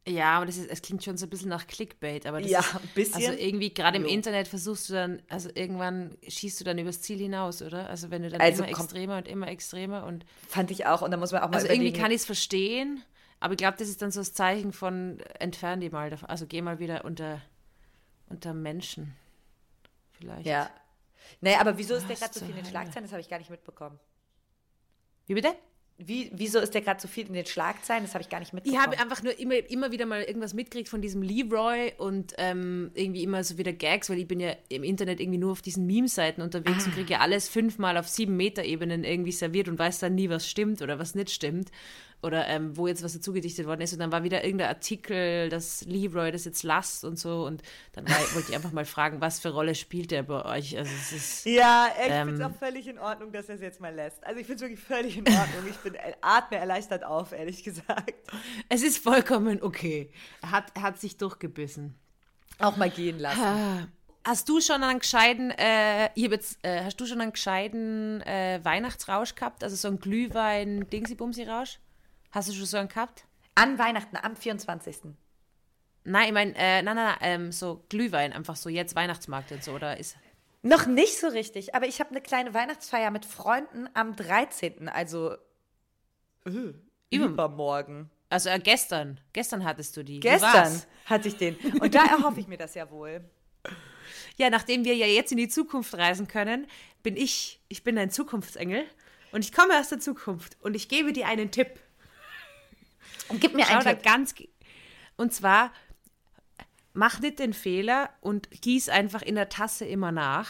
Ja, 0.07 0.37
aber 0.37 0.45
das 0.45 0.57
ist, 0.57 0.69
es 0.69 0.81
klingt 0.83 1.03
schon 1.03 1.17
so 1.17 1.25
ein 1.25 1.29
bisschen 1.31 1.49
nach 1.49 1.65
Clickbait, 1.65 2.27
aber 2.27 2.39
das 2.39 2.51
Ja, 2.51 2.59
ist, 2.59 2.75
ein 2.75 2.87
bisschen. 2.93 3.15
Also 3.15 3.31
irgendwie 3.39 3.73
gerade 3.73 3.97
im. 3.97 4.05
Internet 4.05 4.47
versuchst 4.47 4.89
du 4.89 4.93
dann, 4.93 5.21
also 5.29 5.49
irgendwann 5.55 6.15
schießt 6.27 6.59
du 6.59 6.63
dann 6.63 6.77
übers 6.77 7.01
Ziel 7.01 7.17
hinaus, 7.17 7.63
oder? 7.63 7.89
Also 7.89 8.11
wenn 8.11 8.21
du 8.21 8.29
dann 8.29 8.39
Also 8.39 8.63
immer 8.63 8.69
extremer 8.69 9.17
und 9.17 9.27
immer 9.27 9.47
extremer 9.47 10.05
und 10.05 10.23
Fand 10.47 10.69
ich 10.69 10.85
auch. 10.85 11.01
Und 11.01 11.09
da 11.09 11.17
muss 11.17 11.31
man 11.31 11.41
auch 11.41 11.49
mal 11.49 11.55
also 11.55 11.67
irgendwie 11.67 11.91
kann 11.91 12.11
ich 12.11 12.17
es 12.17 12.25
verstehen, 12.25 13.03
aber 13.45 13.53
ich 13.53 13.57
glaube, 13.57 13.77
das 13.77 13.87
ist 13.87 14.01
dann 14.01 14.11
so 14.11 14.19
das 14.19 14.33
Zeichen 14.33 14.73
von 14.73 15.19
entfern 15.39 15.79
die 15.79 15.89
mal 15.89 16.09
davon, 16.09 16.29
also 16.29 16.45
geh 16.47 16.61
mal 16.61 16.79
wieder 16.79 17.05
unter 17.05 17.41
unter 18.27 18.53
Menschen. 18.53 19.15
Vielleicht. 20.17 20.45
ja. 20.45 20.69
Naja, 21.41 21.59
aber 21.59 21.77
wieso 21.77 21.95
ist 21.95 22.07
der 22.07 22.15
gerade 22.15 22.33
so 22.33 22.39
viel 22.39 22.49
in 22.49 22.63
den? 22.63 22.65
Schlagzeilen? 22.65 23.03
Das 23.03 23.11
habe 23.11 23.21
ich 23.21 23.29
gar 23.29 23.39
nicht 23.39 23.49
mitbekommen. 23.49 23.99
Wie 25.27 25.33
bitte? 25.33 25.55
Wie, 25.97 26.29
wieso 26.33 26.59
ist 26.59 26.73
der 26.73 26.81
gerade 26.81 26.99
so 26.99 27.07
viel 27.07 27.25
in 27.25 27.33
den 27.33 27.45
Schlagzeilen? 27.45 28.03
Das 28.03 28.13
habe 28.13 28.21
ich 28.21 28.29
gar 28.29 28.39
nicht 28.39 28.49
Ich 28.49 28.53
mitbekommen. 28.53 28.81
habe 28.83 28.99
einfach 28.99 29.23
nur 29.23 29.39
immer, 29.39 29.55
immer 29.69 29.91
wieder 29.91 30.05
mal 30.05 30.23
irgendwas 30.23 30.53
mitgekriegt 30.53 30.89
von 30.89 31.01
diesem 31.01 31.21
Leroy 31.21 31.93
und 31.97 32.33
ähm, 32.37 32.91
irgendwie 32.95 33.23
immer 33.23 33.43
so 33.45 33.57
wieder 33.57 33.71
Gags, 33.71 34.09
weil 34.09 34.19
ich 34.19 34.27
bin 34.27 34.41
ja 34.41 34.55
im 34.67 34.83
Internet 34.83 35.21
irgendwie 35.21 35.37
nur 35.37 35.53
auf 35.53 35.61
diesen 35.61 35.85
Meme-Seiten 35.85 36.41
unterwegs 36.41 36.85
und 36.85 36.95
kriege 36.95 37.13
ja 37.13 37.19
alles 37.19 37.47
fünfmal 37.47 37.97
auf 37.97 38.09
sieben 38.09 38.35
Meter-Ebenen 38.35 39.05
irgendwie 39.05 39.31
serviert 39.31 39.69
und 39.69 39.79
weiß 39.79 39.99
dann 39.99 40.15
nie, 40.15 40.29
was 40.29 40.49
stimmt 40.49 40.81
oder 40.81 40.99
was 40.99 41.15
nicht 41.15 41.29
stimmt. 41.29 41.71
Oder 42.25 42.47
ähm, 42.47 42.75
wo 42.75 42.87
jetzt 42.87 43.03
was 43.03 43.13
dazu 43.13 43.33
gedichtet 43.33 43.67
worden 43.67 43.81
ist. 43.81 43.93
Und 43.93 43.99
dann 43.99 44.11
war 44.11 44.23
wieder 44.23 44.43
irgendein 44.43 44.69
Artikel, 44.69 45.47
dass 45.49 45.85
Leroy 45.85 46.31
das 46.31 46.45
jetzt 46.45 46.63
lasst 46.63 47.05
und 47.05 47.19
so. 47.19 47.45
Und 47.45 47.61
dann 47.93 48.09
war, 48.09 48.17
wollte 48.33 48.49
ich 48.49 48.55
einfach 48.55 48.71
mal 48.71 48.83
fragen, 48.85 49.21
was 49.21 49.39
für 49.39 49.49
Rolle 49.49 49.75
spielt 49.75 50.09
der 50.09 50.23
bei 50.23 50.43
euch? 50.43 50.75
Also 50.75 50.91
es 50.91 51.11
ist. 51.11 51.45
Ja, 51.45 51.87
ich 52.03 52.11
Ähm, 52.11 52.29
finde 52.29 52.43
es 52.43 52.51
auch 52.51 52.57
völlig 52.57 52.87
in 52.87 52.97
Ordnung, 52.97 53.31
dass 53.31 53.47
er 53.47 53.55
es 53.55 53.61
jetzt 53.61 53.79
mal 53.79 53.93
lässt. 53.93 54.25
Also 54.25 54.39
ich 54.39 54.47
finde 54.47 54.55
es 54.55 54.61
wirklich 54.61 54.79
völlig 54.79 55.17
in 55.17 55.27
Ordnung. 55.27 55.67
Ich 55.69 55.77
bin 55.77 55.93
äh, 55.93 56.13
atme 56.21 56.57
erleichtert 56.57 57.03
auf, 57.03 57.31
ehrlich 57.31 57.63
gesagt. 57.63 58.15
Es 58.69 58.81
ist 58.81 58.97
vollkommen 58.97 59.61
okay. 59.61 60.11
Er 60.41 60.51
hat, 60.51 60.71
er 60.73 60.81
hat 60.81 60.99
sich 60.99 61.17
durchgebissen. 61.17 61.93
Auch 62.57 62.75
mal 62.77 62.89
gehen 62.89 63.19
lassen. 63.19 63.91
Hast 64.27 64.49
du 64.49 64.59
schon 64.59 64.81
einen 64.81 64.97
gescheiten, 64.97 65.51
äh, 65.51 66.09
jetzt, 66.15 66.57
äh, 66.63 66.83
hast 66.83 66.99
du 66.99 67.05
schon 67.05 67.21
einen 67.21 67.33
gescheiten 67.33 68.21
äh, 68.21 68.59
Weihnachtsrausch 68.63 69.35
gehabt? 69.35 69.63
Also 69.63 69.75
so 69.75 69.87
einen 69.87 69.99
Glühwein, 69.99 70.89
Dingsy-Bumsy-Rausch? 70.89 71.77
Hast 72.35 72.49
du 72.49 72.53
schon 72.53 72.65
so 72.65 72.75
einen 72.75 72.89
gehabt? 72.89 73.23
An 73.55 73.79
Weihnachten, 73.79 74.17
am 74.17 74.35
24. 74.35 74.97
Nein, 76.03 76.27
ich 76.27 76.33
meine, 76.33 76.53
äh, 76.55 76.81
nein, 76.81 76.97
nein, 76.97 76.97
nein, 76.97 77.17
ähm, 77.21 77.51
so 77.53 77.85
Glühwein, 77.87 78.33
einfach 78.33 78.57
so 78.57 78.67
jetzt 78.67 78.93
Weihnachtsmarkt 78.93 79.53
und 79.53 79.63
so, 79.63 79.71
oder 79.71 79.97
ist. 79.97 80.17
Noch 80.61 80.85
nicht 80.85 81.17
so 81.17 81.27
richtig, 81.27 81.75
aber 81.75 81.87
ich 81.87 82.01
habe 82.01 82.09
eine 82.09 82.19
kleine 82.19 82.53
Weihnachtsfeier 82.53 83.09
mit 83.09 83.23
Freunden 83.23 83.87
am 83.93 84.17
13., 84.17 84.89
also 84.89 85.35
äh, 86.45 86.73
übermorgen. 87.09 88.09
Also 88.29 88.49
äh, 88.49 88.59
gestern, 88.59 89.21
gestern 89.31 89.63
hattest 89.63 89.95
du 89.95 90.03
die. 90.03 90.19
Gestern 90.19 90.81
hatte 91.05 91.29
ich 91.29 91.37
den. 91.37 91.55
Und 91.79 91.95
da 91.95 92.03
erhoffe 92.03 92.41
ich 92.41 92.49
mir 92.49 92.57
das 92.57 92.75
ja 92.75 92.91
wohl. 92.91 93.23
Ja, 94.35 94.49
nachdem 94.49 94.83
wir 94.83 94.95
ja 94.95 95.07
jetzt 95.07 95.31
in 95.31 95.37
die 95.37 95.47
Zukunft 95.47 95.93
reisen 95.95 96.27
können, 96.27 96.67
bin 97.01 97.15
ich, 97.15 97.61
ich 97.69 97.85
bin 97.85 97.97
ein 97.97 98.11
Zukunftsengel 98.11 98.83
und 99.31 99.45
ich 99.45 99.53
komme 99.53 99.79
aus 99.79 99.87
der 99.87 100.01
Zukunft 100.01 100.57
und 100.59 100.75
ich 100.75 100.89
gebe 100.89 101.13
dir 101.13 101.27
einen 101.27 101.49
Tipp. 101.49 101.79
Und 103.29 103.41
gib 103.41 103.53
mir 103.53 103.65
Schau 103.65 103.75
einen 103.79 103.83
Tipp. 103.97 104.03
ganz. 104.03 104.35
Und 105.17 105.33
zwar, 105.33 105.71
mach 106.93 107.19
nicht 107.19 107.39
den 107.39 107.53
Fehler 107.53 108.09
und 108.21 108.49
gieß 108.61 108.89
einfach 108.89 109.21
in 109.21 109.35
der 109.35 109.49
Tasse 109.49 109.85
immer 109.85 110.11
nach. 110.11 110.49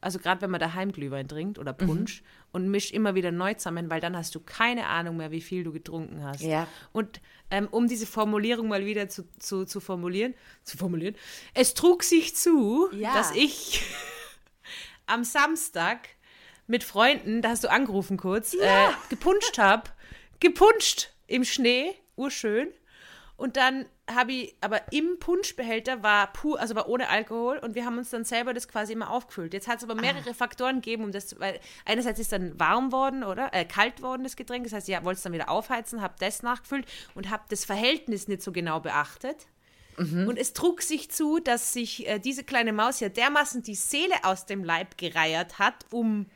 Also 0.00 0.18
gerade 0.18 0.40
wenn 0.42 0.50
man 0.50 0.60
daheim 0.60 0.92
Glühwein 0.92 1.26
trinkt 1.26 1.58
oder 1.58 1.72
Mhm. 1.72 1.86
Punsch 1.86 2.22
und 2.52 2.68
misch 2.68 2.92
immer 2.92 3.14
wieder 3.14 3.32
neu 3.32 3.54
zusammen, 3.54 3.90
weil 3.90 4.00
dann 4.00 4.16
hast 4.16 4.34
du 4.34 4.40
keine 4.40 4.86
Ahnung 4.86 5.16
mehr, 5.16 5.30
wie 5.30 5.40
viel 5.40 5.64
du 5.64 5.72
getrunken 5.72 6.22
hast. 6.22 6.42
Ja. 6.42 6.68
Und 6.92 7.20
ähm, 7.50 7.66
um 7.70 7.88
diese 7.88 8.06
Formulierung 8.06 8.68
mal 8.68 8.84
wieder 8.86 9.08
zu, 9.08 9.28
zu, 9.38 9.64
zu 9.64 9.80
formulieren, 9.80 10.34
zu 10.64 10.76
formulieren, 10.76 11.16
es 11.54 11.74
trug 11.74 12.02
sich 12.02 12.36
zu, 12.36 12.88
Ja. 12.92 13.14
dass 13.14 13.32
ich 13.34 13.82
am 15.06 15.24
Samstag 15.24 16.08
mit 16.66 16.84
Freunden, 16.84 17.42
da 17.42 17.50
hast 17.50 17.64
du 17.64 17.70
angerufen 17.70 18.16
kurz, 18.16 18.54
äh, 18.54 18.88
gepuncht 19.08 19.58
habe. 19.58 19.90
Gepuncht 20.40 21.12
im 21.26 21.44
Schnee, 21.44 21.94
urschön. 22.16 22.68
Und 23.36 23.58
dann 23.58 23.84
habe 24.10 24.32
ich, 24.32 24.54
aber 24.62 24.80
im 24.92 25.18
Punschbehälter 25.18 26.02
war 26.02 26.32
pur, 26.32 26.58
also 26.58 26.74
war 26.74 26.88
ohne 26.88 27.10
Alkohol 27.10 27.58
und 27.58 27.74
wir 27.74 27.84
haben 27.84 27.98
uns 27.98 28.08
dann 28.08 28.24
selber 28.24 28.54
das 28.54 28.66
quasi 28.66 28.94
immer 28.94 29.10
aufgefüllt. 29.10 29.52
Jetzt 29.52 29.68
hat 29.68 29.78
es 29.78 29.84
aber 29.84 29.94
mehrere 29.94 30.32
Faktoren 30.32 30.76
gegeben, 30.76 31.04
um 31.04 31.12
das, 31.12 31.26
zu- 31.28 31.38
weil 31.38 31.60
einerseits 31.84 32.18
ist 32.18 32.32
dann 32.32 32.58
warm 32.58 32.92
worden, 32.92 33.24
oder? 33.24 33.52
Äh, 33.52 33.66
kalt 33.66 34.00
worden, 34.00 34.22
das 34.22 34.36
Getränk. 34.36 34.64
Das 34.64 34.72
heißt, 34.72 34.88
ja, 34.88 35.04
wollte 35.04 35.18
es 35.18 35.22
dann 35.22 35.34
wieder 35.34 35.50
aufheizen, 35.50 36.00
habe 36.00 36.14
das 36.18 36.42
nachgefüllt 36.42 36.86
und 37.14 37.28
habe 37.28 37.42
das 37.50 37.66
Verhältnis 37.66 38.26
nicht 38.26 38.40
so 38.40 38.52
genau 38.52 38.80
beachtet. 38.80 39.46
Und 40.28 40.38
es 40.38 40.52
trug 40.52 40.82
sich 40.82 41.10
zu, 41.10 41.38
dass 41.38 41.72
sich 41.72 42.06
äh, 42.06 42.18
diese 42.18 42.44
kleine 42.44 42.72
Maus 42.74 43.00
ja 43.00 43.08
dermaßen 43.08 43.62
die 43.62 43.74
Seele 43.74 44.14
aus 44.24 44.44
dem 44.46 44.62
Leib 44.64 44.96
gereiert 44.98 45.58
hat 45.58 45.86
um 45.90 46.26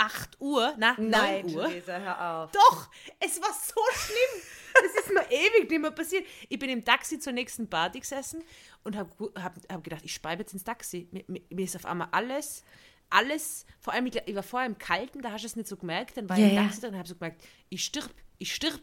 8 0.00 0.40
Uhr, 0.40 0.74
nach 0.78 0.96
9 0.96 1.10
Nein, 1.10 1.44
Uhr. 1.54 1.68
Theresa, 1.68 1.98
hör 1.98 2.42
auf. 2.44 2.52
Doch, 2.52 2.88
es 3.18 3.40
war 3.40 3.52
so 3.52 3.80
schlimm. 3.92 4.42
Das 4.72 5.04
ist 5.04 5.12
mir 5.12 5.30
ewig 5.30 5.70
nicht 5.70 5.80
mehr 5.80 5.90
passiert. 5.90 6.24
Ich 6.48 6.58
bin 6.58 6.70
im 6.70 6.84
Taxi 6.84 7.18
zur 7.18 7.34
nächsten 7.34 7.68
Party 7.68 8.00
gesessen 8.00 8.42
und 8.82 8.96
habe 8.96 9.10
hab, 9.36 9.58
hab 9.70 9.84
gedacht, 9.84 10.02
ich 10.04 10.14
speibe 10.14 10.42
jetzt 10.42 10.54
ins 10.54 10.64
Taxi. 10.64 11.06
Mir, 11.12 11.42
mir, 11.50 11.64
ist 11.64 11.76
auf 11.76 11.84
einmal 11.84 12.08
alles, 12.12 12.64
alles, 13.10 13.66
vor 13.78 13.92
allem, 13.92 14.06
ich, 14.06 14.16
ich 14.24 14.34
war 14.34 14.42
vorher 14.42 14.66
im 14.68 14.78
Kalten, 14.78 15.20
da 15.20 15.32
hast 15.32 15.42
du 15.42 15.48
es 15.48 15.56
nicht 15.56 15.68
so 15.68 15.76
gemerkt, 15.76 16.16
dann 16.16 16.30
war 16.30 16.36
ich 16.38 16.44
Ja, 16.44 16.48
im 16.48 16.54
ja. 16.54 16.62
Taxi 16.62 16.80
drin 16.80 16.92
und 16.92 16.98
habe 16.98 17.08
so 17.08 17.16
gemerkt, 17.16 17.44
ich 17.68 17.84
stirb, 17.84 18.14
ich 18.38 18.54
stirb. 18.54 18.80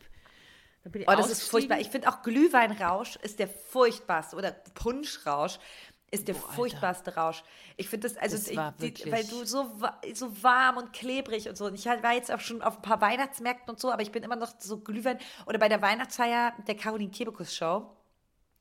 Dann 0.84 0.92
bin 0.92 1.02
ich 1.02 1.08
Oh, 1.10 1.16
das 1.16 1.32
ist 1.32 1.50
furchtbar. 1.50 1.80
Ich 1.80 1.90
finde 1.90 2.10
auch 2.10 2.22
Glühweinrausch 2.22 3.16
ist 3.18 3.40
der 3.40 3.48
furchtbarste 3.48 4.36
oder 4.36 4.52
Punschrausch 4.52 5.58
ist 6.10 6.28
der 6.28 6.36
furchtbarste 6.36 7.16
Rausch. 7.16 7.44
Ich 7.76 7.90
finde 7.90 8.08
das, 8.08 8.18
also, 8.18 8.38
Das 8.38 8.48
ich, 8.48 8.94
die, 8.94 9.12
weil 9.12 9.26
du 9.26 9.44
so, 9.46 9.70
so 10.14 10.44
warm 10.44 10.78
und 10.78 10.94
klebrig 10.94 11.50
und 11.50 11.58
so. 11.58 11.66
Und 11.66 11.76
ich 11.76 11.86
war 11.86 12.14
jetzt 12.14 12.32
auch 12.32 12.40
schon 12.40 12.62
auf 12.62 12.78
ein 12.78 12.82
paar 12.82 13.02
Weihnachtsmärkten 13.02 13.70
und 13.70 13.80
so, 13.80 13.92
aber 13.92 14.02
ich 14.02 14.12
bin 14.12 14.24
immer 14.24 14.38
noch 14.38 14.54
so 14.60 14.80
Glühwein. 14.80 15.20
Oder 15.46 15.60
bei 15.60 15.68
der 15.68 15.82
Weihnachtsfeier 15.82 16.54
der 16.66 16.76
Caroline 16.76 17.12
Kebekus 17.12 17.54
Show. 17.54 17.90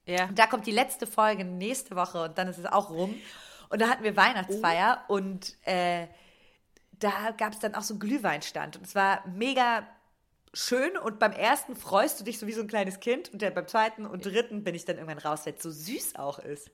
Ja. 0.06 0.26
Und 0.26 0.38
da 0.38 0.46
kommt 0.46 0.66
die 0.66 0.72
letzte 0.72 1.06
Folge 1.06 1.44
nächste 1.44 1.94
Woche 1.96 2.24
und 2.24 2.38
dann 2.38 2.48
ist 2.48 2.58
es 2.58 2.66
auch 2.66 2.90
rum. 2.90 3.14
Und 3.68 3.80
da 3.80 3.88
hatten 3.88 4.04
wir 4.04 4.16
Weihnachtsfeier 4.16 5.04
und 5.08 5.56
äh, 5.66 6.06
da 6.92 7.32
gab 7.36 7.52
es 7.52 7.58
dann 7.58 7.74
auch 7.74 7.82
so 7.82 7.94
einen 7.94 8.00
Glühweinstand. 8.00 8.76
Und 8.76 8.86
es 8.86 8.94
war 8.94 9.26
mega 9.26 9.86
schön 10.52 10.96
und 10.96 11.18
beim 11.18 11.32
ersten 11.32 11.76
freust 11.76 12.18
du 12.20 12.24
dich 12.24 12.38
so 12.38 12.46
wie 12.46 12.52
so 12.52 12.62
ein 12.62 12.68
kleines 12.68 13.00
Kind 13.00 13.32
und 13.32 13.42
dann 13.42 13.54
beim 13.54 13.68
zweiten 13.68 14.06
und 14.06 14.24
dritten 14.24 14.64
bin 14.64 14.74
ich 14.74 14.84
dann 14.84 14.96
irgendwann 14.96 15.18
raus, 15.18 15.44
weil 15.44 15.54
es 15.54 15.62
so 15.62 15.70
süß 15.70 16.16
auch 16.16 16.38
ist. 16.38 16.70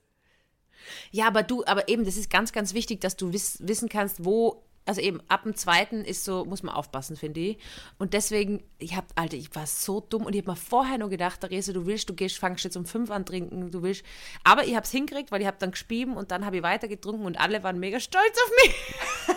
Ja, 1.11 1.27
aber 1.27 1.43
du, 1.43 1.65
aber 1.67 1.89
eben, 1.89 2.05
das 2.05 2.17
ist 2.17 2.31
ganz, 2.31 2.53
ganz 2.53 2.75
wichtig, 2.75 3.01
dass 3.01 3.17
du 3.17 3.33
wiss, 3.33 3.59
wissen 3.61 3.89
kannst, 3.89 4.25
wo, 4.25 4.65
also 4.85 5.01
eben 5.01 5.21
ab 5.29 5.45
dem 5.45 5.55
zweiten 5.55 6.05
ist 6.05 6.25
so, 6.25 6.45
muss 6.45 6.63
man 6.63 6.75
aufpassen, 6.75 7.17
finde 7.17 7.41
ich. 7.41 7.59
Und 7.99 8.15
deswegen, 8.15 8.63
ich 8.79 8.97
hab, 8.97 9.05
Alter, 9.15 9.37
ich 9.37 9.55
war 9.55 9.67
so 9.67 10.01
dumm 10.01 10.27
und 10.27 10.35
ich 10.35 10.43
habe 10.43 10.53
mir 10.53 10.57
vorher 10.57 10.99
nur 10.99 11.09
gedacht, 11.09 11.41
Therese, 11.41 11.73
du 11.73 11.87
willst, 11.87 12.09
du 12.09 12.15
gehst, 12.15 12.39
fangst 12.39 12.65
jetzt 12.65 12.77
um 12.77 12.87
fünf 12.87 13.11
an 13.11 13.25
trinken, 13.25 13.71
du 13.71 13.83
willst. 13.83 14.05
Aber 14.45 14.65
ich 14.65 14.75
habe 14.75 14.85
es 14.85 14.91
hingekriegt, 14.91 15.31
weil 15.31 15.41
ich 15.41 15.47
habe 15.47 15.59
dann 15.61 15.71
gespieben 15.71 16.17
und 16.17 16.31
dann 16.31 16.45
habe 16.45 16.57
ich 16.57 16.63
weiter 16.63 16.89
getrunken 16.89 17.27
und 17.27 17.39
alle 17.39 17.63
waren 17.63 17.79
mega 17.79 18.01
stolz 18.01 18.37
auf 18.45 18.51
mich. 18.65 19.37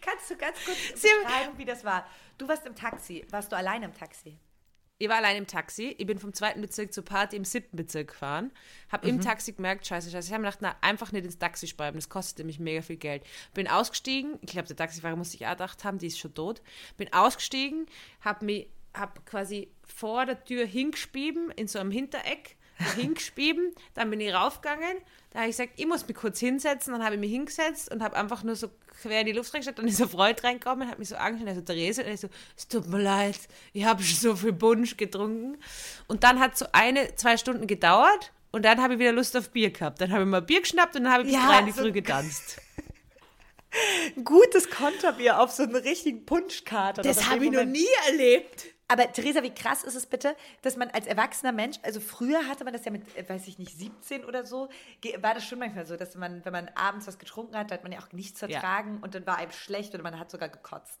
Kannst 0.00 0.30
du 0.30 0.36
ganz 0.36 0.58
kurz 0.64 0.78
beschreiben, 1.00 1.56
wie 1.56 1.64
das 1.64 1.84
war? 1.84 2.06
Du 2.38 2.48
warst 2.48 2.66
im 2.66 2.74
Taxi. 2.74 3.24
Warst 3.30 3.52
du 3.52 3.56
allein 3.56 3.82
im 3.82 3.94
Taxi? 3.94 4.36
Ich 5.02 5.08
war 5.08 5.16
allein 5.16 5.36
im 5.36 5.48
Taxi. 5.48 5.96
Ich 5.98 6.06
bin 6.06 6.20
vom 6.20 6.32
zweiten 6.32 6.60
Bezirk 6.60 6.92
zur 6.92 7.04
Party 7.04 7.34
im 7.34 7.44
siebten 7.44 7.76
Bezirk 7.76 8.10
gefahren. 8.10 8.52
Habe 8.88 9.08
im 9.08 9.20
Taxi 9.20 9.50
gemerkt, 9.50 9.84
scheiße, 9.84 10.12
scheiße. 10.12 10.28
Ich 10.28 10.32
habe 10.32 10.42
mir 10.42 10.46
gedacht, 10.46 10.62
na, 10.62 10.76
einfach 10.80 11.10
nicht 11.10 11.24
ins 11.24 11.40
Taxi 11.40 11.66
speiben. 11.66 11.98
Das 11.98 12.08
kostet 12.08 12.38
nämlich 12.38 12.60
mega 12.60 12.82
viel 12.82 12.98
Geld. 12.98 13.24
Bin 13.52 13.66
ausgestiegen. 13.66 14.38
Ich 14.42 14.52
glaube, 14.52 14.68
der 14.68 14.76
Taxifahrer 14.76 15.16
muss 15.16 15.32
sich 15.32 15.44
auch 15.44 15.50
gedacht 15.50 15.82
haben, 15.82 15.98
die 15.98 16.06
ist 16.06 16.20
schon 16.20 16.34
tot. 16.34 16.62
Bin 16.98 17.12
ausgestiegen, 17.12 17.86
habe 18.20 18.44
mich, 18.44 18.68
hab 18.94 19.26
quasi 19.26 19.72
vor 19.82 20.24
der 20.24 20.44
Tür 20.44 20.66
hingespieben, 20.66 21.50
in 21.50 21.66
so 21.66 21.80
einem 21.80 21.90
Hintereck. 21.90 22.56
Hingespieben, 22.96 23.74
dann 23.94 24.10
bin 24.10 24.20
ich 24.20 24.32
raufgegangen, 24.32 24.96
da 25.30 25.40
habe 25.40 25.50
ich 25.50 25.56
gesagt, 25.56 25.72
ich 25.76 25.86
muss 25.86 26.06
mich 26.06 26.16
kurz 26.16 26.38
hinsetzen, 26.40 26.92
dann 26.92 27.02
habe 27.04 27.14
ich 27.14 27.20
mich 27.20 27.30
hingesetzt 27.30 27.90
und 27.92 28.02
habe 28.02 28.16
einfach 28.16 28.42
nur 28.42 28.54
so 28.56 28.68
quer 29.00 29.20
in 29.20 29.26
die 29.26 29.32
Luft 29.32 29.52
reingeschaut, 29.54 29.78
dann 29.78 29.88
ist 29.88 29.96
so 29.96 30.06
Freud 30.06 30.36
reingekommen, 30.42 30.88
hat 30.88 30.98
mich 30.98 31.08
so 31.08 31.16
angeschaut, 31.16 31.48
also 31.48 31.60
Therese, 31.62 32.04
und 32.04 32.10
ich 32.12 32.20
so, 32.20 32.28
es 32.56 32.68
tut 32.68 32.86
mir 32.88 33.00
leid, 33.02 33.38
ich 33.72 33.84
habe 33.84 34.02
schon 34.02 34.18
so 34.18 34.36
viel 34.36 34.52
Bunsch 34.52 34.96
getrunken. 34.96 35.56
Und 36.06 36.22
dann 36.24 36.38
hat 36.40 36.58
so 36.58 36.66
eine, 36.72 37.14
zwei 37.16 37.36
Stunden 37.36 37.66
gedauert 37.66 38.32
und 38.50 38.64
dann 38.64 38.82
habe 38.82 38.94
ich 38.94 39.00
wieder 39.00 39.12
Lust 39.12 39.36
auf 39.36 39.50
Bier 39.50 39.70
gehabt. 39.70 40.00
Dann 40.00 40.12
habe 40.12 40.22
ich 40.22 40.28
mal 40.28 40.42
Bier 40.42 40.60
geschnappt 40.60 40.96
und 40.96 41.04
dann 41.04 41.12
habe 41.12 41.22
ich 41.24 41.28
bis 41.30 41.36
Ja, 41.36 41.48
drei 41.48 41.60
in 41.60 41.66
die 41.66 41.72
so- 41.72 41.80
Früh 41.82 41.92
getanzt. 41.92 42.60
Gutes 44.24 44.70
Konterbier 44.70 45.40
auf 45.40 45.50
so 45.50 45.62
einen 45.62 45.76
richtigen 45.76 46.26
Punschkater. 46.26 47.02
Das 47.02 47.28
habe 47.28 47.44
ich 47.44 47.50
noch 47.50 47.64
nie 47.64 47.86
erlebt. 48.08 48.66
Aber 48.88 49.10
Theresa, 49.10 49.42
wie 49.42 49.54
krass 49.54 49.84
ist 49.84 49.94
es 49.94 50.04
bitte, 50.04 50.36
dass 50.60 50.76
man 50.76 50.90
als 50.90 51.06
erwachsener 51.06 51.52
Mensch, 51.52 51.78
also 51.82 51.98
früher 51.98 52.46
hatte 52.46 52.64
man 52.64 52.74
das 52.74 52.84
ja 52.84 52.90
mit, 52.90 53.16
äh, 53.16 53.26
weiß 53.26 53.48
ich 53.48 53.58
nicht, 53.58 53.78
17 53.78 54.22
oder 54.22 54.44
so, 54.44 54.68
war 55.20 55.32
das 55.32 55.46
schon 55.46 55.60
manchmal 55.60 55.86
so, 55.86 55.96
dass 55.96 56.14
man, 56.14 56.44
wenn 56.44 56.52
man 56.52 56.68
abends 56.74 57.06
was 57.06 57.18
getrunken 57.18 57.56
hat, 57.56 57.70
da 57.70 57.76
hat 57.76 57.84
man 57.84 57.92
ja 57.92 58.00
auch 58.00 58.12
nichts 58.12 58.40
vertragen 58.40 58.98
und 59.00 59.14
dann 59.14 59.26
war 59.26 59.38
einem 59.38 59.52
schlecht 59.52 59.94
oder 59.94 60.02
man 60.02 60.18
hat 60.18 60.30
sogar 60.30 60.50
gekotzt. 60.50 61.00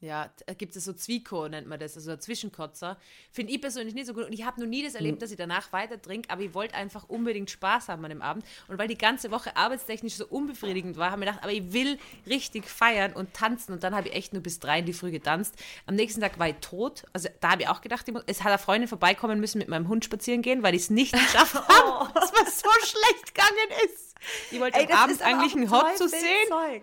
Ja, 0.00 0.30
da 0.44 0.52
gibt 0.52 0.76
es 0.76 0.84
so 0.84 0.92
Zwieko, 0.92 1.48
nennt 1.48 1.66
man 1.68 1.80
das, 1.80 1.96
also 1.96 2.10
ein 2.10 2.20
Zwischenkotzer. 2.20 2.98
Finde 3.32 3.54
ich 3.54 3.62
persönlich 3.62 3.94
nicht 3.94 4.06
so 4.06 4.12
gut. 4.12 4.26
Und 4.26 4.32
ich 4.34 4.44
habe 4.44 4.60
noch 4.60 4.68
nie 4.68 4.84
das 4.84 4.94
erlebt, 4.94 5.22
dass 5.22 5.30
ich 5.30 5.38
danach 5.38 5.72
weiter 5.72 6.00
trinke, 6.00 6.28
aber 6.28 6.42
ich 6.42 6.52
wollte 6.52 6.74
einfach 6.74 7.08
unbedingt 7.08 7.50
Spaß 7.50 7.88
haben 7.88 8.04
an 8.04 8.10
dem 8.10 8.20
Abend. 8.20 8.44
Und 8.68 8.78
weil 8.78 8.88
die 8.88 8.98
ganze 8.98 9.30
Woche 9.30 9.56
arbeitstechnisch 9.56 10.16
so 10.16 10.26
unbefriedigend 10.26 10.98
war, 10.98 11.12
haben 11.12 11.20
wir 11.20 11.26
gedacht, 11.26 11.42
aber 11.42 11.52
ich 11.52 11.72
will 11.72 11.98
richtig 12.26 12.68
feiern 12.68 13.14
und 13.14 13.32
tanzen. 13.32 13.72
Und 13.72 13.84
dann 13.84 13.94
habe 13.94 14.08
ich 14.08 14.14
echt 14.14 14.34
nur 14.34 14.42
bis 14.42 14.60
drei 14.60 14.80
in 14.80 14.84
die 14.86 14.92
Früh 14.92 15.10
getanzt. 15.10 15.54
Am 15.86 15.94
nächsten 15.94 16.20
Tag 16.20 16.38
war 16.38 16.50
ich 16.50 16.56
tot. 16.56 17.04
Also 17.14 17.30
da 17.40 17.52
habe 17.52 17.62
ich 17.62 17.68
auch 17.68 17.80
gedacht, 17.80 18.06
ich 18.06 18.12
muss, 18.12 18.22
es 18.26 18.40
hat 18.40 18.48
eine 18.48 18.58
Freundin 18.58 18.88
vorbeikommen 18.88 19.40
müssen 19.40 19.58
mit 19.58 19.68
meinem 19.68 19.88
Hund 19.88 20.04
spazieren 20.04 20.42
gehen, 20.42 20.62
weil 20.62 20.74
ich 20.74 20.82
es 20.82 20.90
nicht 20.90 21.12
geschafft 21.12 21.54
habe, 21.68 22.12
dass 22.14 22.32
mir 22.32 22.50
so 22.50 22.68
schlecht 22.84 23.34
gegangen 23.34 23.86
ist. 23.86 24.14
Ich 24.50 24.60
wollte 24.60 24.78
am 24.78 24.90
Abend 24.90 25.22
eigentlich 25.22 25.54
einen 25.54 25.70
Hot 25.70 25.96
zu 25.96 26.06
sehen 26.06 26.48
Zeug. 26.48 26.82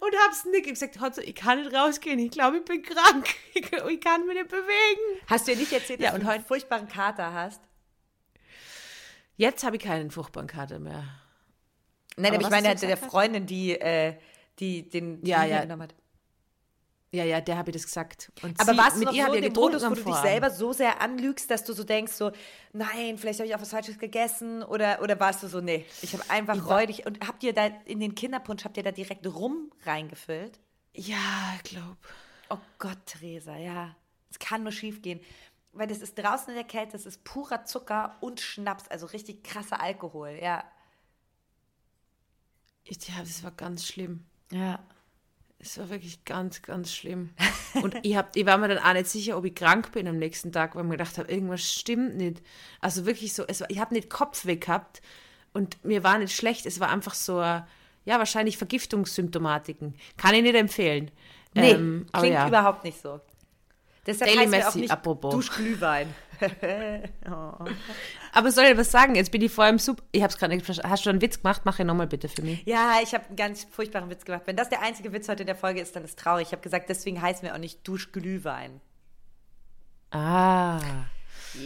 Und 0.00 0.14
hab's 0.24 0.44
nicht. 0.46 0.66
Ich 0.66 0.68
hab 0.68 0.74
gesagt, 0.74 1.00
Hotzo, 1.00 1.20
ich 1.20 1.34
kann 1.34 1.62
nicht 1.62 1.74
rausgehen. 1.74 2.18
Ich 2.18 2.30
glaube, 2.30 2.58
ich 2.58 2.64
bin 2.64 2.82
krank. 2.82 3.26
Ich, 3.54 3.72
ich 3.72 4.00
kann 4.00 4.24
mich 4.26 4.36
nicht 4.36 4.48
bewegen. 4.48 5.20
Hast 5.26 5.48
du 5.48 5.52
dir 5.52 5.58
nicht 5.58 5.72
erzählt, 5.72 5.98
dass 6.00 6.04
Ja, 6.04 6.10
du 6.12 6.16
und 6.16 6.22
einen 6.26 6.38
heute- 6.38 6.44
furchtbaren 6.46 6.86
Kater 6.88 7.32
hast? 7.32 7.60
Jetzt 9.36 9.64
habe 9.64 9.76
ich 9.76 9.82
keinen 9.82 10.10
furchtbaren 10.10 10.46
Kater 10.48 10.78
mehr. 10.78 11.04
Nein, 12.16 12.34
Aber 12.34 12.36
aber 12.36 12.56
ich 12.56 12.62
meine, 12.62 12.74
du 12.76 12.86
der? 12.86 12.96
Freundin, 12.96 13.46
die, 13.46 13.72
äh, 13.80 14.14
die 14.58 14.88
den 14.88 15.22
die 15.22 15.30
Ja, 15.30 15.44
ja. 15.44 15.62
genommen 15.62 15.82
hat. 15.82 15.94
Ja, 17.10 17.24
ja, 17.24 17.40
der 17.40 17.56
habe 17.56 17.70
ich 17.70 17.76
das 17.76 17.84
gesagt. 17.84 18.30
Und 18.42 18.60
Aber 18.60 18.72
sie, 18.72 18.78
warst 18.78 18.96
du 18.96 19.00
mit 19.00 19.12
ihr 19.14 19.26
so 19.26 19.32
in 19.32 19.42
ich 19.42 19.52
dem 19.52 19.60
Modus, 19.60 19.82
wo 19.82 19.94
du 19.94 20.02
dich 20.02 20.14
selber 20.16 20.50
so 20.50 20.74
sehr 20.74 21.00
anlügst, 21.00 21.50
dass 21.50 21.64
du 21.64 21.72
so 21.72 21.82
denkst, 21.82 22.12
so, 22.12 22.32
nein, 22.74 23.16
vielleicht 23.16 23.40
habe 23.40 23.48
ich 23.48 23.54
auch 23.54 23.60
was 23.60 23.70
Falsches 23.70 23.98
gegessen 23.98 24.62
oder, 24.62 25.00
oder 25.00 25.18
warst 25.18 25.42
du 25.42 25.48
so, 25.48 25.60
nee, 25.60 25.86
ich 26.02 26.12
habe 26.12 26.28
einfach 26.28 26.68
räudig 26.68 27.06
und 27.06 27.26
habt 27.26 27.42
ihr 27.44 27.54
da 27.54 27.66
in 27.86 28.00
den 28.00 28.14
Kinderpunsch, 28.14 28.64
habt 28.64 28.76
ihr 28.76 28.82
da 28.82 28.90
direkt 28.90 29.26
rum 29.26 29.72
reingefüllt? 29.86 30.60
Ja, 30.92 31.54
ich 31.56 31.70
glaube. 31.70 31.96
Oh 32.50 32.58
Gott, 32.78 32.98
Theresa, 33.06 33.56
ja. 33.56 33.96
Es 34.30 34.38
kann 34.38 34.62
nur 34.62 34.72
schief 34.72 35.00
gehen. 35.00 35.20
Weil 35.72 35.86
das 35.86 35.98
ist 35.98 36.18
draußen 36.18 36.48
in 36.48 36.56
der 36.56 36.64
Kälte, 36.64 36.92
das 36.92 37.06
ist 37.06 37.24
purer 37.24 37.64
Zucker 37.64 38.16
und 38.20 38.40
Schnaps, 38.40 38.88
also 38.88 39.06
richtig 39.06 39.44
krasser 39.44 39.80
Alkohol, 39.80 40.38
ja. 40.42 40.64
Ja, 42.84 43.20
das 43.20 43.42
war 43.44 43.50
ganz 43.50 43.86
schlimm. 43.86 44.24
Ja. 44.50 44.80
Es 45.60 45.76
war 45.78 45.90
wirklich 45.90 46.24
ganz, 46.24 46.62
ganz 46.62 46.92
schlimm. 46.92 47.30
Und 47.82 47.96
ich, 48.02 48.16
hab, 48.16 48.36
ich 48.36 48.46
war 48.46 48.58
mir 48.58 48.68
dann 48.68 48.78
auch 48.78 48.92
nicht 48.92 49.08
sicher, 49.08 49.36
ob 49.36 49.44
ich 49.44 49.54
krank 49.54 49.92
bin 49.92 50.06
am 50.06 50.16
nächsten 50.18 50.52
Tag, 50.52 50.74
weil 50.74 50.82
ich 50.82 50.88
mir 50.88 50.96
gedacht 50.96 51.18
habe, 51.18 51.30
irgendwas 51.30 51.62
stimmt 51.62 52.16
nicht. 52.16 52.42
Also 52.80 53.06
wirklich 53.06 53.32
so, 53.32 53.44
es 53.46 53.60
war, 53.60 53.70
ich 53.70 53.80
habe 53.80 53.94
nicht 53.94 54.08
Kopfweh 54.08 54.56
gehabt 54.56 55.02
und 55.52 55.84
mir 55.84 56.04
war 56.04 56.18
nicht 56.18 56.34
schlecht. 56.34 56.64
Es 56.64 56.78
war 56.78 56.90
einfach 56.90 57.14
so, 57.14 57.40
ja, 57.40 57.64
wahrscheinlich 58.06 58.56
Vergiftungssymptomatiken. 58.56 59.94
Kann 60.16 60.34
ich 60.34 60.42
nicht 60.42 60.54
empfehlen. 60.54 61.10
Nee, 61.54 61.72
Ähm, 61.72 62.06
aber 62.12 62.22
klingt 62.22 62.34
ja. 62.34 62.48
überhaupt 62.48 62.84
nicht 62.84 63.00
so. 63.00 63.20
Deshalb 64.06 64.30
Daily 64.30 64.44
heißt 64.44 64.52
wir 64.52 64.60
auch 64.60 64.64
Messi, 64.66 64.78
nicht 64.80 64.90
apropos. 64.90 65.34
Duschglühwein. 65.34 66.14
Aber 68.32 68.52
soll 68.52 68.64
ich 68.64 68.76
was 68.76 68.90
sagen? 68.90 69.14
Jetzt 69.14 69.30
bin 69.30 69.42
ich 69.42 69.52
vor 69.52 69.64
allem 69.64 69.78
super. 69.78 70.02
Ich 70.12 70.22
habe 70.22 70.32
es 70.32 70.38
gerade 70.38 70.54
nicht 70.54 70.64
verstanden. 70.64 70.90
Hast 70.90 71.06
du 71.06 71.10
einen 71.10 71.20
Witz 71.20 71.42
gemacht? 71.42 71.62
Mach 71.64 71.78
ihn 71.78 71.86
nochmal 71.86 72.06
bitte 72.06 72.28
für 72.28 72.42
mich. 72.42 72.62
Ja, 72.66 72.96
ich 73.02 73.14
habe 73.14 73.26
einen 73.26 73.36
ganz 73.36 73.66
furchtbaren 73.70 74.10
Witz 74.10 74.24
gemacht. 74.24 74.42
Wenn 74.46 74.56
das 74.56 74.68
der 74.68 74.82
einzige 74.82 75.12
Witz 75.12 75.28
heute 75.28 75.42
in 75.42 75.46
der 75.46 75.56
Folge 75.56 75.80
ist, 75.80 75.96
dann 75.96 76.04
ist 76.04 76.18
traurig. 76.18 76.48
Ich 76.48 76.52
habe 76.52 76.62
gesagt, 76.62 76.88
deswegen 76.88 77.20
heißen 77.20 77.42
wir 77.42 77.54
auch 77.54 77.58
nicht 77.58 77.86
Duschglühwein. 77.86 78.80
Ah. 80.10 80.80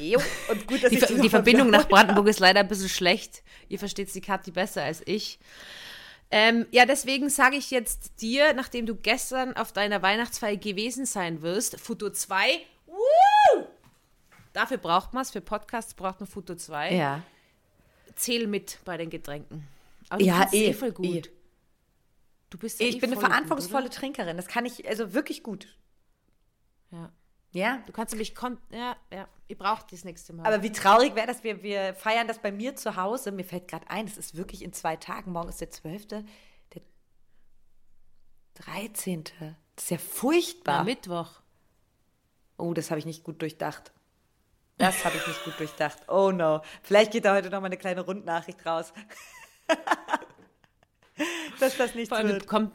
Jo, 0.01 0.21
und 0.51 0.67
gut, 0.67 0.83
dass 0.83 0.91
Die, 0.91 0.99
ich 0.99 1.05
die, 1.05 1.21
die 1.21 1.29
Verbindung 1.29 1.71
nach 1.71 1.89
Brandenburg 1.89 2.29
ist 2.29 2.41
leider 2.41 2.61
ein 2.61 2.69
bisschen 2.69 2.89
schlecht. 2.89 3.43
Ihr 3.69 3.79
versteht 3.79 4.15
die 4.15 4.21
Kathi 4.21 4.51
besser 4.51 4.83
als 4.83 5.03
ich. 5.07 5.39
Ähm, 6.31 6.67
ja, 6.71 6.87
deswegen 6.87 7.29
sage 7.29 7.57
ich 7.57 7.71
jetzt 7.71 8.23
dir, 8.23 8.55
nachdem 8.55 8.87
du 8.87 8.95
gestern 8.95 9.55
auf 9.55 9.73
deiner 9.73 10.01
Weihnachtsfeier 10.01 10.57
gewesen 10.57 11.05
sein 11.05 11.43
wirst, 11.43 11.79
Futur 11.79 12.15
2. 12.15 12.59
Dafür 14.53 14.77
braucht 14.79 15.13
man 15.13 15.23
es, 15.23 15.31
für 15.31 15.41
Podcasts 15.41 15.95
braucht 15.95 16.21
man 16.21 16.27
Futur 16.29 16.57
2. 16.59 16.95
Ja. 16.95 17.23
Zähl 18.15 18.47
mit 18.47 18.79
bei 18.85 18.97
den 18.97 19.09
Getränken. 19.11 19.67
Aber 20.09 20.19
du 20.19 20.25
Ja, 20.27 20.49
eh, 20.53 20.69
eh 20.69 20.73
voll 20.75 20.93
gut. 20.93 21.07
eh. 21.07 21.23
Du 22.51 22.59
bist 22.59 22.81
ja 22.81 22.87
Ich 22.87 22.97
eh 22.97 22.99
bin 23.01 23.11
eine 23.11 23.15
voll 23.15 23.25
gut, 23.25 23.31
verantwortungsvolle 23.33 23.89
Trinkerin. 23.91 24.37
Das 24.37 24.47
kann 24.47 24.67
ich 24.67 24.87
also 24.87 25.15
wirklich 25.15 25.43
gut. 25.43 25.69
Ja. 26.91 27.11
Ja. 27.53 27.83
Du 27.87 27.93
kannst 27.93 28.13
nämlich, 28.13 28.35
kon 28.35 28.59
ja, 28.71 28.97
ja, 29.11 29.29
ihr 29.49 29.57
braucht 29.57 29.93
das 29.93 30.05
nächste 30.05 30.33
Mal. 30.33 30.47
Aber 30.47 30.63
wie 30.63 30.73
traurig 30.73 31.15
wäre 31.15 31.27
das, 31.27 31.45
wir, 31.45 31.63
wir 31.63 31.95
feiern 31.95 32.27
das 32.29 32.39
bei 32.41 32.53
mir 32.53 32.77
zu 32.77 32.97
Hause. 32.97 33.33
Mir 33.33 33.45
fällt 33.45 33.69
gerade 33.69 33.89
ein, 33.91 34.07
es 34.07 34.17
ist 34.19 34.37
wirklich 34.37 34.63
in 34.63 34.73
zwei 34.73 34.97
Tagen. 34.97 35.33
Morgen 35.33 35.49
ist 35.49 35.61
der 35.61 35.71
12., 35.71 36.07
der 36.09 36.25
13. 38.55 39.25
Das 39.77 39.85
ist 39.85 39.91
ja 39.91 39.99
furchtbar. 39.99 40.81
Am 40.81 40.87
Mittwoch. 40.87 41.41
Oh, 42.59 42.75
das 42.75 42.91
habe 42.91 42.99
ich 42.99 43.07
nicht 43.07 43.25
gut 43.25 43.41
durchdacht. 43.41 43.93
Das 44.79 45.05
habe 45.05 45.17
ich 45.17 45.27
nicht 45.27 45.45
gut 45.45 45.59
durchdacht. 45.59 45.99
Oh 46.09 46.31
no. 46.31 46.63
Vielleicht 46.83 47.13
geht 47.13 47.25
da 47.25 47.35
heute 47.35 47.51
noch 47.51 47.61
mal 47.61 47.67
eine 47.67 47.77
kleine 47.77 48.01
Rundnachricht 48.01 48.65
raus. 48.67 48.93
Dass 51.61 51.77
das 51.77 51.95
nicht 51.95 52.09
Vor 52.09 52.23
wird. 52.25 52.47
komm, 52.47 52.73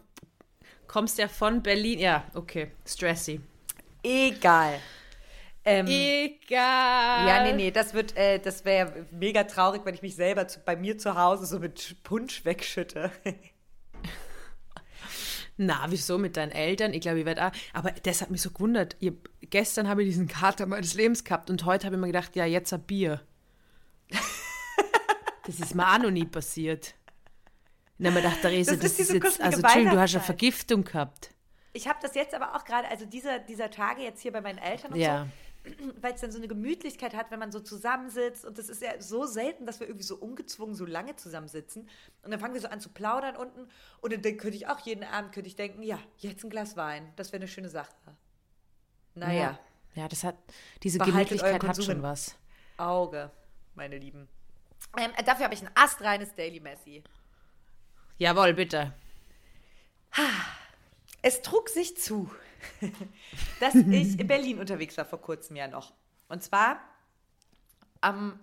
kommst 0.87 1.17
ja 1.17 1.27
von 1.27 1.61
Berlin. 1.61 1.99
Ja, 1.99 2.23
okay. 2.33 2.71
Stressy. 2.85 3.41
Egal. 4.03 4.79
Ähm, 5.65 5.85
Egal. 5.85 7.27
ja, 7.27 7.43
nee, 7.43 7.51
nee, 7.51 7.71
das 7.71 7.93
wird, 7.93 8.15
äh, 8.15 8.39
das 8.39 8.63
wäre 8.63 9.05
mega 9.11 9.43
traurig, 9.43 9.81
wenn 9.83 9.95
ich 9.95 10.01
mich 10.01 10.15
selber 10.15 10.47
zu, 10.47 10.61
bei 10.61 10.77
mir 10.77 10.97
zu 10.97 11.15
Hause 11.17 11.45
so 11.45 11.59
mit 11.59 12.01
Punsch 12.03 12.45
wegschütte. 12.45 13.11
Na, 15.57 15.85
wieso 15.89 16.17
mit 16.19 16.37
deinen 16.37 16.51
Eltern? 16.51 16.93
Ich 16.93 17.01
glaube, 17.01 17.19
ich 17.19 17.25
werde 17.25 17.47
auch. 17.47 17.51
Aber 17.73 17.91
das 17.91 18.21
hat 18.21 18.29
mich 18.29 18.41
so 18.41 18.51
gewundert. 18.51 18.95
Ihr, 18.99 19.13
gestern 19.41 19.87
habe 19.87 20.03
ich 20.03 20.09
diesen 20.09 20.27
Kater 20.27 20.65
meines 20.67 20.93
Lebens 20.93 21.23
gehabt 21.23 21.49
und 21.49 21.65
heute 21.65 21.87
habe 21.87 21.95
ich 21.95 21.99
mir 21.99 22.07
gedacht, 22.07 22.35
ja, 22.35 22.45
jetzt 22.45 22.71
ein 22.73 22.81
Bier. 22.83 23.21
das 25.45 25.59
ist 25.59 25.75
mir 25.75 25.87
auch 25.91 25.97
noch 25.99 26.11
nie 26.11 26.25
passiert. 26.25 26.93
Und 27.97 28.05
dann 28.05 28.13
habe 28.13 28.19
ich 28.19 28.25
mir 28.25 28.29
gedacht, 28.29 28.41
Therese, 28.41 28.71
Das 28.77 28.79
das, 28.81 28.91
ist 28.99 28.99
ist, 29.09 29.13
jetzt, 29.23 29.41
also 29.41 29.61
Entschuldigung, 29.61 29.95
du 29.95 29.99
hast 30.01 30.15
eine. 30.15 30.23
Vergiftung 30.23 30.83
gehabt. 30.83 31.31
Ich 31.73 31.87
habe 31.87 31.99
das 32.01 32.15
jetzt 32.15 32.33
aber 32.33 32.55
auch 32.55 32.63
gerade, 32.63 32.87
also 32.89 33.05
dieser, 33.05 33.39
dieser 33.39 33.69
Tage 33.69 34.01
jetzt 34.01 34.21
hier 34.21 34.31
bei 34.31 34.41
meinen 34.41 34.57
Eltern 34.59 34.93
und 34.93 34.99
Ja. 34.99 35.23
so, 35.23 35.29
weil 36.01 36.13
es 36.13 36.21
dann 36.21 36.31
so 36.31 36.37
eine 36.37 36.47
Gemütlichkeit 36.47 37.15
hat, 37.15 37.31
wenn 37.31 37.39
man 37.39 37.51
so 37.51 37.59
zusammensitzt. 37.59 38.45
Und 38.45 38.57
das 38.57 38.69
ist 38.69 38.81
ja 38.81 38.99
so 39.01 39.25
selten, 39.25 39.65
dass 39.65 39.79
wir 39.79 39.87
irgendwie 39.87 40.05
so 40.05 40.15
ungezwungen 40.15 40.75
so 40.75 40.85
lange 40.85 41.15
zusammensitzen. 41.15 41.89
Und 42.23 42.31
dann 42.31 42.39
fangen 42.39 42.53
wir 42.53 42.61
so 42.61 42.67
an 42.67 42.79
zu 42.79 42.89
plaudern 42.89 43.35
unten. 43.35 43.67
Und 44.01 44.13
dann 44.13 44.37
könnte 44.37 44.57
ich 44.57 44.67
auch 44.67 44.79
jeden 44.79 45.03
Abend 45.03 45.31
könnte 45.33 45.47
ich 45.47 45.55
denken, 45.55 45.83
ja, 45.83 45.99
jetzt 46.17 46.43
ein 46.43 46.49
Glas 46.49 46.75
Wein. 46.77 47.11
Das 47.15 47.31
wäre 47.31 47.41
eine 47.41 47.47
schöne 47.47 47.69
Sache. 47.69 47.93
Naja, 49.15 49.33
Ja. 49.33 49.59
Ja, 49.97 50.07
das 50.07 50.23
hat, 50.23 50.35
diese 50.83 50.99
Behaltet 50.99 51.39
Gemütlichkeit 51.39 51.63
hat 51.67 51.83
schon 51.83 52.03
was. 52.03 52.35
Auge, 52.77 53.31
meine 53.73 53.97
Lieben. 53.97 54.27
Ähm, 54.95 55.09
dafür 55.25 55.45
habe 55.45 55.55
ich 55.55 55.61
ein 55.63 55.71
astreines 55.73 56.35
Daily 56.35 56.59
Messi. 56.59 57.03
Jawohl, 58.19 58.53
bitte. 58.53 58.93
Es 61.23 61.41
trug 61.41 61.69
sich 61.69 61.97
zu, 61.97 62.29
dass 63.59 63.75
ich 63.75 64.19
in 64.19 64.27
Berlin 64.27 64.59
unterwegs 64.59 64.97
war 64.97 65.05
vor 65.05 65.21
kurzem 65.21 65.55
ja 65.55 65.67
noch. 65.67 65.93
Und 66.27 66.43
zwar 66.43 66.79
am 68.01 68.39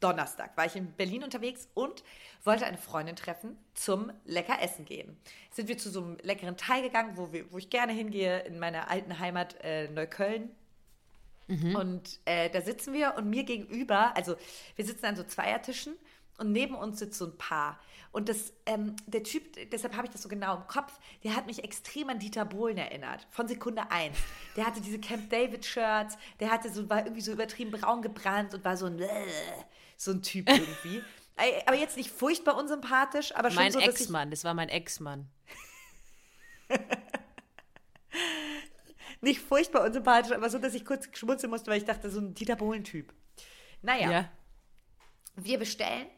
Donnerstag 0.00 0.56
war 0.56 0.64
ich 0.66 0.76
in 0.76 0.92
Berlin 0.92 1.22
unterwegs 1.22 1.68
und 1.74 2.02
wollte 2.44 2.64
eine 2.64 2.78
Freundin 2.78 3.16
treffen 3.16 3.58
zum 3.74 4.10
lecker 4.24 4.60
Essen 4.62 4.84
gehen. 4.84 5.16
Sind 5.50 5.68
wir 5.68 5.76
zu 5.76 5.90
so 5.90 6.02
einem 6.02 6.16
leckeren 6.22 6.56
Thai 6.56 6.80
gegangen, 6.80 7.16
wo, 7.16 7.32
wir, 7.32 7.52
wo 7.52 7.58
ich 7.58 7.68
gerne 7.68 7.92
hingehe, 7.92 8.40
in 8.40 8.58
meiner 8.58 8.90
alten 8.90 9.18
Heimat 9.18 9.56
äh, 9.62 9.88
Neukölln. 9.88 10.50
Und 11.74 12.20
äh, 12.26 12.48
da 12.48 12.60
sitzen 12.60 12.92
wir 12.92 13.14
und 13.16 13.28
mir 13.28 13.42
gegenüber, 13.42 14.16
also 14.16 14.36
wir 14.76 14.84
sitzen 14.84 15.06
an 15.06 15.16
so 15.16 15.24
Zweiertischen 15.24 15.96
und 16.38 16.52
neben 16.52 16.76
uns 16.76 17.00
sitzt 17.00 17.18
so 17.18 17.26
ein 17.26 17.36
Paar. 17.36 17.78
Und 18.12 18.28
das, 18.28 18.52
ähm, 18.66 18.96
der 19.06 19.22
Typ, 19.22 19.70
deshalb 19.70 19.94
habe 19.96 20.06
ich 20.06 20.12
das 20.12 20.22
so 20.22 20.28
genau 20.28 20.56
im 20.56 20.66
Kopf, 20.66 20.98
der 21.22 21.36
hat 21.36 21.46
mich 21.46 21.62
extrem 21.62 22.08
an 22.10 22.18
Dieter 22.18 22.44
Bohlen 22.44 22.76
erinnert, 22.76 23.26
von 23.30 23.46
Sekunde 23.46 23.90
eins. 23.90 24.16
Der 24.56 24.66
hatte 24.66 24.80
diese 24.80 24.98
Camp 24.98 25.30
David 25.30 25.64
Shirts, 25.64 26.18
der 26.40 26.50
hatte 26.50 26.70
so, 26.70 26.90
war 26.90 27.04
irgendwie 27.04 27.20
so 27.20 27.30
übertrieben 27.30 27.70
braun 27.70 28.02
gebrannt 28.02 28.52
und 28.52 28.64
war 28.64 28.76
so 28.76 28.86
ein, 28.86 29.00
so 29.96 30.10
ein 30.10 30.22
Typ 30.22 30.48
irgendwie. 30.48 31.02
Aber 31.66 31.76
jetzt 31.76 31.96
nicht 31.96 32.10
furchtbar 32.10 32.58
unsympathisch, 32.58 33.34
aber 33.34 33.50
schon 33.50 33.62
Mein 33.62 33.72
so, 33.72 33.78
ich, 33.78 33.86
Ex-Mann, 33.86 34.30
das 34.30 34.44
war 34.44 34.52
mein 34.52 34.68
Ex-Mann. 34.68 35.26
nicht 39.22 39.40
furchtbar 39.40 39.86
unsympathisch, 39.86 40.32
aber 40.32 40.50
so, 40.50 40.58
dass 40.58 40.74
ich 40.74 40.84
kurz 40.84 41.08
schmunzeln 41.16 41.48
musste, 41.48 41.70
weil 41.70 41.78
ich 41.78 41.86
dachte, 41.86 42.10
so 42.10 42.20
ein 42.20 42.34
Dieter 42.34 42.56
Bohlen-Typ. 42.56 43.14
Naja. 43.80 44.10
Ja. 44.10 44.28
wir 45.36 45.58
bestellen 45.58 46.08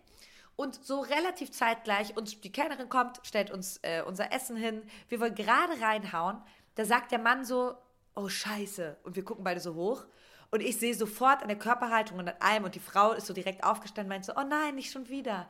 und 0.57 0.85
so 0.85 1.01
relativ 1.01 1.51
zeitgleich 1.51 2.17
uns 2.17 2.41
die 2.41 2.53
Kellnerin 2.53 2.89
kommt, 2.89 3.21
stellt 3.25 3.51
uns 3.51 3.79
äh, 3.83 4.03
unser 4.03 4.33
Essen 4.33 4.57
hin. 4.57 4.83
Wir 5.09 5.21
wollen 5.21 5.35
gerade 5.35 5.81
reinhauen. 5.81 6.43
Da 6.75 6.85
sagt 6.85 7.13
der 7.13 7.19
Mann 7.19 7.45
so, 7.45 7.75
oh 8.15 8.29
Scheiße. 8.29 8.99
Und 9.03 9.17
wir 9.17 9.25
gucken 9.25 9.45
beide 9.45 9.61
so 9.61 9.75
hoch. 9.75 10.05
Und 10.51 10.61
ich 10.61 10.79
sehe 10.79 10.95
sofort 10.95 11.43
an 11.43 11.49
der 11.49 11.59
Körperhaltung 11.59 12.19
und 12.19 12.29
an 12.29 12.37
allem 12.41 12.65
und 12.65 12.75
die 12.75 12.81
Frau 12.81 13.13
ist 13.13 13.27
so 13.27 13.33
direkt 13.33 13.65
aufgestanden 13.65 14.11
und 14.11 14.17
meint 14.17 14.25
so, 14.27 14.35
oh 14.37 14.45
nein, 14.47 14.75
nicht 14.75 14.93
schon 14.93 15.09
wieder. 15.09 15.49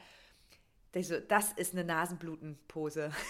Ich 0.94 1.08
so, 1.08 1.18
das 1.18 1.52
ist 1.52 1.72
eine 1.72 1.84
Nasenbluten-Pose. 1.84 3.10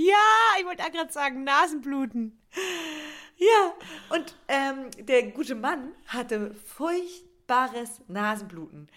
Ja, 0.00 0.14
ich 0.60 0.64
wollte 0.64 0.84
auch 0.84 0.92
gerade 0.92 1.12
sagen, 1.12 1.42
Nasenbluten. 1.42 2.40
Ja, 3.36 3.74
und 4.10 4.36
ähm, 4.46 4.90
der 5.00 5.32
gute 5.32 5.56
Mann 5.56 5.92
hatte 6.06 6.54
furchtbares 6.54 8.00
Nasenbluten 8.06 8.88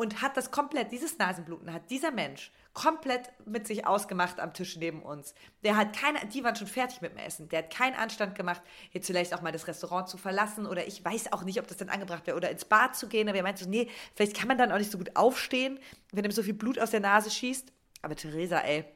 und 0.00 0.22
hat 0.22 0.34
das 0.38 0.50
komplett, 0.50 0.92
dieses 0.92 1.18
Nasenbluten 1.18 1.70
hat 1.74 1.90
dieser 1.90 2.10
Mensch 2.10 2.52
komplett 2.72 3.30
mit 3.44 3.66
sich 3.66 3.86
ausgemacht 3.86 4.40
am 4.40 4.54
Tisch 4.54 4.76
neben 4.76 5.02
uns. 5.02 5.34
Der 5.62 5.76
hat 5.76 5.94
keine, 5.94 6.26
die 6.26 6.42
waren 6.42 6.56
schon 6.56 6.68
fertig 6.68 7.02
mit 7.02 7.12
dem 7.12 7.18
Essen. 7.18 7.50
Der 7.50 7.58
hat 7.64 7.70
keinen 7.70 7.94
Anstand 7.94 8.34
gemacht, 8.34 8.62
jetzt 8.92 9.08
vielleicht 9.08 9.34
auch 9.34 9.42
mal 9.42 9.52
das 9.52 9.66
Restaurant 9.66 10.08
zu 10.08 10.16
verlassen 10.16 10.64
oder 10.64 10.86
ich 10.86 11.04
weiß 11.04 11.34
auch 11.34 11.42
nicht, 11.42 11.60
ob 11.60 11.66
das 11.66 11.76
dann 11.76 11.90
angebracht 11.90 12.26
wäre 12.26 12.34
oder 12.38 12.50
ins 12.50 12.64
Bad 12.64 12.96
zu 12.96 13.08
gehen. 13.08 13.28
Aber 13.28 13.36
er 13.36 13.42
meinte 13.42 13.62
so, 13.64 13.68
nee, 13.68 13.90
vielleicht 14.14 14.34
kann 14.34 14.48
man 14.48 14.56
dann 14.56 14.72
auch 14.72 14.78
nicht 14.78 14.90
so 14.90 14.96
gut 14.96 15.14
aufstehen, 15.16 15.78
wenn 16.12 16.24
ihm 16.24 16.30
so 16.30 16.42
viel 16.42 16.54
Blut 16.54 16.78
aus 16.78 16.92
der 16.92 17.00
Nase 17.00 17.30
schießt. 17.30 17.70
Aber 18.00 18.16
Theresa, 18.16 18.58
ey, 18.60 18.86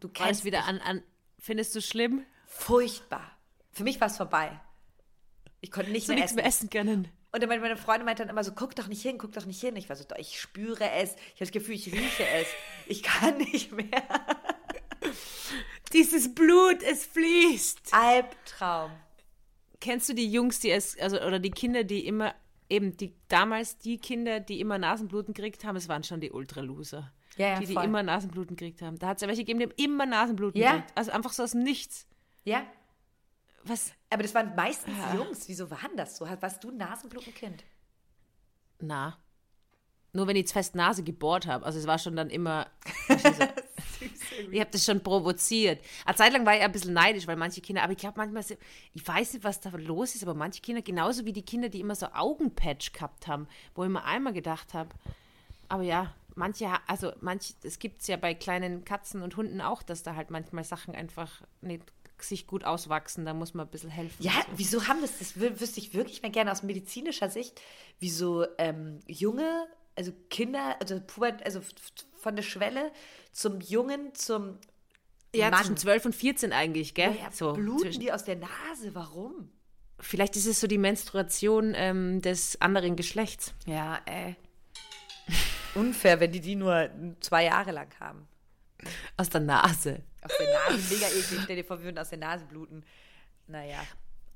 du 0.00 0.08
kennst 0.08 0.44
wieder 0.44 0.64
an, 0.64 0.80
an. 0.80 1.04
Findest 1.38 1.72
du 1.76 1.80
schlimm? 1.80 2.26
furchtbar. 2.48 3.30
Für 3.70 3.84
mich 3.84 4.00
war 4.00 4.08
es 4.08 4.16
vorbei. 4.16 4.60
Ich 5.60 5.70
konnte 5.70 5.92
nicht 5.92 6.08
So 6.08 6.14
mehr 6.14 6.22
nichts 6.22 6.32
essen. 6.32 6.36
mehr 6.36 6.46
essen 6.46 6.70
können. 6.70 7.15
Und 7.32 7.42
dann 7.42 7.48
meine- 7.48 7.60
meine 7.60 7.76
Freundin 7.76 8.06
meinte 8.06 8.22
dann 8.22 8.30
immer 8.30 8.44
so, 8.44 8.52
guck 8.52 8.74
doch 8.76 8.86
nicht 8.88 9.02
hin, 9.02 9.18
guck 9.18 9.32
doch 9.32 9.44
nicht 9.46 9.60
hin. 9.60 9.76
Ich 9.76 9.88
war 9.88 9.96
so, 9.96 10.04
doch, 10.04 10.16
ich 10.16 10.40
spüre 10.40 10.90
es. 10.92 11.14
Ich 11.14 11.40
habe 11.40 11.40
das 11.40 11.50
Gefühl, 11.52 11.74
ich 11.74 11.92
rieche 11.92 12.26
es. 12.28 12.46
Ich 12.86 13.02
kann 13.02 13.36
nicht 13.52 13.72
mehr. 13.72 13.86
Dieses 15.92 16.34
Blut, 16.34 16.82
es 16.82 17.06
fließt. 17.06 17.92
Albtraum. 17.92 18.90
Kennst 19.80 20.08
du 20.08 20.14
die 20.14 20.30
Jungs, 20.30 20.58
die 20.60 20.70
es, 20.70 20.98
also, 20.98 21.20
oder 21.20 21.38
die 21.38 21.50
Kinder, 21.50 21.84
die 21.84 22.06
immer, 22.06 22.34
eben, 22.68 22.96
die 22.96 23.14
damals 23.28 23.78
die 23.78 23.98
Kinder, 23.98 24.40
die 24.40 24.60
immer 24.60 24.78
Nasenbluten 24.78 25.34
gekriegt 25.34 25.64
haben, 25.64 25.76
es 25.76 25.88
waren 25.88 26.02
schon 26.02 26.20
die 26.20 26.30
Ultra-Loser. 26.32 27.12
Ja, 27.36 27.48
ja, 27.48 27.58
die, 27.60 27.66
die 27.66 27.74
voll. 27.74 27.84
immer 27.84 28.02
Nasenbluten 28.02 28.56
gekriegt 28.56 28.80
haben. 28.82 28.98
Da 28.98 29.08
hat 29.08 29.18
es 29.18 29.22
ja 29.22 29.28
welche 29.28 29.42
gegeben, 29.42 29.58
die 29.60 29.66
haben 29.66 29.74
immer 29.76 30.06
Nasenbluten 30.06 30.60
Ja. 30.60 30.72
gekriegt. 30.72 30.92
Also 30.94 31.10
einfach 31.12 31.32
so 31.32 31.42
aus 31.42 31.50
dem 31.52 31.62
Nichts. 31.62 32.06
Ja, 32.44 32.64
Was? 33.66 33.92
aber 34.10 34.22
das 34.22 34.34
waren 34.34 34.54
meistens 34.54 34.96
Ja. 34.96 35.14
Jungs. 35.14 35.48
Wieso 35.48 35.70
waren 35.70 35.96
das 35.96 36.16
so? 36.16 36.26
Warst 36.40 36.62
du 36.62 36.70
ein 36.70 36.76
Nasenblutenkind? 36.76 37.64
Na. 38.80 39.18
Nur 40.12 40.26
wenn 40.26 40.36
ich 40.36 40.42
jetzt 40.42 40.52
fest 40.52 40.74
Nase 40.74 41.02
gebohrt 41.02 41.46
habe. 41.46 41.66
Also 41.66 41.78
es 41.78 41.86
war 41.86 41.98
schon 41.98 42.16
dann 42.16 42.30
immer. 42.30 42.68
Ich 44.52 44.60
habe 44.60 44.70
das 44.70 44.84
schon 44.84 45.02
provoziert. 45.02 45.82
Eine 46.04 46.16
Zeit 46.16 46.32
lang 46.32 46.44
war 46.44 46.54
ich 46.54 46.60
ein 46.62 46.70
bisschen 46.70 46.92
neidisch, 46.92 47.26
weil 47.26 47.36
manche 47.36 47.62
Kinder, 47.62 47.82
aber 47.82 47.92
ich 47.92 47.98
glaube 47.98 48.18
manchmal, 48.18 48.44
ich 48.92 49.06
weiß 49.08 49.32
nicht, 49.32 49.44
was 49.44 49.60
da 49.60 49.70
los 49.70 50.14
ist, 50.14 50.22
aber 50.22 50.34
manche 50.34 50.60
Kinder, 50.60 50.82
genauso 50.82 51.24
wie 51.24 51.32
die 51.32 51.44
Kinder, 51.44 51.70
die 51.70 51.80
immer 51.80 51.94
so 51.94 52.06
Augenpatch 52.12 52.92
gehabt 52.92 53.26
haben, 53.26 53.48
wo 53.74 53.84
ich 53.84 53.90
mir 53.90 54.04
einmal 54.04 54.34
gedacht 54.34 54.74
habe, 54.74 54.90
aber 55.68 55.82
ja, 55.82 56.14
manche, 56.34 56.68
also 56.86 57.12
manche, 57.20 57.54
es 57.62 57.78
gibt 57.78 58.02
es 58.02 58.08
ja 58.08 58.16
bei 58.18 58.34
kleinen 58.34 58.84
Katzen 58.84 59.22
und 59.22 59.36
Hunden 59.36 59.60
auch, 59.62 59.82
dass 59.82 60.02
da 60.02 60.14
halt 60.14 60.30
manchmal 60.30 60.64
Sachen 60.64 60.94
einfach 60.94 61.42
nicht 61.62 61.84
sich 62.22 62.46
gut 62.46 62.64
auswachsen, 62.64 63.24
da 63.24 63.34
muss 63.34 63.54
man 63.54 63.66
ein 63.66 63.70
bisschen 63.70 63.90
helfen. 63.90 64.22
Ja, 64.22 64.32
so. 64.32 64.52
wieso 64.56 64.86
haben 64.88 65.00
das, 65.00 65.18
das 65.18 65.34
wü- 65.36 65.60
wüsste 65.60 65.80
ich 65.80 65.94
wirklich 65.94 66.22
mal 66.22 66.30
gerne 66.30 66.50
aus 66.52 66.62
medizinischer 66.62 67.28
Sicht, 67.30 67.60
wieso 68.00 68.46
ähm, 68.58 69.00
junge, 69.06 69.66
also 69.94 70.12
Kinder, 70.30 70.76
also, 70.80 71.00
Puber, 71.00 71.36
also 71.44 71.60
von 72.14 72.36
der 72.36 72.42
Schwelle 72.42 72.90
zum 73.32 73.60
Jungen, 73.60 74.14
zum 74.14 74.58
ja 75.34 75.50
Mann. 75.50 75.60
zwischen 75.60 75.76
12 75.76 76.06
und 76.06 76.14
14 76.14 76.52
eigentlich, 76.52 76.94
gell? 76.94 77.14
Ja, 77.20 77.30
so, 77.30 77.52
bluten 77.52 77.82
zwischen, 77.82 78.00
die 78.00 78.12
aus 78.12 78.24
der 78.24 78.36
Nase, 78.36 78.94
warum? 78.94 79.50
Vielleicht 79.98 80.36
ist 80.36 80.46
es 80.46 80.60
so 80.60 80.66
die 80.66 80.78
Menstruation 80.78 81.72
ähm, 81.74 82.20
des 82.22 82.60
anderen 82.60 82.96
Geschlechts. 82.96 83.54
Ja, 83.66 83.98
ey. 84.06 84.36
Unfair, 85.74 86.20
wenn 86.20 86.32
die 86.32 86.40
die 86.40 86.54
nur 86.56 86.90
zwei 87.20 87.44
Jahre 87.44 87.72
lang 87.72 87.88
haben. 88.00 88.26
Aus 89.16 89.28
der 89.30 89.40
Nase. 89.40 90.02
Aus 90.22 90.32
der 90.38 90.52
Nase, 90.76 90.94
mega 90.94 91.06
eklig. 91.08 91.40
Stell 91.44 91.56
dir 91.56 91.64
vor, 91.64 91.78
wir 91.78 91.84
würden 91.86 91.98
aus 91.98 92.10
der 92.10 92.18
Nase 92.18 92.44
bluten. 92.44 92.84
Naja. 93.46 93.78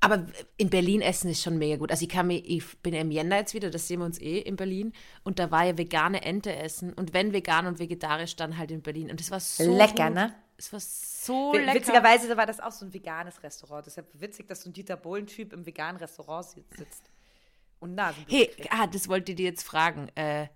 Aber 0.03 0.25
in 0.57 0.69
Berlin 0.71 1.01
essen 1.01 1.29
ist 1.29 1.43
schon 1.43 1.59
mega 1.59 1.75
gut. 1.77 1.91
Also 1.91 2.03
ich, 2.03 2.09
kann 2.09 2.25
mir, 2.27 2.37
ich 2.43 2.77
bin 2.79 2.93
im 2.95 3.11
Jänner 3.11 3.37
jetzt 3.37 3.53
wieder, 3.53 3.69
das 3.69 3.87
sehen 3.87 3.99
wir 3.99 4.05
uns 4.05 4.19
eh 4.19 4.39
in 4.39 4.55
Berlin. 4.55 4.93
Und 5.23 5.37
da 5.37 5.51
war 5.51 5.63
ja 5.65 5.77
vegane 5.77 6.23
Ente 6.23 6.55
essen. 6.55 6.91
Und 6.93 7.13
wenn 7.13 7.33
vegan 7.33 7.67
und 7.67 7.77
vegetarisch, 7.77 8.35
dann 8.35 8.57
halt 8.57 8.71
in 8.71 8.81
Berlin. 8.81 9.11
Und 9.11 9.19
das 9.19 9.29
war 9.29 9.39
so 9.39 9.77
Lecker, 9.77 10.07
gut. 10.07 10.15
ne? 10.15 10.33
Es 10.57 10.73
war 10.73 10.79
so 10.79 11.53
lecker. 11.53 11.73
Witzigerweise 11.75 12.35
war 12.35 12.45
das 12.47 12.59
auch 12.59 12.71
so 12.71 12.85
ein 12.85 12.93
veganes 12.93 13.43
Restaurant. 13.43 13.85
Deshalb 13.85 14.07
witzig, 14.19 14.47
dass 14.47 14.61
so 14.63 14.69
ein 14.69 14.73
Dieter 14.73 14.95
Bohlen-Typ 14.97 15.53
im 15.53 15.65
veganen 15.65 15.97
Restaurant 15.97 16.45
sitzt- 16.47 16.77
sitzt. 16.77 17.03
Und 17.79 17.93
Nasenblut 17.95 18.31
Hey, 18.35 18.47
kriegt. 18.47 18.71
ah, 18.71 18.87
das 18.87 19.07
wollte 19.07 19.31
ich 19.33 19.35
dir 19.37 19.45
jetzt 19.45 19.63
fragen. 19.63 20.07
Äh, 20.15 20.47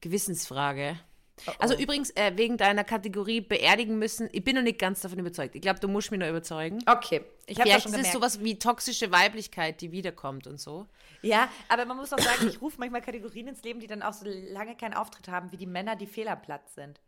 Gewissensfrage. 0.00 0.98
Oh, 1.46 1.52
Also 1.58 1.74
übrigens, 1.76 2.10
äh, 2.16 2.32
wegen 2.36 2.56
deiner 2.56 2.84
Kategorie 2.84 3.40
beerdigen 3.40 3.98
müssen, 3.98 4.28
ich 4.32 4.44
bin 4.44 4.56
noch 4.56 4.62
nicht 4.62 4.78
ganz 4.78 5.00
davon 5.00 5.18
überzeugt. 5.18 5.54
Ich 5.54 5.62
glaube, 5.62 5.80
du 5.80 5.88
musst 5.88 6.10
mich 6.10 6.20
noch 6.20 6.28
überzeugen. 6.28 6.78
Okay, 6.86 7.22
ich 7.46 7.58
habe 7.58 7.68
schon 7.70 7.78
ist 7.78 7.84
es 7.86 7.92
gemerkt. 7.92 8.12
sowas 8.12 8.40
wie 8.40 8.58
toxische 8.58 9.10
Weiblichkeit, 9.10 9.80
die 9.80 9.92
wiederkommt 9.92 10.46
und 10.46 10.60
so. 10.60 10.86
Ja, 11.22 11.48
aber 11.68 11.84
man 11.84 11.96
muss 11.96 12.12
auch 12.12 12.18
sagen, 12.18 12.48
ich 12.48 12.60
rufe 12.60 12.76
manchmal 12.78 13.02
Kategorien 13.02 13.48
ins 13.48 13.62
Leben, 13.62 13.80
die 13.80 13.86
dann 13.86 14.02
auch 14.02 14.12
so 14.12 14.26
lange 14.26 14.76
keinen 14.76 14.94
Auftritt 14.94 15.28
haben, 15.28 15.52
wie 15.52 15.56
die 15.56 15.66
Männer, 15.66 15.96
die 15.96 16.06
fehl 16.06 16.28
am 16.28 16.40
Platz 16.40 16.74
sind. 16.74 17.00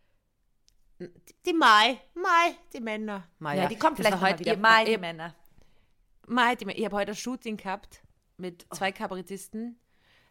Die 1.47 1.53
Mai, 1.53 1.99
Mai, 2.14 2.55
die 2.72 2.80
Männer. 2.80 3.28
Mai, 3.39 3.57
Ja, 3.57 3.66
die 3.66 3.76
kommen 3.76 3.97
Das 3.97 4.07
vielleicht 4.07 4.22
mal 4.22 4.39
wieder. 4.39 4.57
Mal 4.57 4.85
die 4.85 4.99
Männer. 4.99 5.35
Mai, 6.26 6.55
die, 6.55 6.70
ich 6.70 6.85
habe 6.85 6.97
heute 6.97 7.12
ein 7.12 7.16
Shooting 7.16 7.57
gehabt 7.57 8.03
mit 8.37 8.66
zwei 8.72 8.93
Kabarettisten 8.93 9.78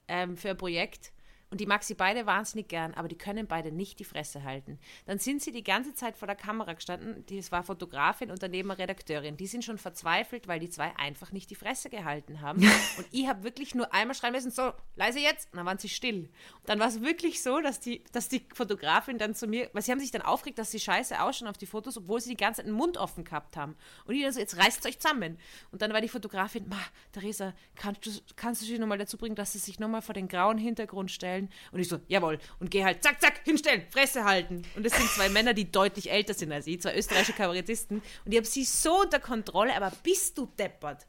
ähm, 0.08 0.38
für 0.38 0.52
ein 0.52 0.58
Projekt. 0.58 1.12
Und 1.52 1.60
die 1.60 1.66
mag 1.66 1.84
sie 1.84 1.96
beide 1.96 2.26
wahnsinnig 2.26 2.70
gern, 2.70 2.94
aber 2.94 3.10
die 3.10 3.18
können 3.18 3.46
beide 3.46 3.74
nicht 3.74 4.00
die 4.00 4.06
Fresse 4.06 4.44
halten. 4.44 4.80
Dann 5.06 5.20
sind 5.20 5.42
sie 5.42 5.52
die 5.52 5.66
ganze 5.66 5.94
Zeit 5.94 6.16
vor 6.16 6.26
der 6.26 6.38
Kamera 6.38 6.72
gestanden. 6.72 7.26
Das 7.30 7.52
war 7.52 7.62
Fotografin 7.62 8.32
und 8.32 8.42
daneben 8.42 8.72
eine 8.72 8.80
Redakteurin. 8.80 9.36
Die 9.36 9.48
sind 9.48 9.66
schon 9.66 9.78
verzweifelt, 9.78 10.48
weil 10.48 10.62
die 10.62 10.70
zwei 10.70 10.96
einfach 10.96 11.34
nicht 11.34 11.50
die 11.50 11.56
Fresse 11.56 11.90
gehalten 11.90 12.40
haben. 12.40 12.62
Und 12.98 13.06
ich 13.12 13.28
habe 13.28 13.44
wirklich 13.44 13.76
nur 13.76 13.94
einmal 13.94 14.16
schreien 14.16 14.34
müssen, 14.34 14.52
so, 14.52 14.72
leise 14.96 15.20
jetzt. 15.20 15.52
Und 15.52 15.58
dann 15.58 15.66
waren 15.66 15.78
sie 15.78 15.90
still. 15.90 16.30
Und 16.60 16.70
dann 16.70 16.80
war 16.80 16.88
es 16.88 17.02
wirklich 17.02 17.44
so, 17.44 17.60
dass 17.60 17.82
die, 17.82 18.04
dass 18.14 18.30
die 18.30 18.46
Fotografin 18.54 19.18
dann 19.18 19.36
zu 19.36 19.46
mir, 19.46 19.70
weil 19.74 19.82
sie 19.82 19.92
haben 19.92 20.00
sich 20.00 20.12
dann 20.12 20.22
aufgeregt, 20.22 20.58
dass 20.58 20.72
sie 20.72 20.80
scheiße 20.80 21.22
ausschauen 21.22 21.50
auf 21.50 21.58
die 21.58 21.66
Fotos, 21.66 21.98
obwohl 21.98 22.22
sie 22.22 22.30
die 22.30 22.38
ganze 22.38 22.62
Zeit 22.62 22.68
den 22.68 22.74
Mund 22.74 22.98
offen 22.98 23.26
gehabt 23.26 23.58
haben. 23.58 23.76
Und 24.06 24.16
ich 24.16 24.24
dann 24.24 24.32
so, 24.32 24.40
jetzt 24.40 24.58
reißt 24.58 24.86
euch 24.86 25.00
zusammen. 25.00 25.38
Und 25.72 25.82
dann 25.82 25.92
war 25.92 26.00
die 26.00 26.08
Fotografin, 26.08 26.70
ma, 26.70 26.80
Theresa, 27.12 27.54
kannst 27.76 28.06
du, 28.06 28.12
kannst 28.38 28.62
du 28.62 28.66
sie 28.66 28.80
nochmal 28.80 28.98
dazu 28.98 29.18
bringen, 29.18 29.36
dass 29.36 29.52
sie 29.52 29.60
sich 29.60 29.80
nochmal 29.80 30.02
vor 30.02 30.14
den 30.14 30.30
grauen 30.30 30.58
Hintergrund 30.58 31.12
stellen? 31.42 31.72
Und 31.72 31.80
ich 31.80 31.90
so, 31.90 32.00
jawohl. 32.08 32.40
Und 32.60 32.72
gehe 32.72 32.84
halt, 32.84 33.04
zack, 33.04 33.22
zack, 33.22 33.42
hinstellen, 33.44 33.84
Fresse 33.90 34.24
halten. 34.24 34.64
Und 34.76 34.86
das 34.86 34.94
sind 34.94 35.10
zwei 35.10 35.30
Männer, 35.30 35.54
die 35.54 35.72
deutlich 35.72 36.12
älter 36.12 36.34
sind 36.34 36.52
als 36.52 36.68
ich, 36.68 36.82
zwei 36.82 36.96
österreichische 36.96 37.34
Kabarettisten. 37.34 38.02
Und 38.26 38.32
ich 38.32 38.38
habe 38.38 38.48
sie 38.48 38.64
so 38.64 39.02
unter 39.02 39.20
Kontrolle, 39.20 39.76
aber 39.76 39.92
bist 40.04 40.38
du 40.38 40.48
deppert? 40.58 41.06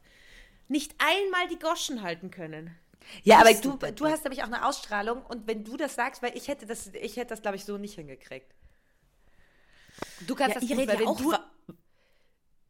Nicht 0.67 0.95
einmal 0.97 1.47
die 1.49 1.59
Goschen 1.59 2.01
halten 2.01 2.31
können. 2.31 2.75
Ja, 3.23 3.39
aber 3.39 3.53
du, 3.53 3.77
du 3.77 4.05
hast 4.05 4.23
nämlich 4.23 4.43
auch 4.43 4.47
eine 4.47 4.65
Ausstrahlung 4.65 5.25
und 5.25 5.45
wenn 5.45 5.65
du 5.65 5.75
das 5.75 5.93
sagst, 5.93 6.23
weil 6.23 6.37
ich 6.37 6.47
hätte 6.47 6.65
das, 6.65 6.87
ich 6.87 7.17
hätte 7.17 7.29
das, 7.31 7.41
glaube 7.41 7.57
ich, 7.57 7.65
so 7.65 7.77
nicht 7.77 7.95
hingekriegt. 7.95 8.49
Du 10.25 10.35
kannst 10.35 10.55
Ja, 10.55 10.61
das 10.61 10.69
ich 10.69 10.75
gut, 10.75 10.87
weil 10.87 10.99
wenn 10.99 11.07
auch 11.07 11.17
du, 11.17 11.33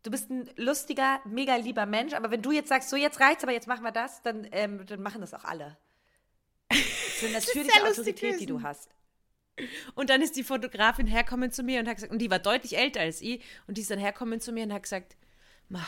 du 0.01 0.09
bist 0.09 0.31
ein 0.31 0.49
lustiger, 0.55 1.21
mega 1.25 1.55
lieber 1.55 1.85
Mensch, 1.85 2.15
aber 2.15 2.31
wenn 2.31 2.41
du 2.41 2.51
jetzt 2.51 2.69
sagst, 2.69 2.89
so 2.89 2.95
jetzt 2.95 3.19
reicht's, 3.19 3.43
aber 3.43 3.53
jetzt 3.53 3.67
machen 3.67 3.83
wir 3.83 3.91
das, 3.91 4.23
dann, 4.23 4.47
ähm, 4.51 4.83
dann 4.87 5.03
machen 5.03 5.21
das 5.21 5.35
auch 5.35 5.43
alle. 5.43 5.77
Eine 7.23 7.33
natürliche 7.33 7.83
Autorität, 7.83 8.39
die 8.39 8.45
du 8.45 8.61
hast. 8.61 8.89
Und 9.95 10.09
dann 10.09 10.21
ist 10.21 10.35
die 10.35 10.43
Fotografin 10.43 11.05
herkommen 11.05 11.51
zu 11.51 11.63
mir 11.63 11.79
und 11.79 11.87
hat 11.87 11.95
gesagt, 11.95 12.11
und 12.11 12.19
die 12.19 12.31
war 12.31 12.39
deutlich 12.39 12.77
älter 12.77 13.01
als 13.01 13.21
ich, 13.21 13.41
und 13.67 13.77
die 13.77 13.81
ist 13.81 13.91
dann 13.91 13.99
herkommen 13.99 14.39
zu 14.39 14.51
mir 14.51 14.63
und 14.63 14.73
hat 14.73 14.83
gesagt, 14.83 15.15
Ma, 15.69 15.85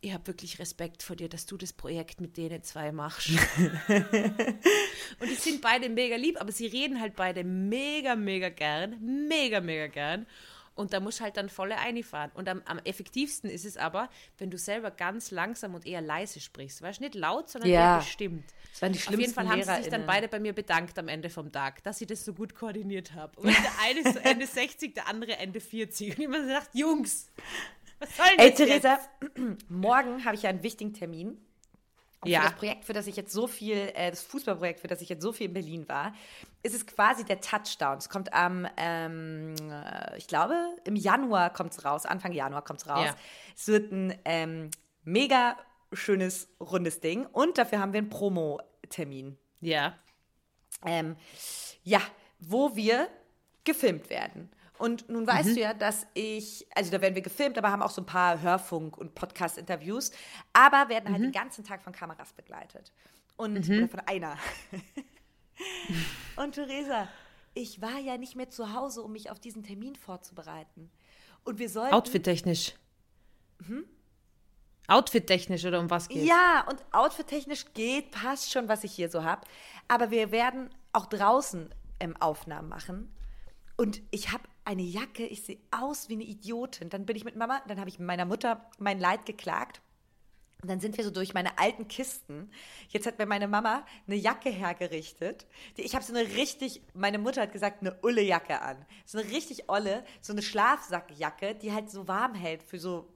ich 0.00 0.12
habe 0.12 0.26
wirklich 0.26 0.58
Respekt 0.58 1.02
vor 1.02 1.16
dir, 1.16 1.28
dass 1.28 1.46
du 1.46 1.56
das 1.56 1.72
Projekt 1.72 2.20
mit 2.20 2.36
denen 2.36 2.62
zwei 2.62 2.92
machst. 2.92 3.28
und 3.88 5.30
die 5.30 5.34
sind 5.34 5.60
beide 5.60 5.88
mega 5.88 6.16
lieb, 6.16 6.40
aber 6.40 6.52
sie 6.52 6.66
reden 6.66 7.00
halt 7.00 7.16
beide 7.16 7.44
mega, 7.44 8.14
mega 8.16 8.48
gern, 8.48 8.96
mega, 9.28 9.60
mega 9.60 9.88
gern. 9.88 10.26
Und 10.74 10.92
da 10.92 11.00
musst 11.00 11.20
du 11.20 11.24
halt 11.24 11.38
dann 11.38 11.48
volle 11.48 11.78
einfahren. 11.78 12.30
Und 12.34 12.50
am, 12.50 12.60
am 12.66 12.78
effektivsten 12.80 13.48
ist 13.48 13.64
es 13.64 13.78
aber, 13.78 14.10
wenn 14.36 14.50
du 14.50 14.58
selber 14.58 14.90
ganz 14.90 15.30
langsam 15.30 15.74
und 15.74 15.86
eher 15.86 16.02
leise 16.02 16.38
sprichst. 16.38 16.82
Weißt 16.82 17.00
du, 17.00 17.04
nicht 17.04 17.14
laut, 17.14 17.48
sondern 17.48 17.70
Ja. 17.70 17.94
eher 17.94 17.98
bestimmt. 18.00 18.44
Das 18.76 18.82
waren 18.82 18.92
die 18.92 18.98
Auf 18.98 19.04
schlimmsten 19.04 19.20
jeden 19.22 19.34
Fall 19.34 19.48
haben 19.48 19.62
sie 19.62 19.82
sich 19.84 19.90
dann 19.90 20.04
beide 20.04 20.28
bei 20.28 20.38
mir 20.38 20.52
bedankt 20.52 20.98
am 20.98 21.08
Ende 21.08 21.30
vom 21.30 21.50
Tag, 21.50 21.82
dass 21.82 21.98
ich 22.02 22.08
das 22.08 22.26
so 22.26 22.34
gut 22.34 22.54
koordiniert 22.54 23.14
habe. 23.14 23.40
Und 23.40 23.46
der 23.46 23.72
eine 23.82 24.00
ist 24.00 24.12
so 24.12 24.20
Ende 24.20 24.46
60, 24.46 24.94
der 24.94 25.08
andere 25.08 25.38
Ende 25.38 25.60
40. 25.60 26.10
Und 26.10 26.22
ich 26.22 26.28
mir 26.28 26.42
gedacht, 26.42 26.68
Jungs, 26.74 27.32
was 27.98 28.14
soll 28.14 28.26
Ey, 28.36 28.52
Theresa, 28.52 28.98
jetzt? 29.22 29.38
morgen 29.70 30.26
habe 30.26 30.34
ich 30.34 30.42
ja 30.42 30.50
einen 30.50 30.62
wichtigen 30.62 30.92
Termin. 30.92 31.38
Und 32.20 32.28
Ja. 32.28 32.42
für 32.42 32.46
das 32.48 32.58
Projekt, 32.58 32.84
für 32.84 32.92
das 32.92 33.06
ich 33.06 33.16
jetzt 33.16 33.32
so 33.32 33.46
viel, 33.46 33.76
äh, 33.94 34.10
das 34.10 34.20
Fußballprojekt, 34.24 34.80
für 34.80 34.88
das 34.88 35.00
ich 35.00 35.08
jetzt 35.08 35.22
so 35.22 35.32
viel 35.32 35.46
in 35.46 35.54
Berlin 35.54 35.88
war, 35.88 36.12
ist 36.62 36.74
es 36.74 36.86
quasi 36.86 37.24
der 37.24 37.40
Touchdown. 37.40 37.96
Es 37.96 38.10
kommt 38.10 38.34
am, 38.34 38.68
ähm, 38.76 39.54
äh, 39.70 40.18
ich 40.18 40.26
glaube, 40.26 40.54
im 40.84 40.96
Januar 40.96 41.50
kommt 41.50 41.72
es 41.72 41.82
raus, 41.82 42.04
Anfang 42.04 42.32
Januar 42.32 42.60
kommt 42.62 42.82
es 42.82 42.88
raus. 42.90 43.06
Ja. 43.06 43.16
Es 43.56 43.68
wird 43.68 43.90
ein 43.90 44.14
ähm, 44.26 44.70
mega 45.02 45.56
schönes, 45.96 46.48
rundes 46.60 47.00
Ding 47.00 47.26
und 47.26 47.58
dafür 47.58 47.80
haben 47.80 47.92
wir 47.92 47.98
einen 47.98 48.08
Promo-Termin. 48.10 49.36
Ja. 49.60 49.98
Ähm, 50.84 51.16
ja, 51.82 52.00
wo 52.38 52.76
wir 52.76 53.08
gefilmt 53.64 54.10
werden. 54.10 54.50
Und 54.78 55.08
nun 55.08 55.26
weißt 55.26 55.48
Mhm. 55.50 55.54
du 55.54 55.60
ja, 55.60 55.72
dass 55.74 56.06
ich, 56.12 56.66
also 56.74 56.90
da 56.90 57.00
werden 57.00 57.14
wir 57.14 57.22
gefilmt, 57.22 57.56
aber 57.56 57.70
haben 57.70 57.80
auch 57.82 57.90
so 57.90 58.02
ein 58.02 58.06
paar 58.06 58.40
Hörfunk- 58.42 58.98
und 58.98 59.14
Podcast-Interviews, 59.14 60.10
aber 60.52 60.88
werden 60.90 61.08
Mhm. 61.08 61.12
halt 61.14 61.22
den 61.24 61.32
ganzen 61.32 61.64
Tag 61.64 61.82
von 61.82 61.92
Kameras 61.94 62.32
begleitet. 62.34 62.92
Und 63.36 63.58
oder 63.68 63.88
von 63.88 64.00
einer. 64.00 64.36
und 66.36 66.52
Theresa, 66.54 67.08
ich 67.54 67.80
war 67.80 67.98
ja 67.98 68.18
nicht 68.18 68.36
mehr 68.36 68.50
zu 68.50 68.74
Hause, 68.74 69.02
um 69.02 69.12
mich 69.12 69.30
auf 69.30 69.40
diesen 69.40 69.62
Termin 69.62 69.96
vorzubereiten. 69.96 70.90
Und 71.44 71.58
wir 71.58 71.68
sollten. 71.70 71.94
Outfit-technisch. 71.94 72.74
Outfit-technisch 74.88 75.64
oder 75.64 75.80
um 75.80 75.90
was 75.90 76.08
geht's? 76.08 76.26
Ja, 76.26 76.64
und 76.68 76.84
outfit-technisch 76.92 77.66
geht, 77.74 78.10
passt 78.10 78.52
schon, 78.52 78.68
was 78.68 78.84
ich 78.84 78.92
hier 78.92 79.10
so 79.10 79.24
habe. 79.24 79.42
Aber 79.88 80.10
wir 80.10 80.30
werden 80.30 80.70
auch 80.92 81.06
draußen 81.06 81.74
ähm, 82.00 82.16
Aufnahmen 82.18 82.68
machen. 82.68 83.12
Und 83.76 84.00
ich 84.10 84.32
habe 84.32 84.44
eine 84.64 84.82
Jacke, 84.82 85.26
ich 85.26 85.42
sehe 85.42 85.58
aus 85.70 86.08
wie 86.08 86.14
eine 86.14 86.24
Idiotin. 86.24 86.88
Dann 86.88 87.06
bin 87.06 87.16
ich 87.16 87.24
mit 87.24 87.36
Mama, 87.36 87.60
dann 87.68 87.78
habe 87.78 87.88
ich 87.88 87.98
mit 87.98 88.06
meiner 88.06 88.24
Mutter 88.24 88.68
mein 88.78 88.98
Leid 88.98 89.26
geklagt. 89.26 89.80
Und 90.62 90.70
dann 90.70 90.80
sind 90.80 90.96
wir 90.96 91.04
so 91.04 91.10
durch 91.10 91.34
meine 91.34 91.58
alten 91.58 91.86
Kisten. 91.86 92.50
Jetzt 92.88 93.06
hat 93.06 93.18
mir 93.18 93.26
meine 93.26 93.46
Mama 93.46 93.84
eine 94.06 94.16
Jacke 94.16 94.48
hergerichtet. 94.48 95.46
Ich 95.76 95.94
habe 95.94 96.04
so 96.04 96.14
eine 96.14 96.26
richtig, 96.34 96.80
meine 96.94 97.18
Mutter 97.18 97.42
hat 97.42 97.52
gesagt, 97.52 97.82
eine 97.82 97.94
Ulle 98.02 98.22
Jacke 98.22 98.62
an. 98.62 98.76
So 99.04 99.18
eine 99.18 99.30
richtig 99.30 99.68
olle, 99.68 100.04
so 100.22 100.32
eine 100.32 100.42
Schlafsackjacke, 100.42 101.54
die 101.54 101.72
halt 101.72 101.90
so 101.90 102.08
warm 102.08 102.34
hält 102.34 102.62
für 102.62 102.78
so 102.78 103.06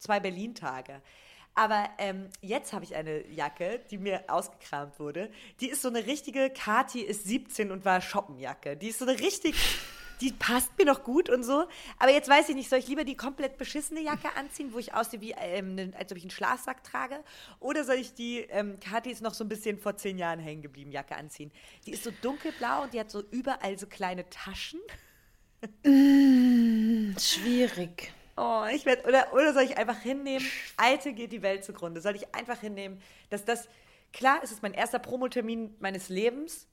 zwei 0.00 0.18
Berlin-Tage. 0.18 1.00
Aber 1.54 1.88
ähm, 1.98 2.28
jetzt 2.40 2.72
habe 2.72 2.84
ich 2.84 2.94
eine 2.94 3.26
Jacke, 3.28 3.80
die 3.90 3.98
mir 3.98 4.24
ausgekramt 4.28 4.98
wurde. 4.98 5.30
Die 5.60 5.68
ist 5.68 5.82
so 5.82 5.88
eine 5.88 6.06
richtige, 6.06 6.50
Kati 6.50 7.00
ist 7.00 7.24
17 7.24 7.70
und 7.70 7.84
war 7.84 8.00
Shoppenjacke. 8.00 8.76
Die 8.76 8.88
ist 8.88 9.00
so 9.00 9.04
eine 9.06 9.18
richtig, 9.18 9.56
die 10.20 10.30
passt 10.32 10.70
mir 10.78 10.84
noch 10.84 11.02
gut 11.02 11.28
und 11.28 11.42
so. 11.42 11.66
Aber 11.98 12.12
jetzt 12.12 12.28
weiß 12.28 12.48
ich 12.50 12.54
nicht, 12.54 12.70
soll 12.70 12.78
ich 12.78 12.86
lieber 12.86 13.02
die 13.04 13.16
komplett 13.16 13.58
beschissene 13.58 14.00
Jacke 14.00 14.28
anziehen, 14.36 14.72
wo 14.72 14.78
ich 14.78 14.94
aussehe, 14.94 15.20
wie, 15.20 15.32
ähm, 15.32 15.74
ne- 15.74 15.92
als 15.98 16.12
ob 16.12 16.18
ich 16.18 16.24
einen 16.24 16.30
Schlafsack 16.30 16.84
trage? 16.84 17.22
Oder 17.58 17.82
soll 17.84 17.96
ich 17.96 18.14
die, 18.14 18.38
ähm, 18.50 18.78
Kathi 18.78 19.10
ist 19.10 19.22
noch 19.22 19.34
so 19.34 19.42
ein 19.44 19.48
bisschen 19.48 19.76
vor 19.76 19.96
zehn 19.96 20.18
Jahren 20.18 20.38
hängen 20.38 20.62
geblieben, 20.62 20.92
Jacke 20.92 21.16
anziehen? 21.16 21.50
Die 21.84 21.90
ist 21.90 22.04
so 22.04 22.12
dunkelblau 22.22 22.84
und 22.84 22.94
die 22.94 23.00
hat 23.00 23.10
so 23.10 23.22
überall 23.32 23.76
so 23.76 23.86
kleine 23.88 24.30
Taschen. 24.30 24.80
Schwierig. 27.18 28.12
Oh, 28.42 28.64
ich 28.72 28.86
werde, 28.86 29.06
oder, 29.06 29.34
oder 29.34 29.52
soll 29.52 29.64
ich 29.64 29.76
einfach 29.76 30.00
hinnehmen, 30.00 30.46
alte 30.78 31.12
geht 31.12 31.30
die 31.30 31.42
Welt 31.42 31.62
zugrunde? 31.62 32.00
Soll 32.00 32.16
ich 32.16 32.34
einfach 32.34 32.58
hinnehmen, 32.58 32.98
dass 33.28 33.44
das, 33.44 33.68
klar, 34.14 34.40
es 34.42 34.50
ist 34.50 34.62
mein 34.62 34.72
erster 34.72 34.98
Promotermin 34.98 35.74
meines 35.78 36.08
Lebens, 36.08 36.66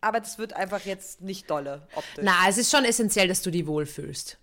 aber 0.00 0.20
das 0.20 0.38
wird 0.38 0.54
einfach 0.54 0.86
jetzt 0.86 1.20
nicht 1.20 1.50
dolle 1.50 1.86
optisch. 1.94 2.24
Na, 2.24 2.48
es 2.48 2.56
ist 2.56 2.70
schon 2.70 2.86
essentiell, 2.86 3.28
dass 3.28 3.42
du 3.42 3.50
dich 3.50 3.66
wohlfühlst. 3.66 4.38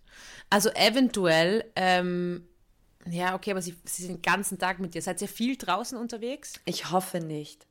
Also 0.52 0.70
eventuell, 0.76 1.66
ähm, 1.76 2.48
ja, 3.10 3.34
okay, 3.34 3.50
aber 3.50 3.64
sie, 3.64 3.76
sie 3.86 4.04
sind 4.04 4.18
den 4.18 4.22
ganzen 4.22 4.60
Tag 4.60 4.78
mit 4.78 4.94
dir. 4.94 5.02
Seid 5.02 5.20
ihr 5.24 5.28
viel 5.28 5.58
draußen 5.58 5.98
unterwegs? 5.98 6.54
Ich 6.66 6.92
hoffe 6.92 7.20
nicht. 7.20 7.66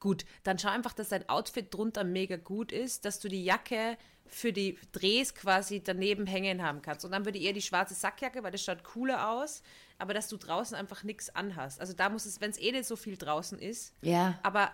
Gut, 0.00 0.26
dann 0.42 0.58
schau 0.58 0.68
einfach, 0.68 0.92
dass 0.92 1.08
dein 1.08 1.26
Outfit 1.30 1.72
drunter 1.72 2.04
mega 2.04 2.36
gut 2.36 2.72
ist, 2.72 3.06
dass 3.06 3.20
du 3.20 3.28
die 3.28 3.42
Jacke 3.42 3.96
für 4.30 4.52
die 4.52 4.78
Drehs 4.92 5.34
quasi 5.34 5.82
daneben 5.82 6.26
hängen 6.26 6.62
haben 6.62 6.82
kannst. 6.82 7.04
Und 7.04 7.10
dann 7.12 7.24
würde 7.24 7.38
eher 7.38 7.52
die 7.52 7.62
schwarze 7.62 7.94
Sackjacke, 7.94 8.42
weil 8.42 8.50
das 8.52 8.62
schaut 8.64 8.84
cooler 8.84 9.30
aus, 9.30 9.62
aber 9.98 10.14
dass 10.14 10.28
du 10.28 10.36
draußen 10.36 10.76
einfach 10.76 11.02
nichts 11.02 11.34
anhast. 11.34 11.80
Also 11.80 11.92
da 11.92 12.08
muss 12.08 12.24
es, 12.26 12.40
wenn 12.40 12.50
es 12.50 12.58
eh 12.58 12.72
nicht 12.72 12.86
so 12.86 12.96
viel 12.96 13.16
draußen 13.16 13.58
ist, 13.58 13.92
Ja. 14.02 14.38
aber 14.42 14.70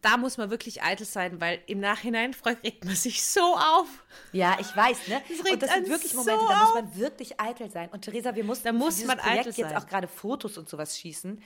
da 0.00 0.16
muss 0.16 0.36
man 0.36 0.48
wirklich 0.50 0.82
eitel 0.82 1.04
sein, 1.04 1.40
weil 1.40 1.60
im 1.66 1.80
Nachhinein 1.80 2.32
freut, 2.34 2.62
regt 2.62 2.84
man 2.84 2.94
sich 2.94 3.24
so 3.24 3.40
auf. 3.56 3.86
Ja, 4.32 4.56
ich 4.60 4.74
weiß, 4.76 5.08
ne? 5.08 5.20
Das 5.28 5.38
regt 5.44 5.52
und 5.54 5.62
das 5.62 5.72
sind 5.74 5.88
wirklich 5.88 6.12
so 6.12 6.18
Momente, 6.18 6.44
da 6.48 6.64
muss 6.64 6.74
man 6.74 6.96
wirklich 6.96 7.40
eitel 7.40 7.70
sein. 7.70 7.88
Und 7.90 8.02
Theresa, 8.02 8.34
wir 8.36 8.44
mussten 8.44 8.64
Da 8.64 8.72
muss 8.72 9.04
man 9.04 9.18
Projekt 9.18 9.38
eitel 9.48 9.52
jetzt 9.56 9.70
sein. 9.70 9.76
auch 9.76 9.86
gerade 9.86 10.06
Fotos 10.06 10.56
und 10.56 10.68
sowas 10.68 10.96
schießen. 10.98 11.42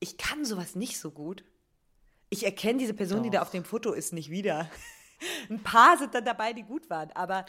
Ich 0.00 0.18
kann 0.18 0.44
sowas 0.44 0.74
nicht 0.74 0.98
so 0.98 1.10
gut. 1.10 1.44
Ich 2.28 2.44
erkenne 2.44 2.78
diese 2.78 2.94
Person, 2.94 3.22
die 3.22 3.30
da 3.30 3.40
auf 3.42 3.50
dem 3.50 3.64
Foto 3.64 3.92
ist, 3.92 4.12
nicht 4.12 4.28
wieder. 4.28 4.68
Ein 5.48 5.62
paar 5.62 5.96
sind 5.98 6.14
dann 6.14 6.24
dabei, 6.24 6.52
die 6.52 6.62
gut 6.62 6.88
waren, 6.90 7.10
aber 7.12 7.46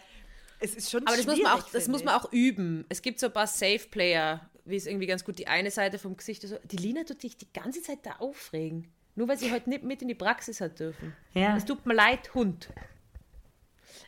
es 0.60 0.76
ist 0.76 0.90
schon 0.90 1.06
Aber 1.06 1.16
das 1.16 1.26
muss 1.26 1.36
schwierig, 1.36 1.52
man 1.52 1.62
auch, 1.62 1.70
das 1.70 1.88
muss 1.88 2.04
man 2.04 2.16
auch 2.16 2.32
üben. 2.32 2.86
Es 2.90 3.02
gibt 3.02 3.20
so 3.20 3.28
ein 3.28 3.34
paar 3.34 3.48
Safe-Player, 3.48 4.50
wie 4.66 4.76
es 4.76 4.86
irgendwie 4.86 5.08
ganz 5.08 5.24
gut 5.24 5.38
die 5.38 5.48
eine 5.48 5.72
Seite 5.72 6.00
vom 6.00 6.16
Gesicht 6.18 6.44
ist. 6.44 6.52
So. 6.52 6.58
Die 6.64 6.78
Lina 6.78 7.04
tut 7.04 7.22
sich 7.22 7.38
die 7.38 7.52
ganze 7.54 7.82
Zeit 7.82 8.00
da 8.04 8.14
aufregen. 8.20 8.92
Nur 9.16 9.28
weil 9.28 9.38
sie 9.38 9.52
heute 9.52 9.70
nicht 9.70 9.84
mit 9.84 10.02
in 10.02 10.08
die 10.08 10.16
Praxis 10.16 10.60
hat 10.62 10.80
dürfen. 10.80 11.16
Ja. 11.34 11.56
Es 11.56 11.66
tut 11.66 11.86
mir 11.86 11.94
leid, 11.94 12.34
Hund. 12.34 12.70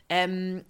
Ähm, 0.08 0.64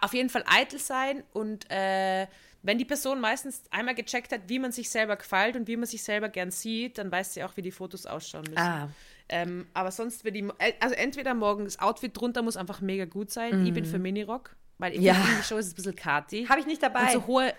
auf 0.00 0.14
jeden 0.14 0.30
Fall 0.30 0.44
eitel 0.46 0.78
sein 0.78 1.24
und 1.32 1.68
äh, 1.70 2.26
wenn 2.62 2.78
die 2.78 2.84
Person 2.84 3.20
meistens 3.20 3.62
einmal 3.70 3.94
gecheckt 3.94 4.32
hat, 4.32 4.42
wie 4.46 4.58
man 4.58 4.72
sich 4.72 4.88
selber 4.88 5.16
gefällt 5.16 5.56
und 5.56 5.68
wie 5.68 5.76
man 5.76 5.86
sich 5.86 6.02
selber 6.02 6.28
gern 6.28 6.50
sieht, 6.50 6.96
dann 6.96 7.10
weiß 7.10 7.34
sie 7.34 7.44
auch, 7.44 7.56
wie 7.56 7.62
die 7.62 7.70
Fotos 7.70 8.06
ausschauen 8.06 8.44
müssen. 8.44 8.58
Ah. 8.58 8.88
Ähm, 9.28 9.66
aber 9.72 9.90
sonst 9.90 10.24
wird 10.24 10.36
die, 10.36 10.46
also 10.80 10.94
entweder 10.94 11.34
morgen 11.34 11.64
das 11.64 11.78
Outfit 11.78 12.16
drunter 12.18 12.42
muss 12.42 12.56
einfach 12.56 12.80
mega 12.80 13.04
gut 13.06 13.30
sein. 13.30 13.64
Ich 13.66 13.72
bin 13.72 13.84
für 13.86 13.98
Minirock, 13.98 14.54
weil 14.78 14.92
im 14.92 15.02
Ja. 15.02 15.14
ja. 15.14 15.42
Show 15.42 15.56
ist 15.56 15.66
es 15.66 15.72
ein 15.72 15.76
bisschen 15.76 15.96
Kati. 15.96 16.46
Habe 16.46 16.60
ich 16.60 16.66
nicht 16.66 16.82
dabei. 16.82 17.04
Und 17.06 17.10
so 17.12 17.26
hohe. 17.26 17.52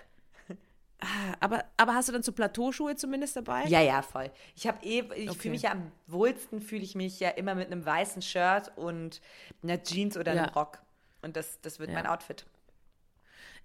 Ah, 0.98 1.06
Aber, 1.40 1.64
aber 1.76 1.94
hast 1.94 2.08
du 2.08 2.12
dann 2.12 2.22
so 2.22 2.32
Plateauschuhe 2.32 2.96
zumindest 2.96 3.36
dabei? 3.36 3.64
Ja, 3.64 3.82
ja, 3.82 4.00
voll. 4.00 4.30
Ich 4.54 4.66
habe 4.66 4.82
eh, 4.86 5.00
ich 5.14 5.28
Okay. 5.28 5.38
fühle 5.38 5.52
mich 5.52 5.62
ja 5.62 5.72
am 5.72 5.92
wohlsten, 6.06 6.62
fühle 6.62 6.82
ich 6.82 6.94
mich 6.94 7.20
ja 7.20 7.28
immer 7.30 7.54
mit 7.54 7.66
einem 7.70 7.84
weißen 7.84 8.22
Shirt 8.22 8.72
und 8.76 9.20
einer 9.62 9.82
Jeans 9.82 10.16
oder 10.16 10.30
einem 10.32 10.46
Ja. 10.46 10.50
Rock. 10.52 10.78
Und 11.20 11.36
das, 11.36 11.60
das 11.60 11.78
wird 11.78 11.90
Ja. 11.90 11.96
mein 11.96 12.06
Outfit. 12.06 12.46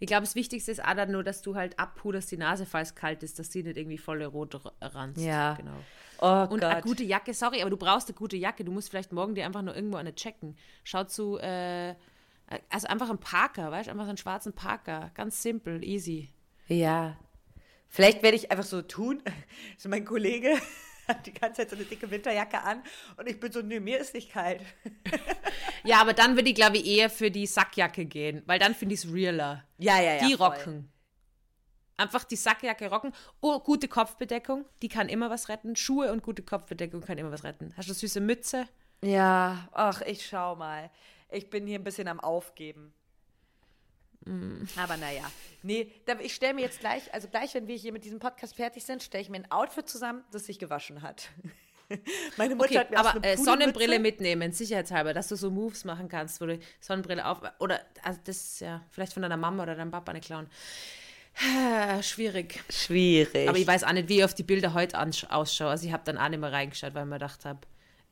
Ich 0.02 0.08
glaube, 0.08 0.22
das 0.24 0.34
Wichtigste 0.34 0.72
ist 0.72 0.84
auch 0.84 0.96
dann 0.96 1.12
nur, 1.12 1.24
dass 1.24 1.44
du 1.44 1.54
halt 1.54 1.78
abpuderst 1.78 2.32
die 2.32 2.38
Nase, 2.38 2.66
falls 2.66 2.96
kalt 2.96 3.22
ist, 3.22 3.38
dass 3.38 3.52
die 3.52 3.62
nicht 3.62 3.78
irgendwie 3.78 4.00
volle 4.00 4.26
rot 4.26 4.60
ranzt. 4.82 5.22
Ja. 5.22 5.54
Genau. 5.54 5.78
Oh 6.20 6.48
Und 6.52 6.62
Gott. 6.62 6.64
eine 6.64 6.82
gute 6.82 7.04
Jacke, 7.04 7.36
sorry, 7.36 7.62
aber 7.62 7.70
du 7.70 7.78
brauchst 7.78 8.08
eine 8.08 8.16
gute 8.16 8.36
Jacke. 8.36 8.66
Du 8.66 8.72
musst 8.72 8.90
vielleicht 8.90 9.12
morgen 9.12 9.36
dir 9.36 9.46
einfach 9.46 9.62
nur 9.62 9.76
irgendwo 9.76 9.98
eine 9.98 10.16
checken. 10.16 10.58
Schau 10.84 11.04
zu, 11.04 11.38
äh, 11.38 11.94
also 12.70 12.88
einfach 12.88 13.12
ein 13.12 13.20
Parker, 13.20 13.72
weißt 13.72 13.88
du, 13.88 13.92
einfach 13.92 14.06
so 14.06 14.10
einen 14.10 14.18
schwarzen 14.18 14.54
Parker. 14.54 15.12
Ganz 15.14 15.40
simpel, 15.40 15.84
easy. 15.84 16.30
Ja. 16.68 17.16
Vielleicht 17.88 18.24
werde 18.24 18.38
ich 18.38 18.50
einfach 18.50 18.66
so 18.66 18.82
tun. 18.82 19.22
So 19.78 19.88
mein 19.88 20.04
Kollege 20.04 20.58
die 21.26 21.34
ganze 21.34 21.62
Zeit 21.62 21.70
so 21.70 21.76
eine 21.76 21.86
dicke 21.86 22.10
Winterjacke 22.10 22.62
an 22.62 22.84
und 23.18 23.28
ich 23.28 23.40
bin 23.40 23.52
so, 23.52 23.62
nö, 23.62 23.80
mir 23.80 24.00
ist 24.00 24.14
nicht 24.14 24.32
kalt. 24.32 24.62
Ja, 25.84 26.00
aber 26.00 26.14
dann 26.14 26.36
würde 26.36 26.50
ich, 26.50 26.56
glaube 26.56 26.78
ich, 26.78 26.86
eher 26.86 27.10
für 27.10 27.32
die 27.32 27.48
Sackjacke 27.48 28.06
gehen, 28.06 28.44
weil 28.46 28.60
dann 28.60 28.76
finde 28.76 28.94
ich 28.94 29.04
es 29.04 29.12
realer. 29.12 29.64
Ja, 29.80 30.00
ja, 30.00 30.14
ja. 30.14 30.28
die 30.28 30.36
voll. 30.36 30.48
rocken. 30.48 30.92
Einfach 31.98 32.24
die 32.24 32.36
Sackjacke 32.36 32.90
rocken. 32.90 33.14
Oh, 33.42 33.60
gute 33.60 33.88
Kopfbedeckung, 33.88 34.66
die 34.82 34.90
kann 34.90 35.10
immer 35.10 35.30
was 35.30 35.50
retten. 35.50 35.76
Schuhe 35.76 36.12
und 36.12 36.24
gute 36.24 36.44
Kopfbedeckung 36.44 37.02
kann 37.02 37.18
immer 37.18 37.32
was 37.32 37.44
retten. 37.44 37.74
Hast 37.78 37.88
du 37.88 37.94
eine 37.94 38.00
süße 38.00 38.22
Mütze? 38.22 38.68
Ja, 39.04 39.68
ach, 39.72 40.02
ich 40.02 40.26
schau 40.26 40.56
mal. 40.56 40.92
Ich 41.32 41.50
bin 41.50 41.66
hier 41.66 41.80
ein 41.80 41.84
bisschen 41.84 42.08
am 42.08 42.20
Aufgeben. 42.20 42.94
Mm. 44.26 44.64
Aber 44.76 44.98
naja. 44.98 45.24
Nee, 45.64 45.92
ich 46.22 46.34
stelle 46.34 46.54
mir 46.54 46.62
jetzt 46.62 46.80
gleich, 46.80 47.14
also 47.14 47.28
gleich, 47.28 47.54
wenn 47.54 47.68
wir 47.68 47.76
hier 47.76 47.92
mit 47.92 48.04
diesem 48.04 48.20
Podcast 48.20 48.56
fertig 48.56 48.84
sind, 48.84 49.04
stelle 49.04 49.22
ich 49.22 49.30
mir 49.30 49.38
ein 49.38 49.52
Outfit 49.52 49.88
zusammen, 49.88 50.24
das 50.32 50.46
sich 50.46 50.60
gewaschen 50.60 51.02
hat. 51.02 51.30
Meine 52.38 52.56
Mutter 52.56 52.70
Okay, 52.70 52.80
hat 52.80 52.92
mir 52.92 52.98
aber 52.98 53.24
äh, 53.24 53.38
Sonnenbrille 53.38 54.00
mitnehmen, 54.00 54.54
sicherheitshalber, 54.54 55.14
dass 55.14 55.28
du 55.28 55.36
so 55.36 55.52
Moves 55.52 55.84
machen 55.84 56.08
kannst, 56.08 56.40
wo 56.42 56.46
du 56.46 56.60
Sonnenbrille 56.80 57.26
auf. 57.26 57.42
Oder, 57.60 57.82
also 58.04 58.20
das, 58.24 58.60
ja, 58.60 58.84
vielleicht 58.90 59.14
von 59.14 59.22
deiner 59.22 59.38
Mama 59.38 59.64
oder 59.64 59.76
deinem 59.76 59.92
Papa 59.92 60.12
eine 60.12 60.22
klauen. 60.22 60.48
Schwierig. 62.02 62.64
Schwierig. 62.70 63.48
Aber 63.48 63.58
ich 63.58 63.68
weiß 63.68 63.84
auch 63.84 63.94
nicht, 63.94 64.10
wie 64.10 64.20
ich 64.20 64.24
auf 64.24 64.34
die 64.34 64.44
Bilder 64.44 64.74
heute 64.74 65.00
ausschaue. 65.00 65.70
Also 65.70 65.86
ich 65.86 65.94
habe 65.94 66.04
dann 66.06 66.18
auch 66.18 66.30
nicht 66.30 66.40
mehr 66.40 66.52
reingeschaut, 66.52 66.94
weil 66.94 67.04
ich 67.04 67.10
mir 67.10 67.16
gedacht 67.16 67.46
habe, 67.46 67.60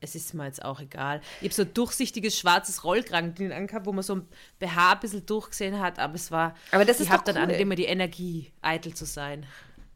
es 0.02 0.16
ist 0.16 0.34
mir 0.34 0.46
jetzt 0.46 0.64
auch 0.64 0.80
egal. 0.80 1.22
Ich 1.42 1.46
habe 1.46 1.54
so 1.54 1.62
ein 1.64 1.74
durchsichtiges 1.74 2.38
schwarzes 2.38 2.84
Rollkragen 2.84 3.52
angehabt, 3.52 3.86
wo 3.86 3.92
man 3.92 4.04
so 4.04 4.16
ein 4.16 4.28
BH 4.60 4.94
ein 4.94 5.00
bisschen 5.00 5.26
durchgesehen 5.26 5.80
hat, 5.80 6.00
aber 6.00 6.16
es 6.16 6.32
war. 6.32 6.56
Aber 6.72 6.86
das 6.86 7.00
ist 7.00 7.08
ich 7.08 7.12
habe 7.12 7.24
dann 7.26 7.38
cool. 7.38 7.48
nicht 7.48 7.60
immer 7.60 7.76
die 7.76 7.86
Energie, 7.86 8.52
eitel 8.62 8.94
zu 8.94 9.06
sein. 9.06 9.46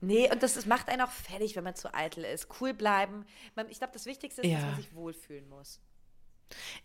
Nee, 0.01 0.29
und 0.29 0.43
das, 0.43 0.55
das 0.55 0.65
macht 0.65 0.89
einen 0.89 1.01
auch 1.01 1.11
fertig, 1.11 1.55
wenn 1.55 1.63
man 1.63 1.75
zu 1.75 1.93
eitel 1.93 2.25
ist. 2.25 2.47
Cool 2.59 2.73
bleiben. 2.73 3.25
Ich 3.69 3.77
glaube, 3.77 3.93
das 3.93 4.05
Wichtigste 4.05 4.41
ist, 4.41 4.51
dass 4.53 4.61
Ja. 4.61 4.67
man 4.67 4.75
sich 4.75 4.93
wohlfühlen 4.93 5.47
muss. 5.47 5.79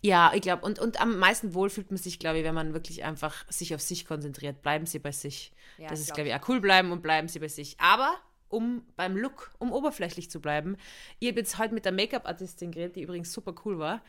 Ja, 0.01 0.33
ich 0.35 0.41
glaube, 0.41 0.65
und, 0.65 0.79
und 0.79 1.01
am 1.01 1.19
meisten 1.19 1.53
wohl 1.53 1.69
fühlt 1.69 1.91
man 1.91 1.99
sich, 1.99 2.19
glaube 2.19 2.39
ich, 2.39 2.45
wenn 2.45 2.55
man 2.55 2.73
wirklich 2.73 3.05
einfach 3.05 3.45
sich 3.51 3.75
auf 3.75 3.81
sich 3.81 4.07
konzentriert. 4.07 4.63
Bleiben 4.63 4.87
Sie 4.87 4.99
bei 4.99 5.13
sich. 5.13 5.53
Ja, 5.79 5.89
das 5.89 5.99
ist, 6.01 6.07
glaub 6.07 6.17
glaube 6.17 6.29
ich, 6.31 6.35
auch 6.37 6.49
cool 6.49 6.61
bleiben 6.61 6.93
und 6.93 7.03
bleiben 7.03 7.29
Sie 7.29 7.39
bei 7.41 7.49
sich. 7.49 7.79
Aber 7.81 8.15
um 8.49 8.83
beim 8.97 9.17
Look, 9.17 9.51
um 9.59 9.73
oberflächlich 9.73 10.31
zu 10.31 10.41
bleiben, 10.41 10.77
ich 11.19 11.29
habe 11.29 11.41
jetzt 11.41 11.59
heute 11.59 11.75
mit 11.75 11.85
der 11.85 11.93
Make-up-Artistin 11.93 12.73
geredet, 12.73 12.97
die 12.97 13.03
übrigens 13.03 13.33
super 13.33 13.55
cool 13.65 13.79
war, 13.79 14.03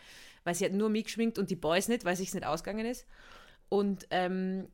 weil 0.43 0.55
sie 0.55 0.65
hat 0.65 0.73
nur 0.73 0.89
mich 0.89 1.05
geschminkt 1.05 1.37
und 1.37 1.49
die 1.49 1.55
Boys 1.55 1.87
nicht, 1.87 2.05
weil 2.05 2.15
sich's 2.15 2.33
nicht 2.33 2.45
ausgegangen 2.45 2.85
ist. 2.85 3.05
Und 3.69 4.07
ähm, 4.09 4.67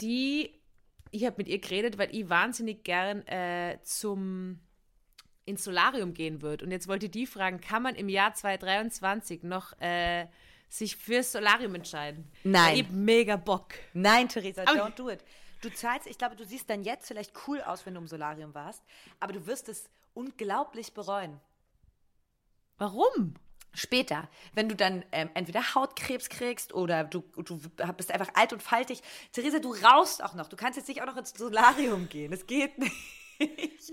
die, 0.00 0.50
ich 1.10 1.24
habe 1.24 1.36
mit 1.38 1.48
ihr 1.48 1.60
geredet, 1.60 1.98
weil 1.98 2.14
ich 2.14 2.28
wahnsinnig 2.28 2.84
gern 2.84 3.26
äh, 3.26 3.78
zum 3.82 4.60
ins 5.44 5.64
Solarium 5.64 6.14
gehen 6.14 6.42
würde. 6.42 6.64
Und 6.64 6.70
jetzt 6.70 6.88
wollte 6.88 7.08
die 7.08 7.26
fragen, 7.26 7.60
kann 7.60 7.82
man 7.82 7.94
im 7.94 8.08
Jahr 8.08 8.34
2023 8.34 9.42
noch 9.42 9.78
äh, 9.80 10.26
sich 10.68 10.96
fürs 10.96 11.32
Solarium 11.32 11.74
entscheiden? 11.74 12.30
Nein. 12.44 12.76
Ich 12.76 12.84
hab 12.84 12.92
mega 12.92 13.36
Bock. 13.36 13.74
Nein, 13.92 14.28
Theresa, 14.28 14.62
don't 14.62 14.94
do 14.94 15.10
it. 15.10 15.24
Du 15.62 15.72
zahlst, 15.72 16.08
ich 16.08 16.18
glaube, 16.18 16.34
du 16.34 16.44
siehst 16.44 16.68
dann 16.68 16.82
jetzt 16.82 17.06
vielleicht 17.06 17.32
cool 17.46 17.62
aus, 17.62 17.86
wenn 17.86 17.94
du 17.94 18.00
im 18.00 18.08
Solarium 18.08 18.52
warst, 18.52 18.82
aber 19.20 19.32
du 19.32 19.46
wirst 19.46 19.68
es 19.68 19.88
unglaublich 20.12 20.92
bereuen. 20.92 21.40
Warum? 22.78 23.34
Später, 23.72 24.28
wenn 24.54 24.68
du 24.68 24.74
dann 24.74 25.04
ähm, 25.12 25.30
entweder 25.34 25.74
Hautkrebs 25.74 26.28
kriegst 26.28 26.74
oder 26.74 27.04
du, 27.04 27.20
du 27.36 27.58
bist 27.96 28.10
einfach 28.10 28.28
alt 28.34 28.52
und 28.52 28.62
faltig. 28.62 29.02
Theresa, 29.32 29.60
du 29.60 29.72
rauchst 29.72 30.22
auch 30.22 30.34
noch. 30.34 30.48
Du 30.48 30.56
kannst 30.56 30.76
jetzt 30.76 30.88
nicht 30.88 31.00
auch 31.00 31.06
noch 31.06 31.16
ins 31.16 31.30
Solarium 31.30 32.08
gehen. 32.08 32.32
Das 32.32 32.46
geht 32.46 32.76
nicht. 32.76 32.92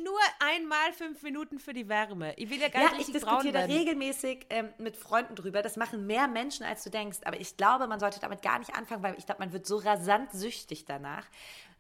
Nur 0.03 0.19
einmal 0.39 0.93
fünf 0.93 1.21
Minuten 1.23 1.59
für 1.59 1.73
die 1.73 1.87
Wärme. 1.89 2.33
Ich 2.37 2.49
will 2.49 2.59
ja 2.59 2.69
gar 2.69 2.81
Ja, 2.83 2.89
nicht 2.91 3.01
ich 3.01 3.07
richtig 3.07 3.23
braun 3.23 3.37
diskutiere 3.41 3.53
da 3.53 3.59
werden. 3.69 3.77
regelmäßig 3.77 4.45
ähm, 4.49 4.69
mit 4.77 4.95
Freunden 4.97 5.35
drüber. 5.35 5.61
Das 5.61 5.75
machen 5.77 6.05
mehr 6.07 6.27
Menschen, 6.27 6.65
als 6.65 6.83
du 6.83 6.89
denkst. 6.89 7.19
Aber 7.25 7.39
ich 7.39 7.57
glaube, 7.57 7.87
man 7.87 7.99
sollte 7.99 8.19
damit 8.19 8.41
gar 8.41 8.59
nicht 8.59 8.75
anfangen, 8.75 9.03
weil 9.03 9.15
ich 9.17 9.25
glaube, 9.25 9.39
man 9.41 9.53
wird 9.53 9.65
so 9.65 9.77
rasant 9.77 10.31
süchtig 10.31 10.85
danach. 10.85 11.25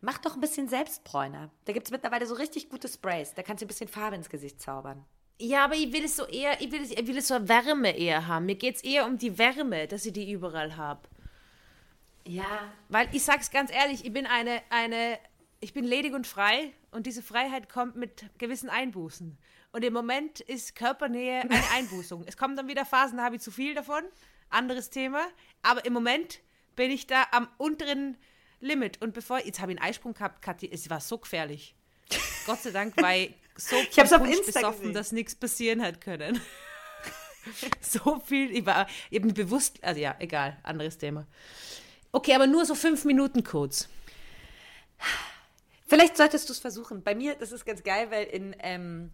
Mach 0.01 0.17
doch 0.17 0.35
ein 0.35 0.41
bisschen 0.41 0.67
Selbstbräuner. 0.69 1.49
Da 1.65 1.73
gibt 1.73 1.87
es 1.87 1.91
mittlerweile 1.91 2.25
so 2.25 2.35
richtig 2.35 2.69
gute 2.69 2.87
Sprays. 2.87 3.33
Da 3.33 3.43
kannst 3.43 3.61
du 3.61 3.65
ein 3.65 3.67
bisschen 3.67 3.89
Farbe 3.89 4.15
ins 4.15 4.29
Gesicht 4.29 4.61
zaubern. 4.61 5.05
Ja, 5.41 5.63
aber 5.65 5.75
ich 5.75 5.93
will 5.93 6.03
es 6.03 6.15
so 6.17 6.25
eher, 6.25 6.59
ich 6.61 6.71
will 6.71 6.81
es, 6.81 6.91
ich 6.91 7.07
will 7.07 7.17
es 7.17 7.27
so 7.29 7.47
Wärme 7.47 7.97
eher 7.97 8.27
haben. 8.27 8.45
Mir 8.45 8.55
geht 8.55 8.75
es 8.77 8.83
eher 8.83 9.05
um 9.05 9.17
die 9.17 9.37
Wärme, 9.37 9.87
dass 9.87 10.05
ich 10.05 10.11
die 10.13 10.31
überall 10.31 10.75
habe. 10.75 11.01
Ja. 12.25 12.73
Weil 12.89 13.07
ich 13.13 13.23
sag's 13.23 13.49
ganz 13.49 13.71
ehrlich, 13.71 14.05
ich 14.05 14.13
bin 14.13 14.25
eine, 14.25 14.61
eine, 14.69 15.17
ich 15.61 15.73
bin 15.73 15.85
ledig 15.85 16.13
und 16.13 16.27
frei 16.27 16.73
und 16.91 17.05
diese 17.05 17.21
Freiheit 17.21 17.69
kommt 17.69 17.95
mit 17.95 18.25
gewissen 18.37 18.69
Einbußen. 18.69 19.37
Und 19.71 19.83
im 19.83 19.93
Moment 19.93 20.39
ist 20.39 20.75
Körpernähe 20.75 21.41
eine 21.41 21.61
Einbußung. 21.73 22.23
es 22.25 22.37
kommen 22.37 22.55
dann 22.55 22.67
wieder 22.67 22.85
Phasen, 22.85 23.17
da 23.17 23.25
habe 23.25 23.35
ich 23.35 23.41
zu 23.41 23.51
viel 23.51 23.75
davon. 23.75 24.03
Anderes 24.49 24.89
Thema. 24.89 25.27
Aber 25.61 25.85
im 25.85 25.93
Moment 25.93 26.41
bin 26.75 26.89
ich 26.89 27.05
da 27.07 27.27
am 27.31 27.47
unteren 27.57 28.17
Limit. 28.59 29.01
Und 29.01 29.13
bevor, 29.13 29.39
jetzt 29.45 29.59
habe 29.59 29.71
ich 29.71 29.79
einen 29.79 29.87
Eisprung 29.87 30.13
gehabt, 30.13 30.41
Kathi, 30.41 30.69
es 30.71 30.89
war 30.89 30.99
so 30.99 31.17
gefährlich. 31.17 31.75
Gott 32.45 32.59
sei 32.59 32.71
Dank 32.71 32.95
ich 32.97 33.35
so 33.55 33.75
Ich 33.75 33.99
hab's 33.99 34.13
auf 34.13 34.25
Insta 34.25 34.59
besoffen, 34.59 34.79
gesehen. 34.79 34.93
dass 34.93 35.11
nichts 35.11 35.35
passieren 35.35 35.83
hat 35.83 36.01
können. 36.01 36.41
so 37.81 38.19
viel, 38.25 38.51
ich 38.55 38.65
war, 38.65 38.87
mich 39.11 39.33
bewusst, 39.33 39.83
also 39.83 39.99
ja, 39.99 40.15
egal, 40.19 40.57
anderes 40.63 40.97
Thema. 40.97 41.27
Okay, 42.11 42.33
aber 42.33 42.47
nur 42.47 42.65
so 42.65 42.73
fünf 42.73 43.05
Minuten 43.05 43.43
kurz. 43.43 43.87
Vielleicht 45.89 46.17
solltest 46.17 46.47
du 46.47 46.53
es 46.53 46.59
versuchen. 46.59 47.01
Bei 47.01 47.15
mir, 47.15 47.33
das 47.33 47.51
ist 47.51 47.65
ganz 47.65 47.81
geil, 47.81 48.11
weil 48.11 48.25
in, 48.27 48.55
ähm, 48.59 49.11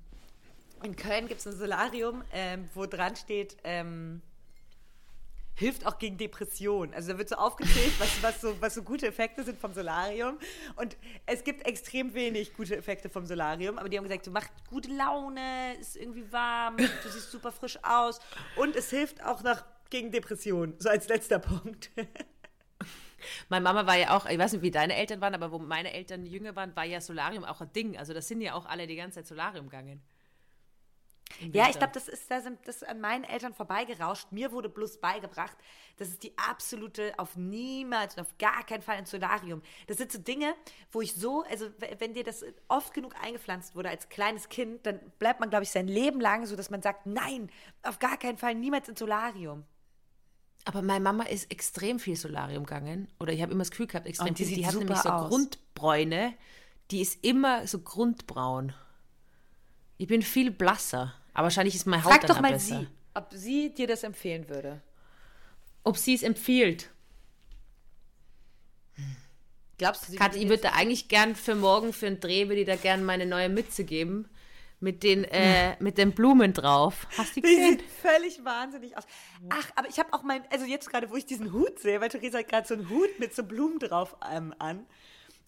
in 0.83 0.97
Köln 0.97 1.29
gibt 1.29 1.39
es 1.39 1.47
ein 1.47 1.55
Solarium, 1.55 2.21
ähm, 2.33 2.69
wo 2.73 2.85
dran 2.85 3.15
steht, 3.15 3.55
ähm, 3.63 4.21
hilft 5.55 5.85
auch 5.85 5.97
gegen 5.99 6.17
Depression. 6.17 6.93
Also 6.93 7.13
da 7.13 7.17
wird 7.17 7.29
so 7.29 7.37
aufgezählt, 7.37 7.93
was, 7.97 8.21
was, 8.21 8.41
so, 8.41 8.61
was 8.61 8.75
so 8.75 8.83
gute 8.83 9.07
Effekte 9.07 9.45
sind 9.45 9.57
vom 9.57 9.73
Solarium. 9.73 10.37
Und 10.75 10.97
es 11.25 11.45
gibt 11.45 11.65
extrem 11.65 12.13
wenig 12.13 12.53
gute 12.53 12.75
Effekte 12.75 13.07
vom 13.07 13.25
Solarium, 13.25 13.77
aber 13.77 13.87
die 13.87 13.97
haben 13.97 14.03
gesagt, 14.03 14.27
du 14.27 14.31
machst 14.31 14.51
gute 14.69 14.91
Laune, 14.91 15.75
ist 15.79 15.95
irgendwie 15.95 16.29
warm, 16.29 16.75
du 16.75 17.09
siehst 17.09 17.31
super 17.31 17.53
frisch 17.53 17.79
aus 17.83 18.19
und 18.57 18.75
es 18.75 18.89
hilft 18.89 19.23
auch 19.23 19.43
noch 19.43 19.63
gegen 19.89 20.11
Depression, 20.11 20.73
so 20.77 20.89
als 20.89 21.07
letzter 21.07 21.39
Punkt. 21.39 21.89
Meine 23.49 23.63
Mama 23.63 23.85
war 23.85 23.97
ja 23.97 24.15
auch, 24.15 24.25
ich 24.25 24.37
weiß 24.37 24.53
nicht, 24.53 24.61
wie 24.61 24.71
deine 24.71 24.95
Eltern 24.95 25.21
waren, 25.21 25.33
aber 25.35 25.51
wo 25.51 25.59
meine 25.59 25.93
Eltern 25.93 26.25
jünger 26.25 26.55
waren, 26.55 26.75
war 26.75 26.85
ja 26.85 27.01
Solarium 27.01 27.43
auch 27.43 27.61
ein 27.61 27.71
Ding. 27.73 27.97
Also 27.97 28.13
das 28.13 28.27
sind 28.27 28.41
ja 28.41 28.53
auch 28.53 28.65
alle 28.65 28.87
die 28.87 28.95
ganze 28.95 29.19
Zeit 29.19 29.27
Solarium 29.27 29.69
gegangen. 29.69 30.01
Ja, 31.51 31.69
ich 31.69 31.77
glaube, 31.77 31.93
das 31.93 32.07
ist, 32.07 32.29
da 32.31 32.39
sind, 32.39 32.59
das 32.65 32.77
ist 32.77 32.87
an 32.87 33.01
meinen 33.01 33.23
Eltern 33.23 33.53
vorbeigerauscht. 33.53 34.31
Mir 34.31 34.51
wurde 34.51 34.69
bloß 34.69 34.99
beigebracht, 35.01 35.57
das 35.97 36.09
ist 36.09 36.23
die 36.23 36.37
absolute, 36.37 37.13
auf 37.17 37.35
niemals 37.35 38.15
und 38.15 38.21
auf 38.21 38.37
gar 38.37 38.63
keinen 38.65 38.81
Fall 38.81 38.95
ein 38.97 39.05
Solarium. 39.05 39.61
Das 39.87 39.97
sind 39.97 40.11
so 40.11 40.19
Dinge, 40.19 40.55
wo 40.91 41.01
ich 41.01 41.13
so, 41.13 41.43
also 41.43 41.67
wenn 41.97 42.13
dir 42.13 42.23
das 42.23 42.45
oft 42.67 42.93
genug 42.93 43.15
eingepflanzt 43.21 43.75
wurde 43.75 43.89
als 43.89 44.07
kleines 44.07 44.49
Kind, 44.49 44.85
dann 44.85 44.99
bleibt 45.19 45.39
man, 45.39 45.49
glaube 45.49 45.63
ich, 45.63 45.71
sein 45.71 45.87
Leben 45.87 46.21
lang 46.21 46.45
so, 46.45 46.55
dass 46.55 46.69
man 46.69 46.81
sagt, 46.81 47.05
nein, 47.05 47.49
auf 47.83 47.99
gar 47.99 48.17
keinen 48.17 48.37
Fall, 48.37 48.55
niemals 48.55 48.87
ins 48.87 48.99
Solarium. 48.99 49.65
Aber 50.65 50.81
meine 50.81 51.03
Mama 51.03 51.23
ist 51.23 51.51
extrem 51.51 51.99
viel 51.99 52.15
Solarium 52.15 52.65
gegangen. 52.65 53.07
Oder 53.19 53.33
ich 53.33 53.41
habe 53.41 53.51
immer 53.51 53.61
das 53.61 53.69
Gefühl 53.71 53.87
gehabt, 53.87 54.07
extrem 54.07 54.29
Und 54.29 54.39
die 54.39 54.45
viel. 54.45 54.57
Die 54.57 54.67
hat 54.67 54.75
nämlich 54.75 54.97
so 54.97 55.09
aus. 55.09 55.29
Grundbräune. 55.29 56.33
Die 56.91 57.01
ist 57.01 57.23
immer 57.23 57.67
so 57.67 57.79
grundbraun. 57.79 58.73
Ich 59.97 60.07
bin 60.07 60.23
viel 60.23 60.51
blasser. 60.51 61.13
Aber 61.33 61.45
wahrscheinlich 61.45 61.75
ist 61.75 61.85
meine 61.85 62.03
Haut 62.03 62.11
Frag 62.11 62.21
dann 62.21 62.35
doch 62.35 62.41
mal 62.41 62.51
besser. 62.51 62.79
sie, 62.79 62.87
ob 63.13 63.27
sie 63.31 63.73
dir 63.73 63.87
das 63.87 64.03
empfehlen 64.03 64.49
würde. 64.49 64.81
Ob 65.83 65.97
sie 65.97 66.15
es 66.15 66.23
empfiehlt. 66.23 66.89
Glaubst 69.77 70.07
du, 70.07 70.11
sie 70.11 70.17
Kathi, 70.17 70.39
ich 70.39 70.49
würde 70.49 70.63
da 70.63 70.69
eigentlich 70.71 71.09
gern 71.09 71.35
für 71.35 71.53
morgen, 71.53 71.93
für 71.93 72.07
einen 72.07 72.19
Dreh, 72.19 72.47
würde 72.47 72.61
ich 72.61 72.67
da 72.67 72.75
gern 72.75 73.03
meine 73.03 73.25
neue 73.25 73.49
Mütze 73.49 73.83
geben. 73.83 74.27
Mit 74.79 75.03
den, 75.03 75.23
äh, 75.23 75.77
mit 75.81 75.97
den 75.97 76.11
Blumen 76.11 76.53
drauf. 76.53 77.07
Hast 77.17 77.35
du 77.35 77.41
die 77.41 77.47
Die 77.47 77.55
gesehen? 77.55 77.79
sieht 77.79 77.83
völlig 77.89 78.43
wahnsinnig 78.45 78.97
aus. 78.97 79.05
Ach, 79.49 79.71
aber 79.75 79.87
ich 79.87 79.97
habe 79.99 80.11
auch 80.13 80.21
mein, 80.23 80.43
also 80.51 80.65
jetzt 80.65 80.89
gerade, 80.91 81.09
wo 81.09 81.15
ich 81.15 81.25
diesen 81.25 81.53
Hut 81.53 81.79
sehe, 81.79 82.01
weil 82.01 82.09
Theresa 82.09 82.39
hat 82.39 82.49
gerade 82.49 82.67
so 82.67 82.73
einen 82.73 82.89
Hut 82.89 83.17
mit 83.19 83.33
so 83.33 83.43
Blumen 83.43 83.79
drauf 83.79 84.15
ähm, 84.31 84.53
an. 84.59 84.85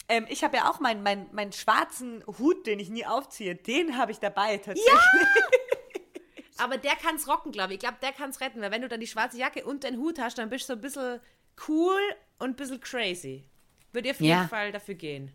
Ähm, 0.08 0.24
ich 0.30 0.42
habe 0.42 0.56
ja 0.56 0.70
auch 0.70 0.80
meinen 0.80 1.02
mein, 1.02 1.26
meinen 1.32 1.52
schwarzen 1.52 2.24
Hut, 2.26 2.66
den 2.66 2.80
ich 2.80 2.88
nie 2.88 3.04
aufziehe, 3.04 3.54
den 3.54 3.98
habe 3.98 4.10
ich 4.12 4.18
dabei 4.18 4.56
tatsächlich. 4.56 4.92
Aber 6.56 6.76
der 6.76 6.96
kann's 6.96 7.28
rocken, 7.28 7.52
glaube 7.52 7.72
ich. 7.72 7.74
Ich 7.74 7.80
glaube, 7.80 7.98
der 8.02 8.12
kann's 8.12 8.40
retten, 8.40 8.60
weil 8.60 8.70
wenn 8.72 8.82
du 8.82 8.88
dann 8.88 8.98
die 9.00 9.06
schwarze 9.06 9.38
Jacke 9.38 9.64
und 9.64 9.84
den 9.84 9.98
Hut 9.98 10.18
hast, 10.18 10.38
dann 10.38 10.50
bist 10.50 10.64
du 10.68 10.72
so 10.72 10.78
ein 10.78 10.80
bisschen 10.80 11.20
cool 11.68 12.00
und 12.38 12.48
ein 12.50 12.56
bisschen 12.56 12.80
crazy. 12.80 13.44
Würde 13.92 14.08
ich 14.08 14.14
auf 14.14 14.20
jeden 14.20 14.32
Ja. 14.42 14.48
Fall 14.48 14.72
dafür 14.72 14.94
gehen. 14.94 15.32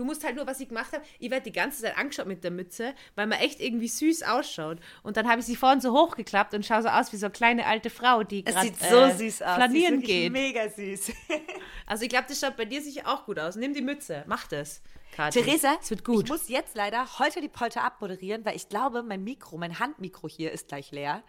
Du 0.00 0.06
musst 0.06 0.24
halt 0.24 0.34
nur, 0.34 0.46
was 0.46 0.58
ich 0.60 0.68
gemacht 0.68 0.94
habe, 0.94 1.04
ich 1.18 1.30
werde 1.30 1.44
die 1.44 1.52
ganze 1.52 1.82
Zeit 1.82 1.98
angeschaut 1.98 2.26
mit 2.26 2.42
der 2.42 2.50
Mütze, 2.50 2.94
weil 3.16 3.26
man 3.26 3.38
echt 3.38 3.60
irgendwie 3.60 3.86
süß 3.88 4.22
ausschaut. 4.22 4.78
Und 5.02 5.18
dann 5.18 5.28
habe 5.28 5.40
ich 5.40 5.46
sie 5.46 5.56
vorhin 5.56 5.82
so 5.82 5.92
hochgeklappt 5.92 6.54
und 6.54 6.64
schaue 6.64 6.80
so 6.82 6.88
aus 6.88 7.12
wie 7.12 7.18
so 7.18 7.26
eine 7.26 7.32
kleine 7.32 7.66
alte 7.66 7.90
Frau, 7.90 8.22
die 8.22 8.42
gerade 8.42 8.72
so 8.78 8.96
äh, 8.96 9.12
süß 9.14 9.42
aus. 9.42 9.54
flanieren 9.56 10.00
geht. 10.00 10.32
Mega 10.32 10.68
süß. 10.68 11.12
Also 11.86 12.04
ich 12.04 12.08
glaube, 12.08 12.26
das 12.28 12.38
schaut 12.38 12.56
bei 12.56 12.64
dir 12.64 12.80
sicher 12.80 13.02
auch 13.06 13.26
gut 13.26 13.38
aus. 13.38 13.56
Nimm 13.56 13.74
die 13.74 13.82
Mütze, 13.82 14.22
mach 14.28 14.46
das. 14.46 14.80
Kathi. 15.14 15.42
Theresa, 15.42 15.76
es 15.82 15.90
wird 15.90 16.04
gut. 16.04 16.24
ich 16.24 16.30
muss 16.30 16.48
jetzt 16.48 16.76
leider 16.76 17.18
heute 17.18 17.40
die 17.40 17.48
Polter 17.48 17.82
abmoderieren, 17.82 18.44
weil 18.44 18.54
ich 18.54 18.68
glaube, 18.68 19.02
mein 19.02 19.24
Mikro, 19.24 19.58
mein 19.58 19.78
Handmikro 19.80 20.28
hier 20.28 20.52
ist 20.52 20.68
gleich 20.68 20.92
leer. 20.92 21.22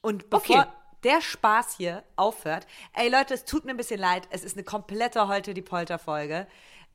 Und 0.00 0.30
bevor 0.30 0.60
Okay. 0.60 0.68
der 1.02 1.20
Spaß 1.20 1.76
hier 1.76 2.04
aufhört, 2.16 2.66
ey 2.94 3.08
Leute, 3.10 3.34
es 3.34 3.44
tut 3.44 3.64
mir 3.64 3.72
ein 3.72 3.76
bisschen 3.76 3.98
leid, 4.00 4.28
es 4.30 4.44
ist 4.44 4.56
eine 4.56 4.62
komplette 4.64 5.26
heute 5.26 5.52
die 5.52 5.62
Polter-Folge. 5.62 6.46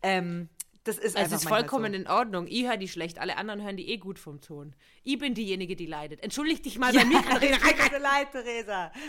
Ähm, 0.01 0.49
das 0.83 0.97
ist 0.97 1.15
einfach 1.15 1.37
ist 1.37 1.47
vollkommen 1.47 1.93
so. 1.93 1.99
in 1.99 2.07
Ordnung. 2.07 2.47
Ich 2.47 2.63
höre 2.65 2.77
die 2.77 2.87
schlecht, 2.87 3.19
alle 3.19 3.37
anderen 3.37 3.61
hören 3.61 3.77
die 3.77 3.89
eh 3.89 3.97
gut 3.97 4.19
vom 4.19 4.41
Ton. 4.41 4.75
Ich 5.03 5.17
bin 5.17 5.33
diejenige, 5.33 5.75
die 5.75 5.85
leidet. 5.85 6.21
Entschuldig 6.21 6.61
dich 6.61 6.77
mal 6.77 6.91
bei 6.93 7.05
mir. 7.05 7.19
Es 7.19 7.23
tut 7.29 7.41
mir 7.41 7.89
so 7.91 7.97
leid, 8.01 8.31
Theresa. 8.31 8.91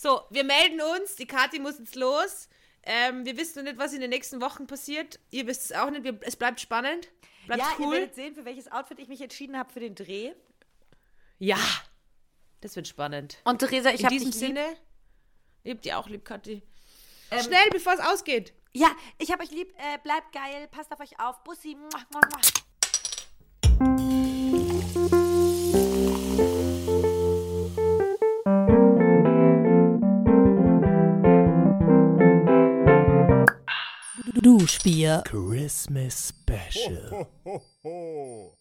So, 0.00 0.20
wir 0.30 0.44
melden 0.44 0.80
uns. 0.80 1.16
Die 1.16 1.26
Kathi 1.26 1.58
muss 1.58 1.80
jetzt 1.80 1.96
los. 1.96 2.48
Ähm, 2.84 3.26
wir 3.26 3.36
wissen 3.36 3.64
noch 3.64 3.72
nicht, 3.72 3.80
was 3.80 3.92
in 3.92 4.00
den 4.00 4.10
nächsten 4.10 4.40
Wochen 4.40 4.68
passiert. 4.68 5.18
Ihr 5.32 5.48
wisst 5.48 5.64
es 5.64 5.72
auch 5.72 5.90
nicht. 5.90 6.04
Wir, 6.04 6.16
es 6.20 6.36
bleibt 6.36 6.60
spannend. 6.60 7.08
Bleibt 7.46 7.62
Ja, 7.62 7.72
ihr 7.76 7.84
cool. 7.84 7.94
werdet 7.94 8.14
sehen, 8.14 8.32
für 8.36 8.44
welches 8.44 8.70
Outfit 8.70 9.00
ich 9.00 9.08
mich 9.08 9.20
entschieden 9.20 9.58
habe 9.58 9.72
für 9.72 9.80
den 9.80 9.96
Dreh. 9.96 10.34
Ja, 11.40 11.58
das 12.60 12.76
wird 12.76 12.86
spannend. 12.86 13.38
Und 13.42 13.58
Theresa, 13.58 13.90
ich 13.90 13.98
in 13.98 14.06
habe 14.06 14.14
diesem 14.14 14.30
dich 14.30 14.40
lieb. 14.40 14.48
Sinne, 14.56 14.76
lebt 15.64 15.84
ihr 15.84 15.98
auch 15.98 16.08
lieb, 16.08 16.24
Kathi. 16.24 16.62
Ähm, 17.32 17.42
Schnell, 17.42 17.68
bevor 17.72 17.94
es 17.94 18.00
ausgeht. 18.00 18.52
Ja, 18.74 18.88
ich 19.18 19.32
habe 19.32 19.42
euch 19.42 19.50
lieb. 19.50 19.72
Äh, 19.78 19.98
bleibt 20.02 20.32
geil, 20.32 20.68
passt 20.70 20.92
auf 20.92 21.00
euch 21.00 21.18
auf. 21.18 21.42
Bussi. 21.44 21.74
Muah, 21.74 22.04
muah, 22.12 22.20
muah. 22.30 22.40
Duschbier 34.42 35.22
Christmas 35.24 36.28
Special. 36.28 37.26
ho, 37.44 37.62
ho. 37.84 38.57